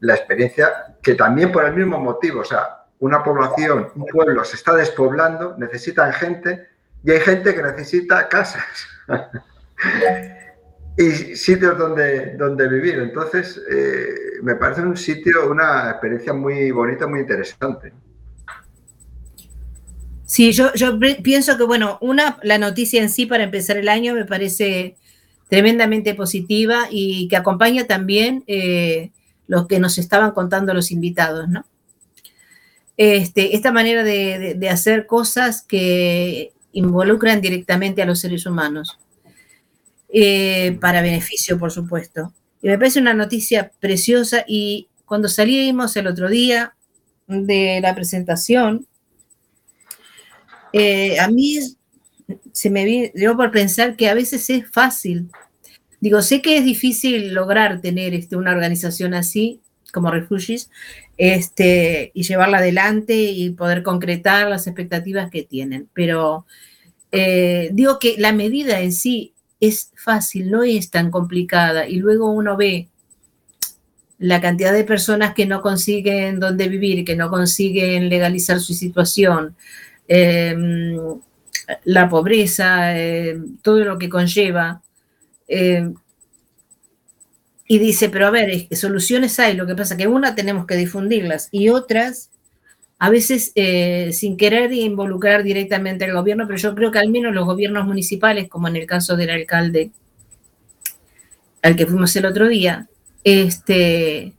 la 0.00 0.14
experiencia 0.14 0.96
que 1.00 1.14
también 1.14 1.52
por 1.52 1.64
el 1.64 1.74
mismo 1.74 1.98
motivo, 1.98 2.40
o 2.40 2.44
sea, 2.44 2.86
una 2.98 3.22
población, 3.22 3.88
un 3.94 4.06
pueblo 4.06 4.44
se 4.44 4.56
está 4.56 4.74
despoblando, 4.74 5.54
necesitan 5.58 6.12
gente 6.12 6.68
y 7.04 7.12
hay 7.12 7.20
gente 7.20 7.54
que 7.54 7.62
necesita 7.62 8.28
casas. 8.28 8.64
y 10.98 11.36
sitios 11.36 11.78
donde, 11.78 12.36
donde 12.36 12.68
vivir. 12.68 12.98
Entonces, 12.98 13.60
eh, 13.70 14.40
me 14.42 14.56
parece 14.56 14.82
un 14.82 14.96
sitio, 14.96 15.48
una 15.48 15.90
experiencia 15.90 16.32
muy 16.32 16.72
bonita, 16.72 17.06
muy 17.06 17.20
interesante. 17.20 17.92
Sí, 20.26 20.50
yo, 20.52 20.74
yo 20.74 20.98
pienso 21.22 21.56
que, 21.56 21.62
bueno, 21.62 21.98
una, 22.00 22.38
la 22.42 22.58
noticia 22.58 23.00
en 23.00 23.10
sí 23.10 23.26
para 23.26 23.44
empezar 23.44 23.76
el 23.76 23.88
año 23.88 24.12
me 24.12 24.24
parece 24.24 24.96
tremendamente 25.48 26.14
positiva 26.14 26.88
y 26.90 27.28
que 27.28 27.36
acompaña 27.36 27.86
también 27.86 28.42
eh, 28.48 29.12
lo 29.46 29.68
que 29.68 29.78
nos 29.78 29.98
estaban 29.98 30.32
contando 30.32 30.74
los 30.74 30.90
invitados, 30.90 31.48
¿no? 31.48 31.64
Este, 32.96 33.54
esta 33.54 33.70
manera 33.70 34.02
de, 34.02 34.38
de, 34.38 34.54
de 34.54 34.68
hacer 34.68 35.06
cosas 35.06 35.62
que 35.62 36.52
involucran 36.72 37.40
directamente 37.40 38.02
a 38.02 38.06
los 38.06 38.18
seres 38.18 38.44
humanos. 38.44 38.98
Eh, 40.08 40.76
para 40.80 41.02
beneficio, 41.02 41.58
por 41.58 41.70
supuesto. 41.70 42.32
Y 42.62 42.68
me 42.68 42.78
parece 42.78 43.00
una 43.00 43.14
noticia 43.14 43.70
preciosa 43.78 44.44
y 44.46 44.88
cuando 45.04 45.28
salimos 45.28 45.96
el 45.96 46.06
otro 46.06 46.28
día 46.28 46.74
de 47.26 47.80
la 47.82 47.94
presentación, 47.94 48.86
eh, 50.72 51.18
a 51.18 51.28
mí 51.28 51.58
se 52.52 52.70
me 52.70 53.10
dio 53.14 53.36
por 53.36 53.50
pensar 53.50 53.96
que 53.96 54.08
a 54.08 54.14
veces 54.14 54.48
es 54.50 54.68
fácil. 54.70 55.30
Digo, 56.00 56.22
sé 56.22 56.42
que 56.42 56.58
es 56.58 56.64
difícil 56.64 57.34
lograr 57.34 57.80
tener 57.80 58.14
este, 58.14 58.36
una 58.36 58.52
organización 58.52 59.14
así, 59.14 59.60
como 59.92 60.10
Refugees, 60.10 60.70
este, 61.16 62.12
y 62.14 62.22
llevarla 62.22 62.58
adelante 62.58 63.14
y 63.14 63.50
poder 63.50 63.82
concretar 63.82 64.48
las 64.48 64.66
expectativas 64.66 65.30
que 65.30 65.42
tienen. 65.42 65.88
Pero 65.92 66.46
eh, 67.10 67.70
digo 67.72 67.98
que 67.98 68.16
la 68.18 68.32
medida 68.32 68.80
en 68.80 68.92
sí 68.92 69.34
es 69.60 69.90
fácil, 69.96 70.50
no 70.50 70.62
es 70.62 70.90
tan 70.90 71.10
complicada. 71.10 71.88
Y 71.88 71.96
luego 71.96 72.30
uno 72.30 72.56
ve 72.56 72.88
la 74.18 74.40
cantidad 74.40 74.72
de 74.72 74.84
personas 74.84 75.34
que 75.34 75.46
no 75.46 75.62
consiguen 75.62 76.40
dónde 76.40 76.68
vivir, 76.68 77.04
que 77.04 77.16
no 77.16 77.30
consiguen 77.30 78.08
legalizar 78.08 78.60
su 78.60 78.74
situación, 78.74 79.56
eh, 80.08 80.56
la 81.84 82.08
pobreza, 82.08 82.98
eh, 82.98 83.38
todo 83.62 83.84
lo 83.84 83.98
que 83.98 84.08
conlleva. 84.08 84.82
eh, 85.48 85.92
y 87.70 87.78
dice, 87.78 88.08
pero 88.08 88.26
a 88.26 88.30
ver, 88.30 88.66
soluciones 88.74 89.38
hay, 89.38 89.54
lo 89.54 89.66
que 89.66 89.74
pasa 89.74 89.96
que 89.96 90.06
una 90.06 90.34
tenemos 90.34 90.66
que 90.66 90.74
difundirlas 90.74 91.50
y 91.52 91.68
otras, 91.68 92.30
a 92.98 93.10
veces 93.10 93.52
eh, 93.54 94.10
sin 94.12 94.36
querer 94.36 94.72
involucrar 94.72 95.44
directamente 95.44 96.04
al 96.04 96.12
gobierno, 96.12 96.46
pero 96.46 96.58
yo 96.58 96.74
creo 96.74 96.90
que 96.90 96.98
al 96.98 97.10
menos 97.10 97.32
los 97.32 97.46
gobiernos 97.46 97.86
municipales, 97.86 98.48
como 98.48 98.68
en 98.68 98.76
el 98.76 98.86
caso 98.86 99.16
del 99.16 99.30
alcalde 99.30 99.92
al 101.62 101.76
que 101.76 101.86
fuimos 101.86 102.14
el 102.16 102.26
otro 102.26 102.48
día, 102.48 102.88
este, 103.24 104.32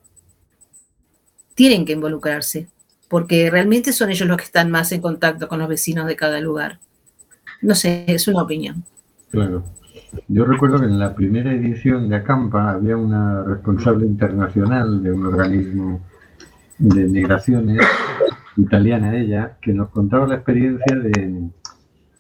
tienen 1.56 1.86
que 1.86 1.94
involucrarse, 1.94 2.68
porque 3.08 3.50
realmente 3.50 3.94
son 3.94 4.10
ellos 4.10 4.28
los 4.28 4.38
que 4.38 4.46
están 4.46 4.72
más 4.72 4.92
en 4.92 5.02
contacto 5.02 5.48
con 5.48 5.60
los 5.60 5.68
vecinos 5.68 6.08
de 6.08 6.16
cada 6.16 6.40
lugar. 6.40 6.80
No 7.62 7.76
sé, 7.76 8.06
es 8.08 8.28
una 8.28 8.44
opinión. 8.44 8.84
Claro. 9.32 9.64
Yo 10.28 10.46
recuerdo 10.46 10.80
que 10.80 10.86
en 10.86 10.98
la 10.98 11.14
primera 11.14 11.52
edición 11.52 12.10
de 12.10 12.16
Acampa 12.16 12.72
había 12.72 12.98
una 12.98 13.44
responsable 13.44 14.06
internacional 14.06 15.04
de 15.04 15.12
un 15.12 15.26
organismo 15.26 16.02
de 16.78 17.06
migraciones, 17.06 17.86
italiana 18.62 19.16
ella, 19.16 19.58
que 19.62 19.74
nos 19.74 19.90
contaba 19.90 20.28
la 20.28 20.36
experiencia 20.36 20.96
de 20.96 21.50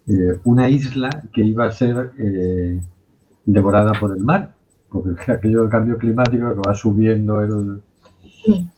eh, 0.07 0.39
una 0.43 0.69
isla 0.69 1.09
que 1.33 1.43
iba 1.43 1.65
a 1.65 1.71
ser 1.71 2.11
eh, 2.17 2.79
devorada 3.45 3.93
por 3.99 4.15
el 4.15 4.23
mar, 4.23 4.55
porque 4.89 5.31
aquello 5.31 5.61
del 5.61 5.69
cambio 5.69 5.97
climático 5.97 6.53
que 6.53 6.67
va 6.67 6.73
subiendo 6.73 7.41
el, 7.41 7.81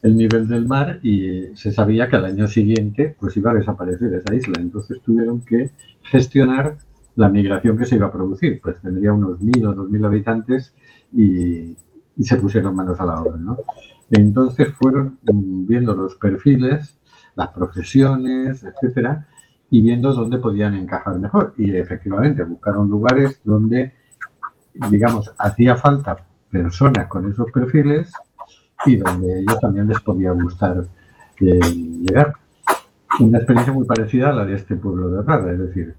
el 0.02 0.18
nivel 0.18 0.48
del 0.48 0.68
mar 0.68 1.00
y 1.04 1.56
se 1.56 1.72
sabía 1.72 2.10
que 2.10 2.16
al 2.16 2.26
año 2.26 2.48
siguiente 2.48 3.16
pues 3.20 3.38
iba 3.38 3.52
a 3.52 3.56
desaparecer 3.56 4.14
esa 4.14 4.34
isla. 4.34 4.60
Entonces 4.60 5.02
tuvieron 5.02 5.42
que 5.42 5.72
gestionar 6.04 6.78
la 7.16 7.30
migración 7.30 7.78
que 7.78 7.86
se 7.86 7.96
iba 7.96 8.08
a 8.08 8.12
producir. 8.12 8.60
Pues 8.62 8.82
tendría 8.82 9.14
unos 9.14 9.42
mil 9.42 9.66
o 9.66 9.74
dos 9.74 9.90
mil 9.90 10.04
habitantes 10.04 10.74
y, 11.14 11.76
y 12.18 12.24
se 12.24 12.38
pusieron 12.38 12.76
manos 12.76 13.00
a 13.00 13.06
la 13.06 13.22
obra. 13.22 13.38
¿no? 13.38 13.58
Entonces 14.10 14.70
fueron 14.74 15.20
mm, 15.24 15.68
viendo 15.68 15.96
los 15.96 16.16
perfiles, 16.16 16.98
las 17.46 17.54
profesiones, 17.54 18.64
etcétera, 18.64 19.28
y 19.70 19.82
viendo 19.82 20.14
dónde 20.14 20.38
podían 20.38 20.76
encajar 20.76 21.20
mejor. 21.20 21.54
Y 21.58 21.76
efectivamente 21.76 22.44
buscaron 22.44 22.90
lugares 22.90 23.40
donde, 23.44 23.94
digamos, 24.90 25.34
hacía 25.38 25.76
falta 25.76 26.18
personas 26.50 27.08
con 27.08 27.30
esos 27.32 27.52
perfiles 27.52 28.12
y 28.86 28.98
donde 28.98 29.34
a 29.34 29.38
ellos 29.38 29.60
también 29.60 29.88
les 29.88 30.00
podía 30.02 30.32
gustar 30.32 30.86
eh, 31.40 31.60
llegar. 31.60 32.34
Una 33.20 33.40
experiencia 33.40 33.74
muy 33.74 33.86
parecida 33.86 34.30
a 34.30 34.34
la 34.34 34.46
de 34.46 34.56
este 34.56 34.76
pueblo 34.76 35.10
de 35.10 35.22
Rada, 35.22 35.52
es 35.52 35.60
decir, 35.60 35.96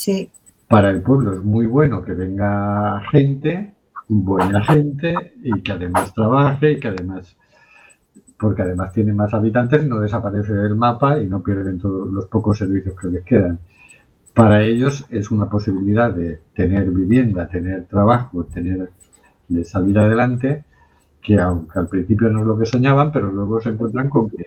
Sí, 0.00 0.30
para 0.66 0.88
el 0.88 1.02
pueblo 1.02 1.34
es 1.34 1.44
muy 1.44 1.66
bueno 1.66 2.02
que 2.02 2.14
venga 2.14 3.02
gente, 3.10 3.74
buena 4.08 4.64
gente, 4.64 5.34
y 5.42 5.60
que 5.60 5.72
además 5.72 6.14
trabaje, 6.14 6.72
y 6.72 6.80
que 6.80 6.88
además, 6.88 7.36
porque 8.40 8.62
además 8.62 8.92
tiene 8.92 9.12
más 9.12 9.34
habitantes, 9.34 9.86
no 9.86 10.00
desaparece 10.00 10.54
del 10.54 10.74
mapa 10.74 11.20
y 11.20 11.26
no 11.26 11.42
pierden 11.42 11.78
todos 11.78 12.10
los 12.10 12.24
pocos 12.26 12.56
servicios 12.56 12.98
que 12.98 13.08
les 13.08 13.22
quedan. 13.22 13.58
Para 14.32 14.62
ellos 14.62 15.06
es 15.10 15.30
una 15.30 15.50
posibilidad 15.50 16.10
de 16.10 16.40
tener 16.54 16.90
vivienda, 16.90 17.46
tener 17.48 17.84
trabajo, 17.84 18.44
tener 18.44 18.90
de 19.46 19.64
salir 19.64 19.98
adelante, 19.98 20.64
que 21.20 21.38
aunque 21.38 21.78
al 21.78 21.88
principio 21.88 22.30
no 22.30 22.40
es 22.40 22.46
lo 22.46 22.58
que 22.58 22.64
soñaban, 22.64 23.12
pero 23.12 23.30
luego 23.30 23.60
se 23.60 23.70
encuentran 23.70 24.08
con 24.08 24.30
que, 24.30 24.42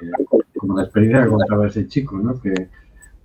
como 0.57 0.75
la 0.75 0.85
experiencia 0.85 1.23
que 1.23 1.29
contaba 1.29 1.67
ese 1.67 1.87
chico, 1.87 2.17
¿no? 2.17 2.41
que 2.41 2.69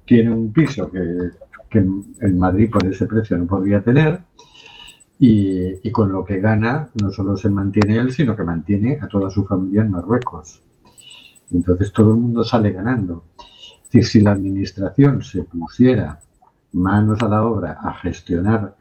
tiene 0.04 0.30
un 0.30 0.52
piso 0.52 0.90
que, 0.90 1.30
que 1.70 1.78
en 1.78 2.38
Madrid 2.38 2.68
por 2.70 2.84
ese 2.84 3.06
precio 3.06 3.38
no 3.38 3.46
podría 3.46 3.80
tener 3.80 4.20
y, 5.18 5.88
y 5.88 5.90
con 5.90 6.12
lo 6.12 6.24
que 6.24 6.40
gana 6.40 6.88
no 7.00 7.10
solo 7.10 7.36
se 7.36 7.48
mantiene 7.48 7.96
él, 7.96 8.12
sino 8.12 8.36
que 8.36 8.44
mantiene 8.44 8.98
a 9.00 9.08
toda 9.08 9.30
su 9.30 9.44
familia 9.44 9.82
en 9.82 9.90
Marruecos. 9.90 10.62
Entonces 11.50 11.92
todo 11.92 12.12
el 12.12 12.20
mundo 12.20 12.44
sale 12.44 12.72
ganando. 12.72 13.24
Si 13.90 14.20
la 14.20 14.32
administración 14.32 15.22
se 15.22 15.44
pusiera 15.44 16.20
manos 16.72 17.22
a 17.22 17.28
la 17.28 17.44
obra 17.44 17.78
a 17.80 17.94
gestionar 17.94 18.76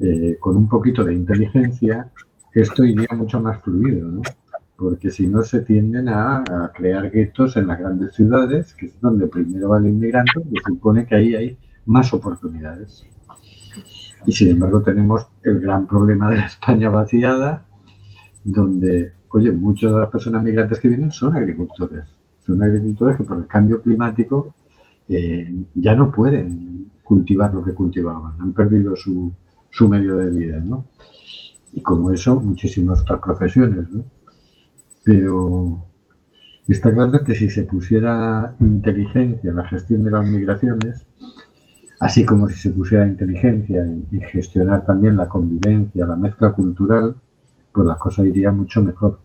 eh, 0.00 0.36
con 0.40 0.56
un 0.56 0.68
poquito 0.68 1.04
de 1.04 1.14
inteligencia, 1.14 2.10
esto 2.52 2.84
iría 2.84 3.08
mucho 3.16 3.40
más 3.40 3.62
fluido, 3.62 4.08
¿no? 4.08 4.22
Porque 4.76 5.10
si 5.10 5.26
no 5.26 5.42
se 5.42 5.60
tienden 5.60 6.08
a, 6.08 6.38
a 6.38 6.72
crear 6.72 7.10
guetos 7.10 7.56
en 7.56 7.68
las 7.68 7.78
grandes 7.78 8.14
ciudades, 8.14 8.74
que 8.74 8.86
es 8.86 9.00
donde 9.00 9.26
primero 9.28 9.68
va 9.68 9.78
el 9.78 9.86
inmigrante, 9.86 10.40
pues 10.40 10.62
se 10.64 10.72
supone 10.72 11.06
que 11.06 11.14
ahí 11.14 11.34
hay 11.34 11.58
más 11.86 12.12
oportunidades. 12.12 13.04
Y 14.26 14.32
sin 14.32 14.50
embargo 14.50 14.82
tenemos 14.82 15.26
el 15.42 15.60
gran 15.60 15.86
problema 15.86 16.30
de 16.30 16.36
la 16.38 16.46
España 16.46 16.90
vaciada, 16.90 17.64
donde, 18.44 19.12
oye, 19.30 19.52
muchas 19.52 19.92
de 19.92 19.98
las 19.98 20.10
personas 20.10 20.42
migrantes 20.42 20.80
que 20.80 20.88
vienen 20.88 21.10
son 21.10 21.36
agricultores. 21.36 22.04
Son 22.44 22.62
agricultores 22.62 23.16
que 23.16 23.24
por 23.24 23.38
el 23.38 23.46
cambio 23.46 23.82
climático 23.82 24.54
eh, 25.08 25.54
ya 25.74 25.94
no 25.94 26.10
pueden 26.10 26.90
cultivar 27.02 27.54
lo 27.54 27.64
que 27.64 27.72
cultivaban, 27.72 28.34
han 28.38 28.52
perdido 28.52 28.94
su, 28.94 29.32
su 29.70 29.88
medio 29.88 30.16
de 30.16 30.30
vida, 30.30 30.60
¿no? 30.60 30.86
Y 31.72 31.80
como 31.80 32.10
eso, 32.12 32.38
muchísimas 32.40 33.00
otras 33.00 33.20
profesiones, 33.20 33.90
¿no? 33.90 34.04
Pero 35.04 35.86
está 36.66 36.92
claro 36.92 37.24
que 37.24 37.34
si 37.34 37.48
se 37.48 37.62
pusiera 37.62 38.54
inteligencia 38.60 39.50
en 39.50 39.56
la 39.56 39.66
gestión 39.66 40.04
de 40.04 40.10
las 40.10 40.26
migraciones, 40.28 41.06
así 42.00 42.24
como 42.24 42.48
si 42.48 42.56
se 42.56 42.70
pusiera 42.70 43.06
inteligencia 43.06 43.82
en, 43.82 44.06
en 44.10 44.20
gestionar 44.22 44.84
también 44.84 45.16
la 45.16 45.28
convivencia, 45.28 46.06
la 46.06 46.16
mezcla 46.16 46.52
cultural, 46.52 47.16
pues 47.72 47.86
las 47.86 47.98
cosas 47.98 48.26
irían 48.26 48.56
mucho 48.56 48.82
mejor. 48.82 49.20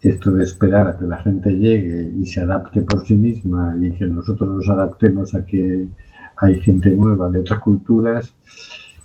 Esto 0.00 0.32
de 0.32 0.44
esperar 0.44 0.88
a 0.88 0.98
que 0.98 1.04
la 1.04 1.18
gente 1.18 1.50
llegue 1.50 2.12
y 2.18 2.26
se 2.26 2.40
adapte 2.40 2.82
por 2.82 3.06
sí 3.06 3.14
misma 3.14 3.76
y 3.80 3.92
que 3.92 4.06
nosotros 4.06 4.48
nos 4.48 4.68
adaptemos 4.68 5.34
a 5.34 5.44
que 5.44 5.88
hay 6.36 6.60
gente 6.60 6.90
nueva 6.90 7.30
de 7.30 7.40
otras 7.40 7.60
culturas, 7.60 8.34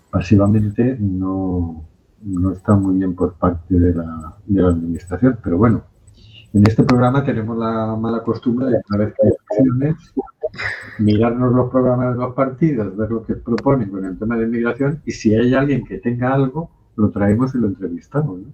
pasivamente 0.09 0.97
no, 0.99 1.85
no 2.23 2.51
está 2.51 2.75
muy 2.75 2.97
bien 2.97 3.13
por 3.15 3.35
parte 3.35 3.75
de 3.75 3.93
la, 3.93 4.35
de 4.45 4.61
la 4.61 4.69
administración. 4.69 5.37
Pero 5.43 5.57
bueno, 5.57 5.83
en 6.53 6.65
este 6.65 6.83
programa 6.83 7.23
tenemos 7.23 7.57
la 7.57 7.95
mala 7.95 8.23
costumbre 8.23 8.67
de 8.67 8.81
una 8.89 9.05
vez 9.05 9.13
que 9.13 9.27
hay 9.27 9.33
elecciones, 9.33 10.13
mirarnos 10.99 11.53
los 11.53 11.69
programas 11.69 12.15
de 12.15 12.21
los 12.21 12.33
partidos, 12.33 12.95
ver 12.95 13.11
lo 13.11 13.23
que 13.23 13.35
proponen 13.35 13.89
con 13.89 14.05
el 14.05 14.17
tema 14.17 14.37
de 14.37 14.45
inmigración 14.45 15.01
y 15.05 15.11
si 15.11 15.33
hay 15.35 15.53
alguien 15.53 15.85
que 15.85 15.99
tenga 15.99 16.33
algo, 16.33 16.69
lo 16.95 17.09
traemos 17.11 17.53
y 17.55 17.59
lo 17.59 17.67
entrevistamos. 17.67 18.39
¿no? 18.39 18.47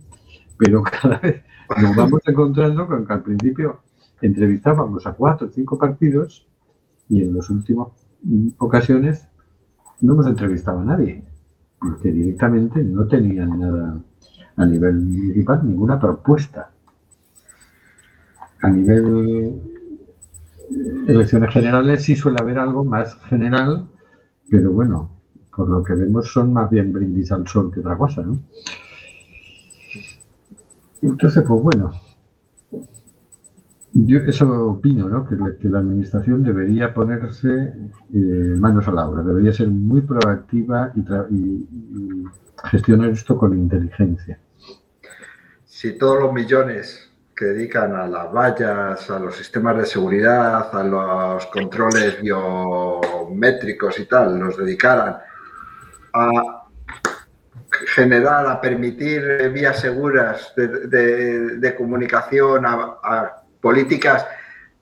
Pero 0.57 0.83
cada 1.01 1.19
vez 1.19 1.43
nos 1.81 1.95
vamos 1.95 2.21
encontrando 2.25 2.87
con 2.87 3.05
que 3.05 3.13
al 3.13 3.23
principio 3.23 3.81
entrevistábamos 4.21 5.05
a 5.05 5.13
cuatro 5.13 5.47
o 5.47 5.49
cinco 5.49 5.77
partidos 5.77 6.47
y 7.09 7.21
en 7.21 7.35
las 7.35 7.49
últimas 7.49 7.87
ocasiones 8.57 9.27
no 10.01 10.13
hemos 10.13 10.27
entrevistado 10.27 10.79
a 10.79 10.85
nadie, 10.85 11.23
porque 11.79 12.11
directamente 12.11 12.83
no 12.83 13.05
tenían 13.07 13.59
nada 13.59 13.99
a 14.55 14.65
nivel 14.65 14.95
municipal, 14.95 15.61
ninguna 15.65 15.99
propuesta. 15.99 16.69
A 18.61 18.69
nivel 18.69 19.72
elecciones 21.07 21.51
generales 21.53 22.03
sí 22.03 22.15
suele 22.15 22.37
haber 22.41 22.59
algo 22.59 22.83
más 22.83 23.15
general, 23.25 23.87
pero 24.49 24.71
bueno, 24.71 25.09
por 25.55 25.69
lo 25.69 25.83
que 25.83 25.93
vemos 25.93 26.31
son 26.31 26.53
más 26.53 26.69
bien 26.69 26.93
brindis 26.93 27.31
al 27.31 27.47
sol 27.47 27.71
que 27.73 27.79
otra 27.81 27.97
cosa, 27.97 28.21
¿no? 28.23 28.39
Entonces, 31.01 31.43
pues 31.47 31.61
bueno, 31.61 31.91
Yo 33.95 34.17
eso 34.19 34.69
opino, 34.71 35.07
¿no? 35.07 35.27
Que, 35.27 35.35
que 35.59 35.69
la 35.69 35.79
administración 35.79 36.43
debería 36.43 36.93
ponerse 36.93 37.73
eh, 38.13 38.55
manos 38.57 38.87
a 38.87 38.91
la 38.91 39.07
obra, 39.07 39.21
debería 39.23 39.53
ser 39.53 39.67
muy 39.69 40.01
proactiva 40.01 40.91
y, 40.95 41.01
y- 41.35 41.67
y 41.95 42.23
gestionar 42.71 43.09
esto 43.11 43.37
con 43.37 43.53
inteligencia. 43.57 44.39
Si 45.65 45.97
todos 45.97 46.21
los 46.21 46.33
millones 46.33 47.11
que 47.35 47.45
dedican 47.45 47.95
a 47.95 48.07
las 48.07 48.31
vallas, 48.31 49.09
a 49.09 49.19
los 49.19 49.35
sistemas 49.35 49.77
de 49.77 49.85
seguridad, 49.85 50.69
a 50.75 50.83
los 50.83 51.45
controles 51.47 52.21
biométricos 52.21 53.99
y 53.99 54.05
tal, 54.05 54.37
los 54.39 54.57
dedicaran 54.57 55.17
a 56.13 56.65
generar, 57.95 58.45
a 58.47 58.61
permitir 58.61 59.49
vías 59.51 59.79
seguras 59.79 60.53
de, 60.55 61.75
comunicación, 61.75 62.65
a, 62.65 63.43
políticas 63.59 64.27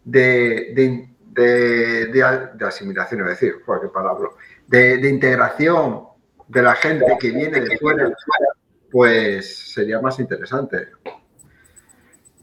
de, 0.03 0.73
de- 0.73 1.07
asimilación, 2.65 3.21
es 3.21 3.39
decir, 3.39 3.55
qué 3.65 3.87
palabra, 3.87 4.29
de 4.67 5.09
integración 5.09 6.11
de 6.51 6.61
la 6.61 6.75
gente 6.75 7.05
que 7.19 7.31
viene 7.31 7.61
de 7.61 7.77
fuera, 7.77 8.11
pues 8.91 9.71
sería 9.73 10.01
más 10.01 10.19
interesante. 10.19 10.89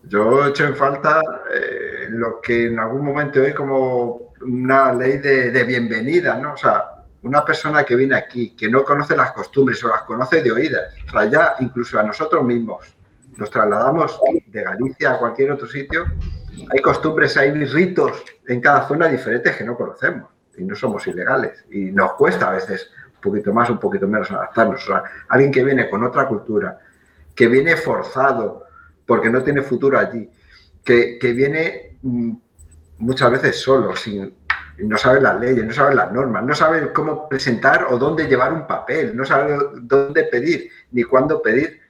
Yo 0.09 0.45
he 0.45 0.49
hecho 0.49 0.65
en 0.65 0.75
falta 0.75 1.21
eh, 1.53 2.07
lo 2.09 2.41
que 2.41 2.67
en 2.67 2.79
algún 2.79 3.05
momento 3.05 3.43
hay 3.43 3.53
como 3.53 4.33
una 4.41 4.93
ley 4.95 5.19
de, 5.19 5.51
de 5.51 5.65
bienvenida, 5.65 6.37
¿no? 6.37 6.55
O 6.55 6.57
sea, 6.57 7.05
una 7.23 7.45
persona 7.45 7.85
que 7.85 7.95
viene 7.95 8.15
aquí, 8.15 8.57
que 8.57 8.71
no 8.71 8.85
conoce 8.85 9.15
las 9.15 9.33
costumbres 9.33 9.83
o 9.85 9.89
las 9.89 10.03
conoce 10.03 10.43
de 10.43 10.51
oídas, 10.51 10.95
o 11.09 11.11
sea, 11.11 11.25
ya 11.27 11.55
incluso 11.61 11.99
a 11.99 12.03
nosotros 12.03 12.43
mismos 12.45 12.97
nos 13.37 13.51
trasladamos 13.51 14.19
de 14.47 14.63
Galicia 14.63 15.13
a 15.13 15.19
cualquier 15.19 15.53
otro 15.53 15.67
sitio, 15.67 16.07
hay 16.71 16.81
costumbres, 16.81 17.37
hay 17.37 17.53
ritos 17.53 18.25
en 18.47 18.61
cada 18.61 18.89
zona 18.89 19.09
diferentes 19.09 19.57
que 19.57 19.65
no 19.65 19.77
conocemos 19.77 20.31
y 20.57 20.65
no 20.65 20.75
somos 20.75 21.07
ilegales 21.07 21.65
y 21.71 21.93
nos 21.93 22.15
cuesta 22.15 22.49
a 22.49 22.53
veces 22.53 22.91
un 23.15 23.21
poquito 23.21 23.53
más, 23.53 23.71
un 23.71 23.79
poquito 23.79 24.09
menos 24.09 24.31
adaptarnos. 24.31 24.83
O 24.83 24.87
sea, 24.87 25.03
alguien 25.29 25.53
que 25.53 25.63
viene 25.63 25.89
con 25.89 26.03
otra 26.03 26.27
cultura, 26.27 26.79
que 27.35 27.47
viene 27.47 27.77
forzado 27.77 28.68
porque 29.09 29.31
no 29.31 29.43
tiene 29.43 29.63
futuro 29.63 29.99
allí, 29.99 30.31
que, 30.85 31.19
viene 31.35 31.97
mm, 32.03 32.33
muchas 32.99 33.31
veces 33.31 33.57
solo, 33.59 33.97
sin, 33.97 34.37
no 34.81 34.99
sabe 34.99 35.23
las 35.23 35.41
leyes, 35.41 35.65
no 35.65 35.73
sabe 35.73 35.95
las 35.95 36.13
normas, 36.13 36.45
no 36.45 36.55
sabe 36.55 36.93
cómo 36.93 37.27
presentar 37.27 37.87
o 37.89 37.97
dónde 37.97 38.27
llevar 38.27 38.53
un 38.53 38.67
papel, 38.67 39.17
no 39.17 39.25
sabe 39.25 39.57
dónde 39.81 40.25
pedir 40.25 40.71
ni 40.91 41.05
cuándo 41.05 41.41
pedir 41.41 41.81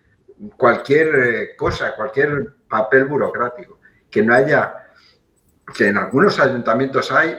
cualquier 0.56 1.14
eh, 1.16 1.56
cosa, 1.56 1.96
cualquier 1.96 2.54
papel 2.68 3.06
burocrático. 3.06 3.80
Que 4.08 4.22
no 4.22 4.32
haya, 4.32 4.86
que 5.76 5.88
en 5.88 5.96
algunos 5.96 6.38
ayuntamientos 6.38 7.10
hay 7.10 7.36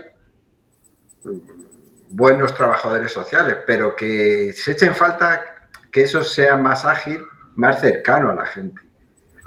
buenos 2.09 2.53
trabajadores 2.53 3.13
sociales, 3.13 3.59
pero 3.65 3.95
que 3.95 4.51
se 4.51 4.73
echen 4.73 4.93
falta 4.93 5.69
que 5.89 6.01
eso 6.01 6.21
sea 6.21 6.57
más 6.57 6.83
ágil, 6.83 7.23
más 7.55 7.79
cercano 7.79 8.29
a 8.31 8.35
la 8.35 8.45
gente, 8.45 8.88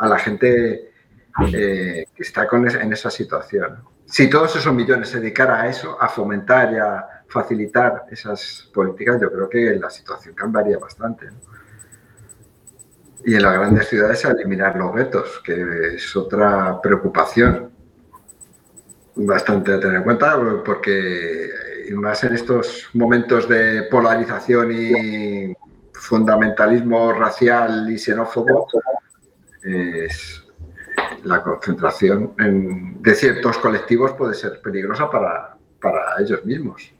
a 0.02 0.08
la 0.08 0.18
gente 0.18 0.90
eh, 1.52 2.06
que 2.12 2.22
está 2.22 2.48
con 2.48 2.68
en 2.68 2.92
esa 2.92 3.08
situación. 3.08 3.84
Si 4.04 4.28
todos 4.28 4.56
esos 4.56 4.74
millones 4.74 5.10
se 5.10 5.20
dedicaran 5.20 5.60
a 5.60 5.68
eso, 5.68 5.96
a 6.00 6.08
fomentar 6.08 6.72
y 6.72 6.76
a 6.76 7.22
facilitar 7.28 8.06
esas 8.10 8.68
políticas, 8.74 9.20
yo 9.20 9.30
creo 9.30 9.48
que 9.48 9.76
la 9.76 9.88
situación 9.88 10.34
cambiaría 10.34 10.76
bastante. 10.76 11.28
Y 13.24 13.36
en 13.36 13.42
las 13.42 13.54
grandes 13.54 13.88
ciudades 13.88 14.24
a 14.24 14.32
eliminar 14.32 14.76
los 14.76 14.92
vetos, 14.92 15.40
que 15.44 15.94
es 15.94 16.16
otra 16.16 16.80
preocupación 16.82 17.70
bastante 19.14 19.74
a 19.74 19.78
tener 19.78 19.98
en 19.98 20.02
cuenta, 20.02 20.36
porque 20.64 21.48
más 21.94 22.24
en 22.24 22.34
estos 22.34 22.90
momentos 22.94 23.48
de 23.48 23.84
polarización 23.84 24.72
y 24.72 25.54
fundamentalismo 25.92 27.12
racial 27.12 27.88
y 27.88 27.98
xenófobo, 27.98 28.66
es- 29.64 30.44
la 31.24 31.42
concentración 31.42 32.32
en- 32.38 33.00
de 33.02 33.14
ciertos 33.14 33.58
colectivos 33.58 34.12
puede 34.12 34.34
ser 34.34 34.60
peligrosa 34.60 35.10
para, 35.10 35.56
para 35.80 36.00
ellos 36.20 36.44
mismos. 36.44 36.92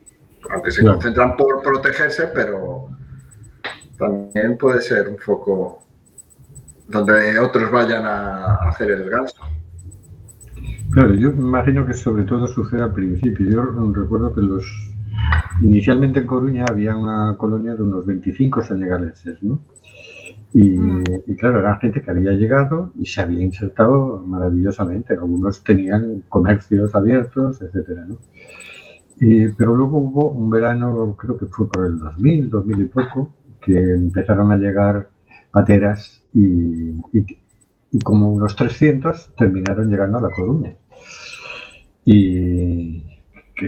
Aunque 0.50 0.70
se 0.70 0.82
concentran 0.84 1.36
por 1.36 1.62
protegerse, 1.62 2.28
pero 2.28 2.88
también 3.98 4.58
puede 4.58 4.80
ser 4.80 5.08
un 5.08 5.18
foco 5.18 5.82
donde 6.88 7.38
otros 7.38 7.70
vayan 7.70 8.04
a 8.04 8.56
hacer 8.68 8.90
el 8.90 9.08
ganso. 9.08 9.40
Claro, 10.90 11.14
yo 11.14 11.32
me 11.32 11.40
imagino 11.40 11.86
que 11.86 11.94
sobre 11.94 12.24
todo 12.24 12.46
sucede 12.46 12.82
al 12.82 12.92
principio. 12.92 13.48
Yo 13.48 13.62
recuerdo 13.92 14.34
que 14.34 14.42
los 14.42 14.91
inicialmente 15.60 16.20
en 16.20 16.26
Coruña 16.26 16.64
había 16.68 16.96
una 16.96 17.36
colonia 17.38 17.74
de 17.74 17.82
unos 17.82 18.06
25 18.06 18.62
senegaleses, 18.62 19.42
¿no? 19.42 19.60
Y, 20.54 20.76
y 21.26 21.36
claro, 21.36 21.60
eran 21.60 21.80
gente 21.80 22.02
que 22.02 22.10
había 22.10 22.32
llegado 22.32 22.92
y 22.98 23.06
se 23.06 23.22
había 23.22 23.42
insertado 23.42 24.22
maravillosamente. 24.26 25.14
Algunos 25.14 25.64
tenían 25.64 26.24
comercios 26.28 26.94
abiertos, 26.94 27.62
etcétera, 27.62 28.04
¿no? 28.06 28.18
Y- 29.20 29.48
pero 29.52 29.74
luego 29.76 29.98
hubo 29.98 30.30
un 30.30 30.50
verano, 30.50 31.16
creo 31.18 31.38
que 31.38 31.46
fue 31.46 31.68
por 31.68 31.86
el 31.86 31.98
2000, 31.98 32.50
2000 32.50 32.80
y 32.80 32.84
poco, 32.86 33.32
que 33.60 33.78
empezaron 33.94 34.50
a 34.52 34.56
llegar 34.56 35.08
pateras 35.50 36.22
y, 36.34 36.90
y- 37.12 37.38
y 37.92 37.98
como 38.00 38.32
unos 38.32 38.56
300 38.56 39.32
terminaron 39.36 39.88
llegando 39.90 40.18
a 40.18 40.22
La 40.22 40.30
Coruña. 40.30 40.74
Y 42.04 43.04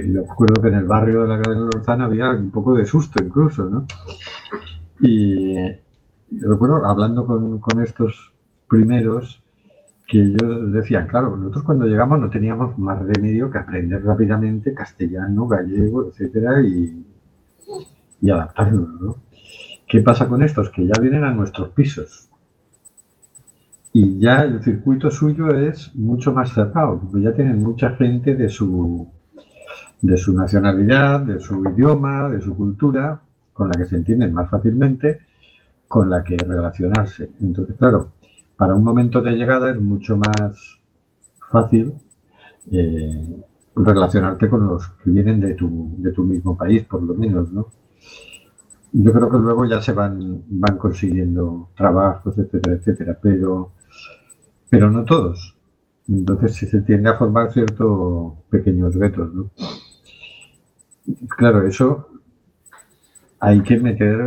que 0.00 0.12
yo 0.12 0.22
recuerdo 0.22 0.60
que 0.60 0.68
en 0.68 0.74
el 0.74 0.84
barrio 0.84 1.22
de 1.22 1.28
la 1.28 1.36
Gran 1.36 1.66
Lorzana 1.66 2.06
había 2.06 2.30
un 2.30 2.50
poco 2.50 2.74
de 2.74 2.84
susto 2.84 3.22
incluso, 3.22 3.68
¿no? 3.68 3.86
Y 5.00 5.56
recuerdo 6.30 6.84
hablando 6.84 7.26
con, 7.26 7.58
con 7.60 7.82
estos 7.82 8.32
primeros 8.68 9.42
que 10.06 10.20
ellos 10.20 10.72
decían, 10.72 11.06
claro, 11.06 11.36
nosotros 11.36 11.64
cuando 11.64 11.86
llegamos 11.86 12.20
no 12.20 12.28
teníamos 12.28 12.78
más 12.78 13.00
remedio 13.00 13.50
que 13.50 13.58
aprender 13.58 14.04
rápidamente 14.04 14.74
castellano, 14.74 15.46
gallego, 15.46 16.08
etcétera, 16.08 16.60
y, 16.60 17.04
y 18.20 18.30
adaptarnos, 18.30 19.00
¿no? 19.00 19.16
¿Qué 19.86 20.00
pasa 20.00 20.28
con 20.28 20.42
estos? 20.42 20.70
Que 20.70 20.86
ya 20.86 21.00
vienen 21.00 21.24
a 21.24 21.32
nuestros 21.32 21.70
pisos. 21.70 22.28
Y 23.92 24.18
ya 24.18 24.42
el 24.42 24.62
circuito 24.62 25.10
suyo 25.10 25.54
es 25.54 25.94
mucho 25.94 26.32
más 26.32 26.52
cerrado, 26.52 26.98
porque 27.00 27.22
ya 27.22 27.32
tienen 27.32 27.62
mucha 27.62 27.90
gente 27.90 28.34
de 28.34 28.48
su, 28.48 29.08
de 30.04 30.18
su 30.18 30.34
nacionalidad, 30.34 31.20
de 31.20 31.40
su 31.40 31.64
idioma, 31.64 32.28
de 32.28 32.38
su 32.42 32.54
cultura, 32.54 33.22
con 33.54 33.68
la 33.68 33.74
que 33.74 33.86
se 33.86 33.96
entienden 33.96 34.34
más 34.34 34.50
fácilmente, 34.50 35.20
con 35.88 36.10
la 36.10 36.22
que 36.22 36.36
relacionarse. 36.36 37.30
Entonces, 37.40 37.74
claro, 37.78 38.12
para 38.54 38.74
un 38.74 38.84
momento 38.84 39.22
de 39.22 39.32
llegada 39.32 39.70
es 39.70 39.80
mucho 39.80 40.18
más 40.18 40.78
fácil 41.50 41.94
eh, 42.70 43.42
relacionarte 43.74 44.50
con 44.50 44.66
los 44.66 44.88
que 45.02 45.10
vienen 45.10 45.40
de 45.40 45.54
tu, 45.54 45.94
de 45.96 46.12
tu 46.12 46.22
mismo 46.22 46.54
país, 46.54 46.84
por 46.84 47.02
lo 47.02 47.14
menos, 47.14 47.50
¿no? 47.50 47.68
Yo 48.92 49.10
creo 49.10 49.30
que 49.30 49.38
luego 49.38 49.64
ya 49.64 49.80
se 49.80 49.92
van, 49.92 50.42
van 50.48 50.76
consiguiendo 50.76 51.70
trabajos, 51.74 52.36
etcétera, 52.36 52.76
etcétera, 52.76 53.18
pero, 53.22 53.72
pero 54.68 54.90
no 54.90 55.02
todos. 55.04 55.56
Entonces 56.06 56.52
sí 56.56 56.66
se 56.66 56.82
tiende 56.82 57.08
a 57.08 57.14
formar 57.14 57.50
ciertos 57.50 58.34
pequeños 58.50 58.98
vetos, 58.98 59.32
¿no? 59.32 59.50
Claro, 61.36 61.66
eso 61.66 62.08
hay 63.40 63.60
que 63.62 63.78
meter 63.78 64.18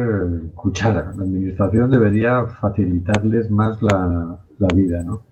cuchara. 0.54 1.14
La 1.16 1.24
administración 1.24 1.90
debería 1.90 2.46
facilitarles 2.46 3.50
más 3.50 3.82
la, 3.82 4.38
la 4.60 4.68
vida, 4.76 5.04
¿no? 5.04 5.24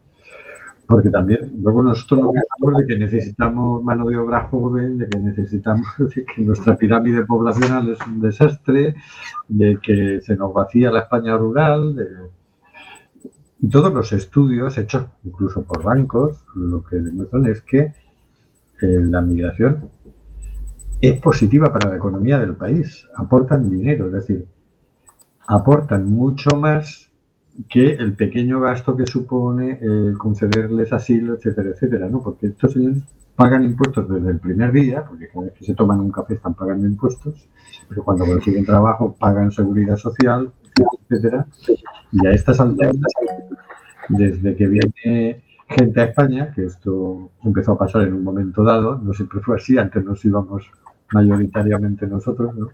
Porque 0.88 1.10
también, 1.10 1.52
luego 1.64 1.82
nosotros 1.82 2.20
nos 2.22 2.34
quejamos 2.34 2.80
de 2.80 2.88
que 2.88 3.00
necesitamos 3.00 3.84
mano 3.84 4.06
de 4.08 4.18
obra 4.18 4.48
joven, 4.50 5.00
de 5.00 5.10
que 5.10 5.20
necesitamos, 5.20 5.88
de 6.16 6.26
que 6.26 6.41
nuestra 6.43 6.76
pirámide 6.78 7.26
poblacional 7.26 7.89
es 7.89 8.00
un 8.08 8.22
desastre, 8.22 8.96
de 9.48 9.80
que 9.82 10.22
se 10.22 10.36
nos 10.36 10.54
vacía 10.54 10.91
la 10.91 11.02
España 11.02 11.38
rural, 11.38 11.96
de- 11.96 12.08
y 13.62 13.70
todos 13.70 13.91
los 13.93 14.12
estudios 14.14 14.78
hechos 14.78 15.06
incluso 15.24 15.64
por 15.64 15.82
bancos, 15.82 16.43
lo 16.56 16.84
que 16.84 16.98
demuestran 16.98 17.46
es 17.48 17.62
que 17.62 17.80
eh, 17.80 17.93
la 18.82 19.22
migración 19.22 19.89
es 21.02 21.20
positiva 21.20 21.72
para 21.72 21.89
la 21.89 21.98
economía 21.98 22.39
del 22.39 22.56
país, 22.56 23.08
aportan 23.16 23.70
dinero, 23.70 24.08
es 24.08 24.14
decir, 24.14 24.46
aportan 25.48 26.10
mucho 26.10 26.56
más 26.56 27.12
que 27.70 27.93
el 27.93 28.14
pequeño 28.14 28.60
gasto 28.60 28.96
que 28.96 29.06
supone 29.06 29.80
eh, 29.82 30.14
concederles 30.18 30.91
asilo, 30.91 31.36
etcétera, 31.36 31.70
etcétera, 31.70 32.10
¿no? 32.10 32.22
Porque 32.22 32.48
estos 32.48 32.74
señores 32.74 33.04
pagan 33.36 33.64
impuestos 33.64 34.10
desde 34.10 34.32
el 34.32 34.39
primer 34.39 34.72
día, 34.72 35.06
porque 35.06 35.28
cada 35.28 35.46
vez 35.46 35.54
que 35.54 35.66
se 35.66 35.76
toman 35.76 36.00
un 36.00 36.12
café 36.12 36.36
están 36.36 36.54
pagando 36.54 36.86
impuestos, 36.86 37.48
pero 37.88 38.04
cuando 38.04 38.26
consiguen 38.26 38.66
trabajo 38.66 39.16
pagan 39.18 39.52
seguridad 39.52 39.98
social, 39.98 40.52
etcétera, 41.10 41.46
y 42.12 42.26
a 42.28 42.32
estas 42.32 42.60
alturas, 42.60 42.96
desde 44.10 44.56
que 44.56 44.68
viene 44.68 45.43
gente 45.68 46.02
a 46.02 46.06
España, 46.06 46.52
que 46.54 46.66
esto 46.66 47.32
empezó 47.43 47.74
a 47.74 47.78
pasar 47.78 48.04
en 48.04 48.14
un 48.14 48.24
momento 48.24 48.64
dado, 48.64 48.98
no 48.98 49.14
siempre 49.14 49.39
fue 49.39 49.58
así, 49.58 49.78
antes 49.78 50.04
nos 50.04 50.24
íbamos 50.24 50.70
mayoritariamente 51.12 52.08
nosotros, 52.08 52.56
¿no? 52.56 52.70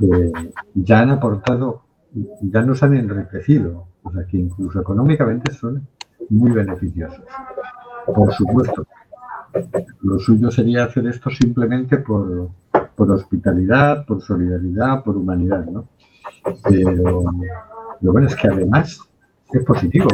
Eh, 0.00 0.32
ya 0.74 1.00
han 1.00 1.10
aportado, 1.10 1.82
ya 2.40 2.62
nos 2.62 2.82
han 2.82 2.94
enriquecido, 2.94 3.86
o 4.02 4.12
sea 4.12 4.26
que 4.26 4.38
incluso 4.38 4.80
económicamente 4.80 5.52
son 5.52 5.86
muy 6.30 6.52
beneficiosos. 6.52 7.24
Por 8.06 8.32
supuesto, 8.34 8.86
lo 10.02 10.18
suyo 10.18 10.50
sería 10.50 10.84
hacer 10.84 11.06
esto 11.06 11.30
simplemente 11.30 11.98
por, 11.98 12.50
por 12.94 13.10
hospitalidad, 13.10 14.04
por 14.04 14.22
solidaridad, 14.22 15.02
por 15.02 15.16
humanidad, 15.16 15.64
¿no? 15.66 15.88
Pero 16.62 17.24
lo 18.00 18.12
bueno 18.12 18.26
es 18.26 18.36
que 18.36 18.48
además 18.48 19.00
es 19.52 19.64
positivo. 19.64 20.08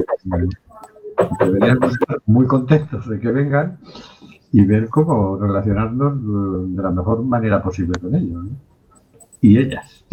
Deberíamos 1.39 1.93
estar 1.93 2.18
muy 2.27 2.47
contentos 2.47 3.09
de 3.09 3.18
que 3.18 3.31
vengan 3.31 3.79
y 4.53 4.64
ver 4.64 4.88
cómo 4.88 5.36
relacionarnos 5.36 6.74
de 6.74 6.82
la 6.82 6.90
mejor 6.90 7.22
manera 7.24 7.62
posible 7.62 7.98
con 8.01 8.14
ellos. 8.14 8.44
Y 9.40 9.59
ellas. 9.59 10.05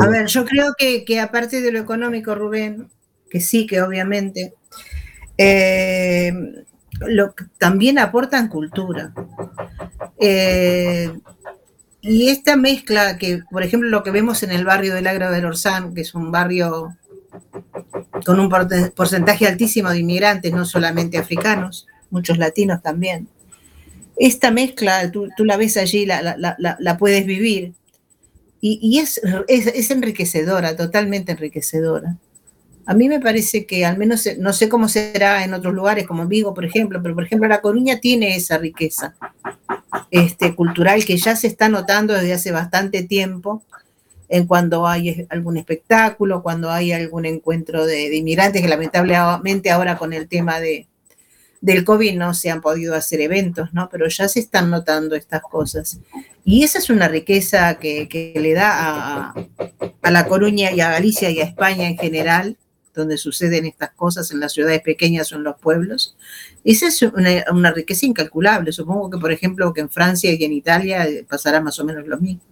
A 0.00 0.08
ver, 0.08 0.26
yo 0.26 0.44
creo 0.44 0.74
que, 0.76 1.04
que 1.04 1.20
aparte 1.20 1.60
de 1.60 1.70
lo 1.70 1.78
económico, 1.78 2.34
Rubén, 2.34 2.88
que 3.30 3.40
sí, 3.40 3.66
que 3.66 3.82
obviamente, 3.82 4.54
eh, 5.36 6.32
lo, 7.00 7.34
también 7.58 7.98
aportan 7.98 8.48
cultura. 8.48 9.12
Eh, 10.18 11.12
y 12.00 12.28
esta 12.30 12.56
mezcla 12.56 13.18
que, 13.18 13.42
por 13.50 13.62
ejemplo, 13.62 13.88
lo 13.88 14.02
que 14.02 14.10
vemos 14.10 14.42
en 14.42 14.50
el 14.50 14.64
barrio 14.64 14.94
del 14.94 15.06
Agro 15.06 15.30
del 15.30 15.44
Orsán, 15.44 15.94
que 15.94 16.00
es 16.00 16.14
un 16.14 16.32
barrio 16.32 16.96
con 18.24 18.40
un 18.40 18.48
porcentaje 18.48 19.46
altísimo 19.46 19.90
de 19.90 19.98
inmigrantes, 19.98 20.52
no 20.52 20.64
solamente 20.64 21.18
africanos, 21.18 21.86
muchos 22.10 22.38
latinos 22.38 22.82
también. 22.82 23.28
Esta 24.16 24.50
mezcla, 24.50 25.10
tú, 25.12 25.28
tú 25.36 25.44
la 25.44 25.56
ves 25.56 25.76
allí, 25.76 26.04
la, 26.06 26.22
la- 26.22 26.36
la- 26.58 26.76
la- 26.80 26.98
puedes 26.98 27.24
vivir. 27.24 27.72
Y, 28.60 28.80
y 28.82 28.98
es, 28.98 29.20
es, 29.46 29.68
es 29.68 29.90
enriquecedora, 29.90 30.74
totalmente 30.76 31.32
enriquecedora. 31.32 32.16
A 32.84 32.94
mí 32.94 33.08
me 33.08 33.20
parece 33.20 33.66
que 33.66 33.84
al 33.84 33.98
menos, 33.98 34.26
no 34.38 34.52
sé 34.52 34.68
cómo 34.68 34.88
será 34.88 35.44
en 35.44 35.54
otros 35.54 35.74
lugares, 35.74 36.06
como 36.06 36.26
Vigo, 36.26 36.54
por 36.54 36.64
ejemplo, 36.64 37.00
pero 37.02 37.14
por 37.14 37.24
ejemplo 37.24 37.46
La 37.46 37.60
Coruña 37.60 38.00
tiene 38.00 38.34
esa 38.34 38.58
riqueza 38.58 39.14
este, 40.10 40.54
cultural 40.54 41.04
que 41.04 41.16
ya 41.18 41.36
se 41.36 41.46
está 41.46 41.68
notando 41.68 42.14
desde 42.14 42.32
hace 42.32 42.50
bastante 42.50 43.02
tiempo 43.02 43.62
en 44.30 44.46
cuando 44.46 44.86
hay 44.86 45.26
algún 45.30 45.58
espectáculo, 45.58 46.42
cuando 46.42 46.70
hay 46.70 46.90
algún 46.92 47.26
encuentro 47.26 47.86
de, 47.86 48.08
de 48.08 48.16
inmigrantes, 48.16 48.62
que 48.62 48.68
lamentablemente 48.68 49.70
ahora 49.70 49.96
con 49.96 50.12
el 50.12 50.26
tema 50.26 50.58
de, 50.58 50.87
del 51.60 51.84
COVID 51.84 52.14
no 52.16 52.34
se 52.34 52.50
han 52.50 52.60
podido 52.60 52.94
hacer 52.94 53.20
eventos, 53.20 53.72
¿no? 53.72 53.88
Pero 53.90 54.08
ya 54.08 54.28
se 54.28 54.40
están 54.40 54.70
notando 54.70 55.16
estas 55.16 55.42
cosas. 55.42 56.00
Y 56.44 56.64
esa 56.64 56.78
es 56.78 56.88
una 56.90 57.08
riqueza 57.08 57.78
que, 57.78 58.32
le 58.34 58.54
da 58.54 58.72
a, 58.72 59.34
a 60.02 60.10
La 60.10 60.26
Coruña 60.26 60.72
y 60.72 60.80
a 60.80 60.90
Galicia 60.90 61.30
y 61.30 61.40
a 61.40 61.44
España 61.44 61.88
en 61.88 61.98
general, 61.98 62.56
donde 62.98 63.16
suceden 63.16 63.64
estas 63.64 63.90
cosas 63.92 64.30
en 64.30 64.40
las 64.40 64.52
ciudades 64.52 64.82
pequeñas 64.82 65.32
o 65.32 65.36
en 65.36 65.44
los 65.44 65.56
pueblos. 65.58 66.16
Esa 66.64 66.88
es 66.88 67.00
una, 67.02 67.70
riqueza 67.72 68.06
incalculable. 68.06 68.72
Supongo 68.72 69.08
que, 69.10 69.18
por 69.18 69.32
ejemplo, 69.32 69.72
que 69.72 69.80
en 69.80 69.88
Francia 69.88 70.32
y 70.32 70.44
en 70.44 70.52
Italia 70.52 71.06
eh, 71.06 71.24
pasará 71.28 71.60
más 71.60 71.78
o 71.78 71.84
menos 71.84 72.06
lo 72.06 72.18
mismo. 72.18 72.42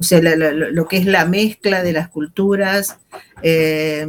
O 0.00 0.04
sea, 0.04 0.20
lo 0.20 0.86
que 0.86 0.98
es 0.98 1.06
la 1.06 1.24
mezcla 1.24 1.82
de 1.82 1.92
las 1.92 2.08
culturas, 2.08 2.98
eh, 3.42 4.06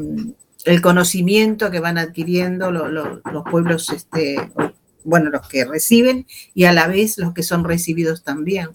el 0.66 0.82
conocimiento 0.82 1.72
que 1.72 1.80
van 1.80 1.98
adquiriendo 1.98 2.72
lo- 2.72 2.88
lo- 2.90 3.22
los 3.32 3.44
pueblos, 3.50 3.90
este, 3.92 4.52
bueno, 5.04 5.30
los 5.30 5.48
que 5.48 5.66
reciben 5.66 6.28
y 6.54 6.66
a 6.66 6.74
la 6.74 6.88
vez 6.88 7.18
los 7.18 7.34
que 7.34 7.44
son 7.44 7.64
recibidos 7.64 8.24
también. 8.24 8.70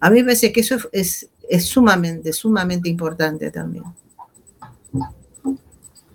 A 0.00 0.10
mí 0.10 0.18
me 0.18 0.24
parece 0.24 0.52
que 0.52 0.60
eso 0.60 0.74
es, 0.76 0.88
es, 0.92 1.30
es 1.48 1.64
sumamente, 1.66 2.32
sumamente 2.32 2.88
importante 2.88 3.50
también. 3.50 3.84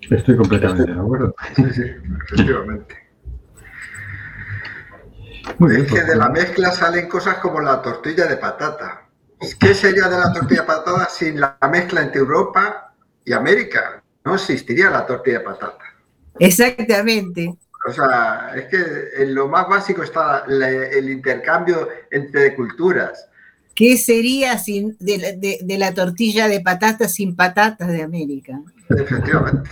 Estoy 0.10 0.38
completamente 0.38 0.92
de 0.94 1.00
acuerdo. 1.00 1.36
Sí, 1.56 1.64
sí, 1.74 1.82
efectivamente. 2.26 2.96
Muy 5.58 5.72
bien, 5.72 5.82
Es 5.82 5.88
que 5.88 5.96
pues, 5.96 6.08
de 6.08 6.16
la 6.16 6.30
mezcla 6.30 6.72
salen 6.72 7.08
cosas 7.10 7.36
como 7.38 7.60
la 7.62 7.82
tortilla 7.82 8.26
de 8.28 8.38
patata. 8.38 9.08
¿Qué 9.60 9.74
sería 9.74 10.08
de 10.08 10.18
la 10.18 10.32
tortilla 10.32 10.62
de 10.62 10.68
patata 10.68 11.10
sin 11.10 11.40
la 11.40 11.58
mezcla 11.72 12.02
entre 12.02 12.20
Europa 12.20 12.94
y 13.26 13.34
América? 13.34 14.03
No 14.26 14.36
existiría 14.36 14.90
la 14.90 15.06
tortilla 15.06 15.40
de 15.40 15.44
patata. 15.46 15.84
Exactamente. 16.40 17.54
O 17.88 17.92
sea, 17.92 18.54
es 18.56 18.66
que 18.66 19.22
en 19.24 19.36
lo 19.36 19.48
más 19.50 19.68
básico 19.68 20.04
está 20.04 20.46
la- 20.48 20.70
el 20.70 21.10
intercambio 21.10 21.90
entre 22.12 22.56
culturas. 22.56 23.28
¿Qué 23.76 23.98
sería 23.98 24.58
sin, 24.58 24.96
de, 25.00 25.18
la- 25.18 25.32
de- 25.34 25.60
de 25.62 25.78
la 25.78 25.94
tortilla 25.94 26.48
de 26.48 26.62
patatas 26.62 27.14
sin 27.16 27.36
patatas 27.36 27.88
de 27.90 28.04
América? 28.04 28.60
Efectivamente. 28.90 29.70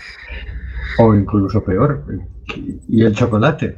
O 0.98 1.16
incluso 1.16 1.64
peor, 1.64 2.04
y 2.90 3.06
el 3.06 3.16
chocolate. 3.16 3.78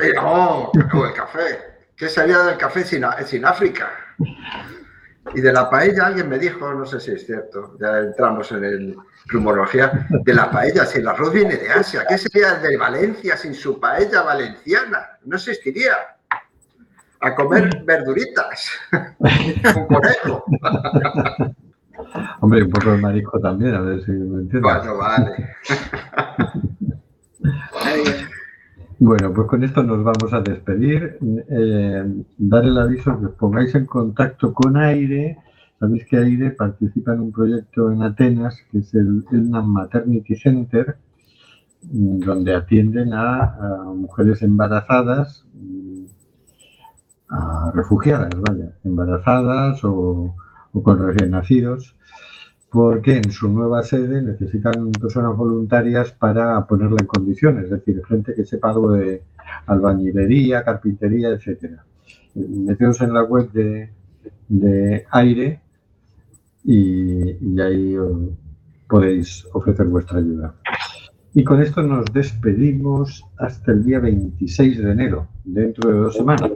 Eh, 0.00 0.12
no, 0.14 0.70
o 0.70 1.06
el 1.06 1.12
café. 1.14 1.58
¿Qué 1.96 2.08
sería 2.08 2.38
del 2.44 2.56
café 2.58 2.84
sin, 2.84 3.04
sin 3.26 3.44
África? 3.44 3.90
Y 5.34 5.40
de 5.40 5.52
la 5.52 5.68
paella, 5.68 6.06
alguien 6.06 6.28
me 6.28 6.38
dijo, 6.38 6.72
no 6.72 6.86
sé 6.86 7.00
si 7.00 7.12
es 7.12 7.26
cierto, 7.26 7.76
ya 7.80 7.98
entramos 7.98 8.50
en 8.52 8.64
el 8.64 8.96
rumorología, 9.26 10.06
de 10.10 10.34
la 10.34 10.50
paella, 10.50 10.86
si 10.86 10.98
el 10.98 11.08
arroz 11.08 11.32
viene 11.32 11.56
de 11.56 11.70
Asia, 11.70 12.04
¿qué 12.08 12.18
sería 12.18 12.54
de 12.54 12.76
Valencia 12.76 13.36
sin 13.36 13.54
su 13.54 13.78
paella 13.78 14.22
valenciana? 14.22 15.18
No 15.24 15.36
existiría. 15.36 15.92
A 17.20 17.34
comer 17.34 17.82
verduritas, 17.84 18.70
un 19.76 19.86
conejo. 19.86 20.44
Hombre, 22.40 22.62
un 22.62 22.70
poco 22.70 22.92
de 22.92 22.98
marisco 22.98 23.40
también, 23.40 23.74
a 23.74 23.80
ver 23.80 24.04
si 24.04 24.12
me 24.12 24.42
entiendes. 24.42 24.62
Bueno, 24.62 24.96
vale. 24.96 25.56
Bueno, 29.00 29.32
pues 29.32 29.46
con 29.46 29.62
esto 29.62 29.82
nos 29.84 30.02
vamos 30.02 30.32
a 30.32 30.40
despedir. 30.40 31.18
Eh, 31.48 32.24
dar 32.36 32.64
el 32.64 32.78
aviso 32.78 33.18
que 33.20 33.26
os 33.26 33.34
pongáis 33.34 33.72
en 33.76 33.86
contacto 33.86 34.52
con 34.52 34.76
Aire. 34.76 35.38
Sabéis 35.78 36.04
que 36.06 36.16
Aire 36.16 36.50
participa 36.50 37.14
en 37.14 37.20
un 37.20 37.32
proyecto 37.32 37.92
en 37.92 38.02
Atenas 38.02 38.56
que 38.70 38.78
es 38.78 38.92
el 38.94 39.24
Elnam 39.30 39.66
Maternity 39.68 40.34
Center, 40.34 40.96
mm, 41.82 42.18
donde 42.20 42.54
atienden 42.56 43.12
a, 43.14 43.84
mujeres 43.94 44.42
embarazadas, 44.42 45.46
mm, 45.54 46.04
a 47.28 47.70
refugiadas, 47.72 48.30
vaya, 48.40 48.72
embarazadas 48.84 49.80
o 49.84 50.34
con 50.82 50.98
recién 51.06 51.30
nacidos 51.30 51.94
porque 52.70 53.16
en 53.16 53.30
su 53.30 53.48
nueva 53.48 53.82
sede 53.82 54.20
necesitan 54.20 54.92
personas 54.92 55.36
voluntarias 55.36 56.12
para 56.12 56.66
ponerla 56.66 56.98
en 57.00 57.06
condiciones, 57.06 57.64
es 57.64 57.70
decir, 57.70 58.02
gente 58.06 58.34
que 58.34 58.44
sepa 58.44 58.70
algo 58.70 58.92
de 58.92 59.22
albañilería, 59.66 60.64
carpintería, 60.64 61.30
etcétera. 61.30 61.84
Meteos 62.34 63.00
en 63.00 63.14
la 63.14 63.22
web 63.22 63.50
de, 63.52 63.90
de 64.48 65.04
Aire 65.10 65.60
y, 66.64 67.58
ahí 67.60 67.96
podéis 68.86 69.46
ofrecer 69.52 69.86
vuestra 69.86 70.18
ayuda. 70.18 70.54
Y 71.34 71.44
con 71.44 71.62
esto 71.62 71.82
nos 71.82 72.06
despedimos 72.12 73.24
hasta 73.38 73.72
el 73.72 73.84
día 73.84 74.00
26 74.00 74.82
de 74.82 74.92
enero, 74.92 75.28
dentro 75.44 75.90
de 75.90 75.98
dos 75.98 76.16
semanas. 76.16 76.50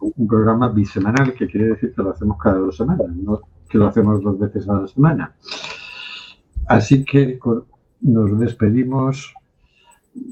un 0.00 0.28
programa 0.28 0.68
bisemanal, 0.68 1.34
que 1.34 1.48
quiere 1.48 1.68
decir 1.68 1.92
que 1.94 2.02
lo 2.02 2.10
hacemos 2.10 2.38
cada 2.38 2.58
dos 2.58 2.76
semanas, 2.76 3.08
no 3.16 3.40
que 3.68 3.78
lo 3.78 3.86
hacemos 3.86 4.22
dos 4.22 4.38
veces 4.38 4.68
a 4.68 4.80
la 4.80 4.88
semana. 4.88 5.34
Así 6.66 7.04
que 7.04 7.38
nos 8.00 8.38
despedimos. 8.38 9.34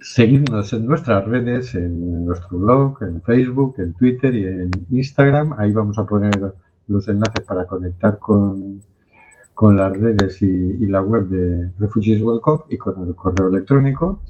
Seguidnos 0.01 0.73
en 0.73 0.87
nuestras 0.87 1.25
redes, 1.27 1.75
en 1.77 2.25
nuestro 2.25 2.59
blog, 2.59 3.03
en 3.03 3.23
Facebook, 3.23 3.77
en 3.79 3.95
Twitter 3.95 4.35
y 4.35 4.45
en 4.45 4.71
Instagram. 4.91 5.55
Ahí 5.59 5.73
vamos 5.73 5.97
a 5.99 6.05
poner 6.05 6.55
los 6.89 7.07
enlaces 7.09 7.45
para 7.47 7.67
conectar 7.67 8.19
con, 8.19 8.83
con 9.55 9.77
las 9.77 9.97
redes 9.97 10.43
y, 10.43 10.87
la 10.87 11.03
web 11.03 11.29
de 11.29 11.71
Refugees 11.79 12.21
Welcome 12.21 12.65
y 12.69 12.77
con 12.77 13.07
el 13.07 13.15
correo 13.15 13.49
electrónico. 13.49 14.23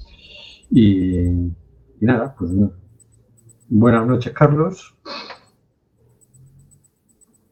Y, 0.70 1.16
y 1.18 1.52
nada, 2.00 2.34
pues 2.38 2.50
buenas 3.68 4.06
noches, 4.06 4.32
Carlos. 4.32 4.94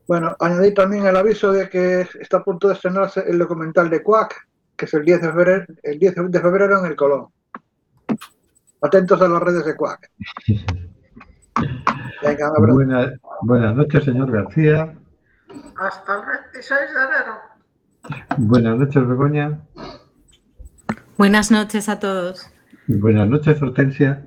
Bueno, 0.06 0.36
añadir 0.40 0.74
también 0.74 1.06
el 1.06 1.16
aviso 1.16 1.50
de 1.52 1.68
que 1.68 2.06
está 2.20 2.38
a 2.38 2.44
punto 2.44 2.68
de 2.68 2.74
estrenarse 2.74 3.24
el 3.26 3.38
documental 3.38 3.88
de 3.88 4.02
Quack, 4.02 4.46
que 4.76 4.84
es 4.84 4.94
el 4.94 5.04
10 5.04 5.22
de 5.22 5.28
febrero, 5.32 5.64
el 5.82 5.98
10 5.98 6.14
de 6.30 6.40
febrero 6.40 6.78
en 6.80 6.86
el 6.86 6.96
Colón. 6.96 7.28
Atentos 8.82 9.20
a 9.22 9.28
las 9.28 9.42
redes 9.42 9.64
de 9.64 9.74
Quack. 9.76 10.10
Venga, 12.22 12.50
un 12.50 12.56
abrazo. 12.56 12.74
Buena- 12.74 13.12
buenas 13.42 13.74
noches, 13.76 14.04
señor 14.04 14.30
García. 14.30 14.94
Hasta 15.76 16.14
el 16.14 16.20
26 16.52 16.80
de 16.80 16.86
enero. 17.04 17.34
Buenas 18.38 18.78
noches, 18.78 19.08
Begoña. 19.08 19.60
Buenas 21.16 21.50
noches 21.50 21.88
a 21.88 21.98
todos. 21.98 22.50
Buenas 22.88 23.28
noches, 23.28 23.62
Hortensia. 23.62 24.26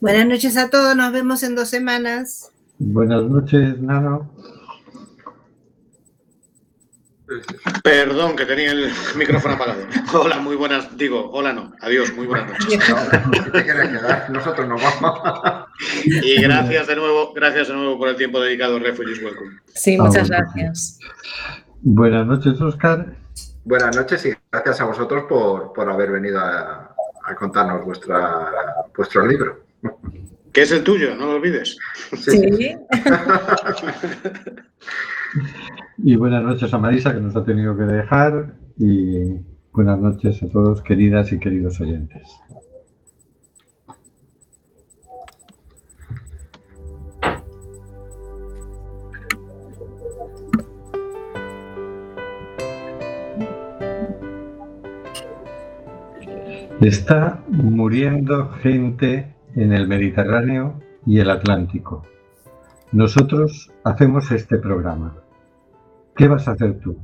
Buenas 0.00 0.26
noches 0.26 0.56
a 0.56 0.68
todos, 0.70 0.94
nos 0.94 1.12
vemos 1.12 1.42
en 1.42 1.56
dos 1.56 1.68
semanas. 1.68 2.52
Buenas 2.78 3.22
noches, 3.24 3.80
Nano. 3.80 4.30
Perdón, 7.82 8.36
que 8.36 8.46
tenía 8.46 8.70
el 8.70 8.90
micrófono 9.16 9.54
apagado. 9.54 9.80
Hola, 10.14 10.38
muy 10.38 10.54
buenas. 10.54 10.96
Digo, 10.96 11.28
hola 11.32 11.52
no. 11.52 11.72
Adiós, 11.80 12.14
muy 12.14 12.26
buenas 12.26 12.50
noches. 12.50 12.88
No, 12.88 12.96
si 13.44 13.50
te 13.50 13.64
quieres 13.64 13.88
quedar, 13.88 14.30
nosotros 14.30 14.68
nos 14.68 14.80
vamos. 14.80 15.20
Y 16.04 16.40
gracias 16.40 16.86
de 16.86 16.96
nuevo, 16.96 17.32
gracias 17.34 17.68
de 17.68 17.74
nuevo 17.74 17.98
por 17.98 18.08
el 18.08 18.16
tiempo 18.16 18.40
dedicado 18.40 18.76
a 18.76 18.80
Refugees 18.80 19.20
Welcome. 19.22 19.50
Sí, 19.74 19.96
Ah, 19.98 20.04
muchas 20.04 20.28
gracias. 20.28 21.00
Buenas 21.82 22.26
noches, 22.26 22.60
Oscar. 22.60 23.16
Buenas 23.64 23.96
noches 23.96 24.24
y 24.26 24.32
gracias 24.52 24.80
a 24.80 24.84
vosotros 24.84 25.24
por, 25.28 25.72
por 25.72 25.90
haber 25.90 26.12
venido 26.12 26.38
a, 26.38 26.94
a 27.24 27.34
contarnos 27.34 27.84
vuestra, 27.84 28.52
vuestro 28.96 29.26
libro. 29.26 29.64
Que 30.56 30.62
es 30.62 30.72
el 30.72 30.82
tuyo, 30.82 31.14
no 31.14 31.26
lo 31.26 31.32
olvides. 31.34 31.76
Sí. 32.16 32.40
Y 35.98 36.16
buenas 36.16 36.42
noches 36.42 36.72
a 36.72 36.78
Marisa, 36.78 37.12
que 37.12 37.20
nos 37.20 37.36
ha 37.36 37.44
tenido 37.44 37.76
que 37.76 37.82
dejar. 37.82 38.54
Y 38.78 39.34
buenas 39.72 39.98
noches 39.98 40.42
a 40.42 40.48
todos, 40.48 40.80
queridas 40.80 41.30
y 41.32 41.38
queridos 41.38 41.78
oyentes. 41.80 42.22
Está 56.80 57.44
muriendo 57.48 58.52
gente 58.62 59.35
en 59.56 59.72
el 59.72 59.88
Mediterráneo 59.88 60.80
y 61.06 61.18
el 61.18 61.30
Atlántico. 61.30 62.02
Nosotros 62.92 63.72
hacemos 63.84 64.30
este 64.30 64.58
programa. 64.58 65.16
¿Qué 66.14 66.28
vas 66.28 66.46
a 66.46 66.52
hacer 66.52 66.78
tú? 66.78 66.96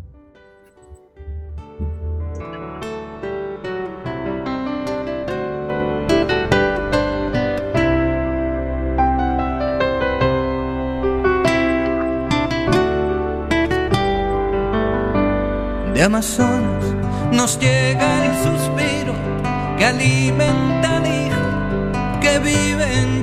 De 15.94 16.02
Amazonas 16.02 16.94
nos 17.32 17.58
llega 17.58 18.26
el 18.26 18.34
suspiro 18.42 19.14
que 19.78 19.84
alimenta 19.84 20.81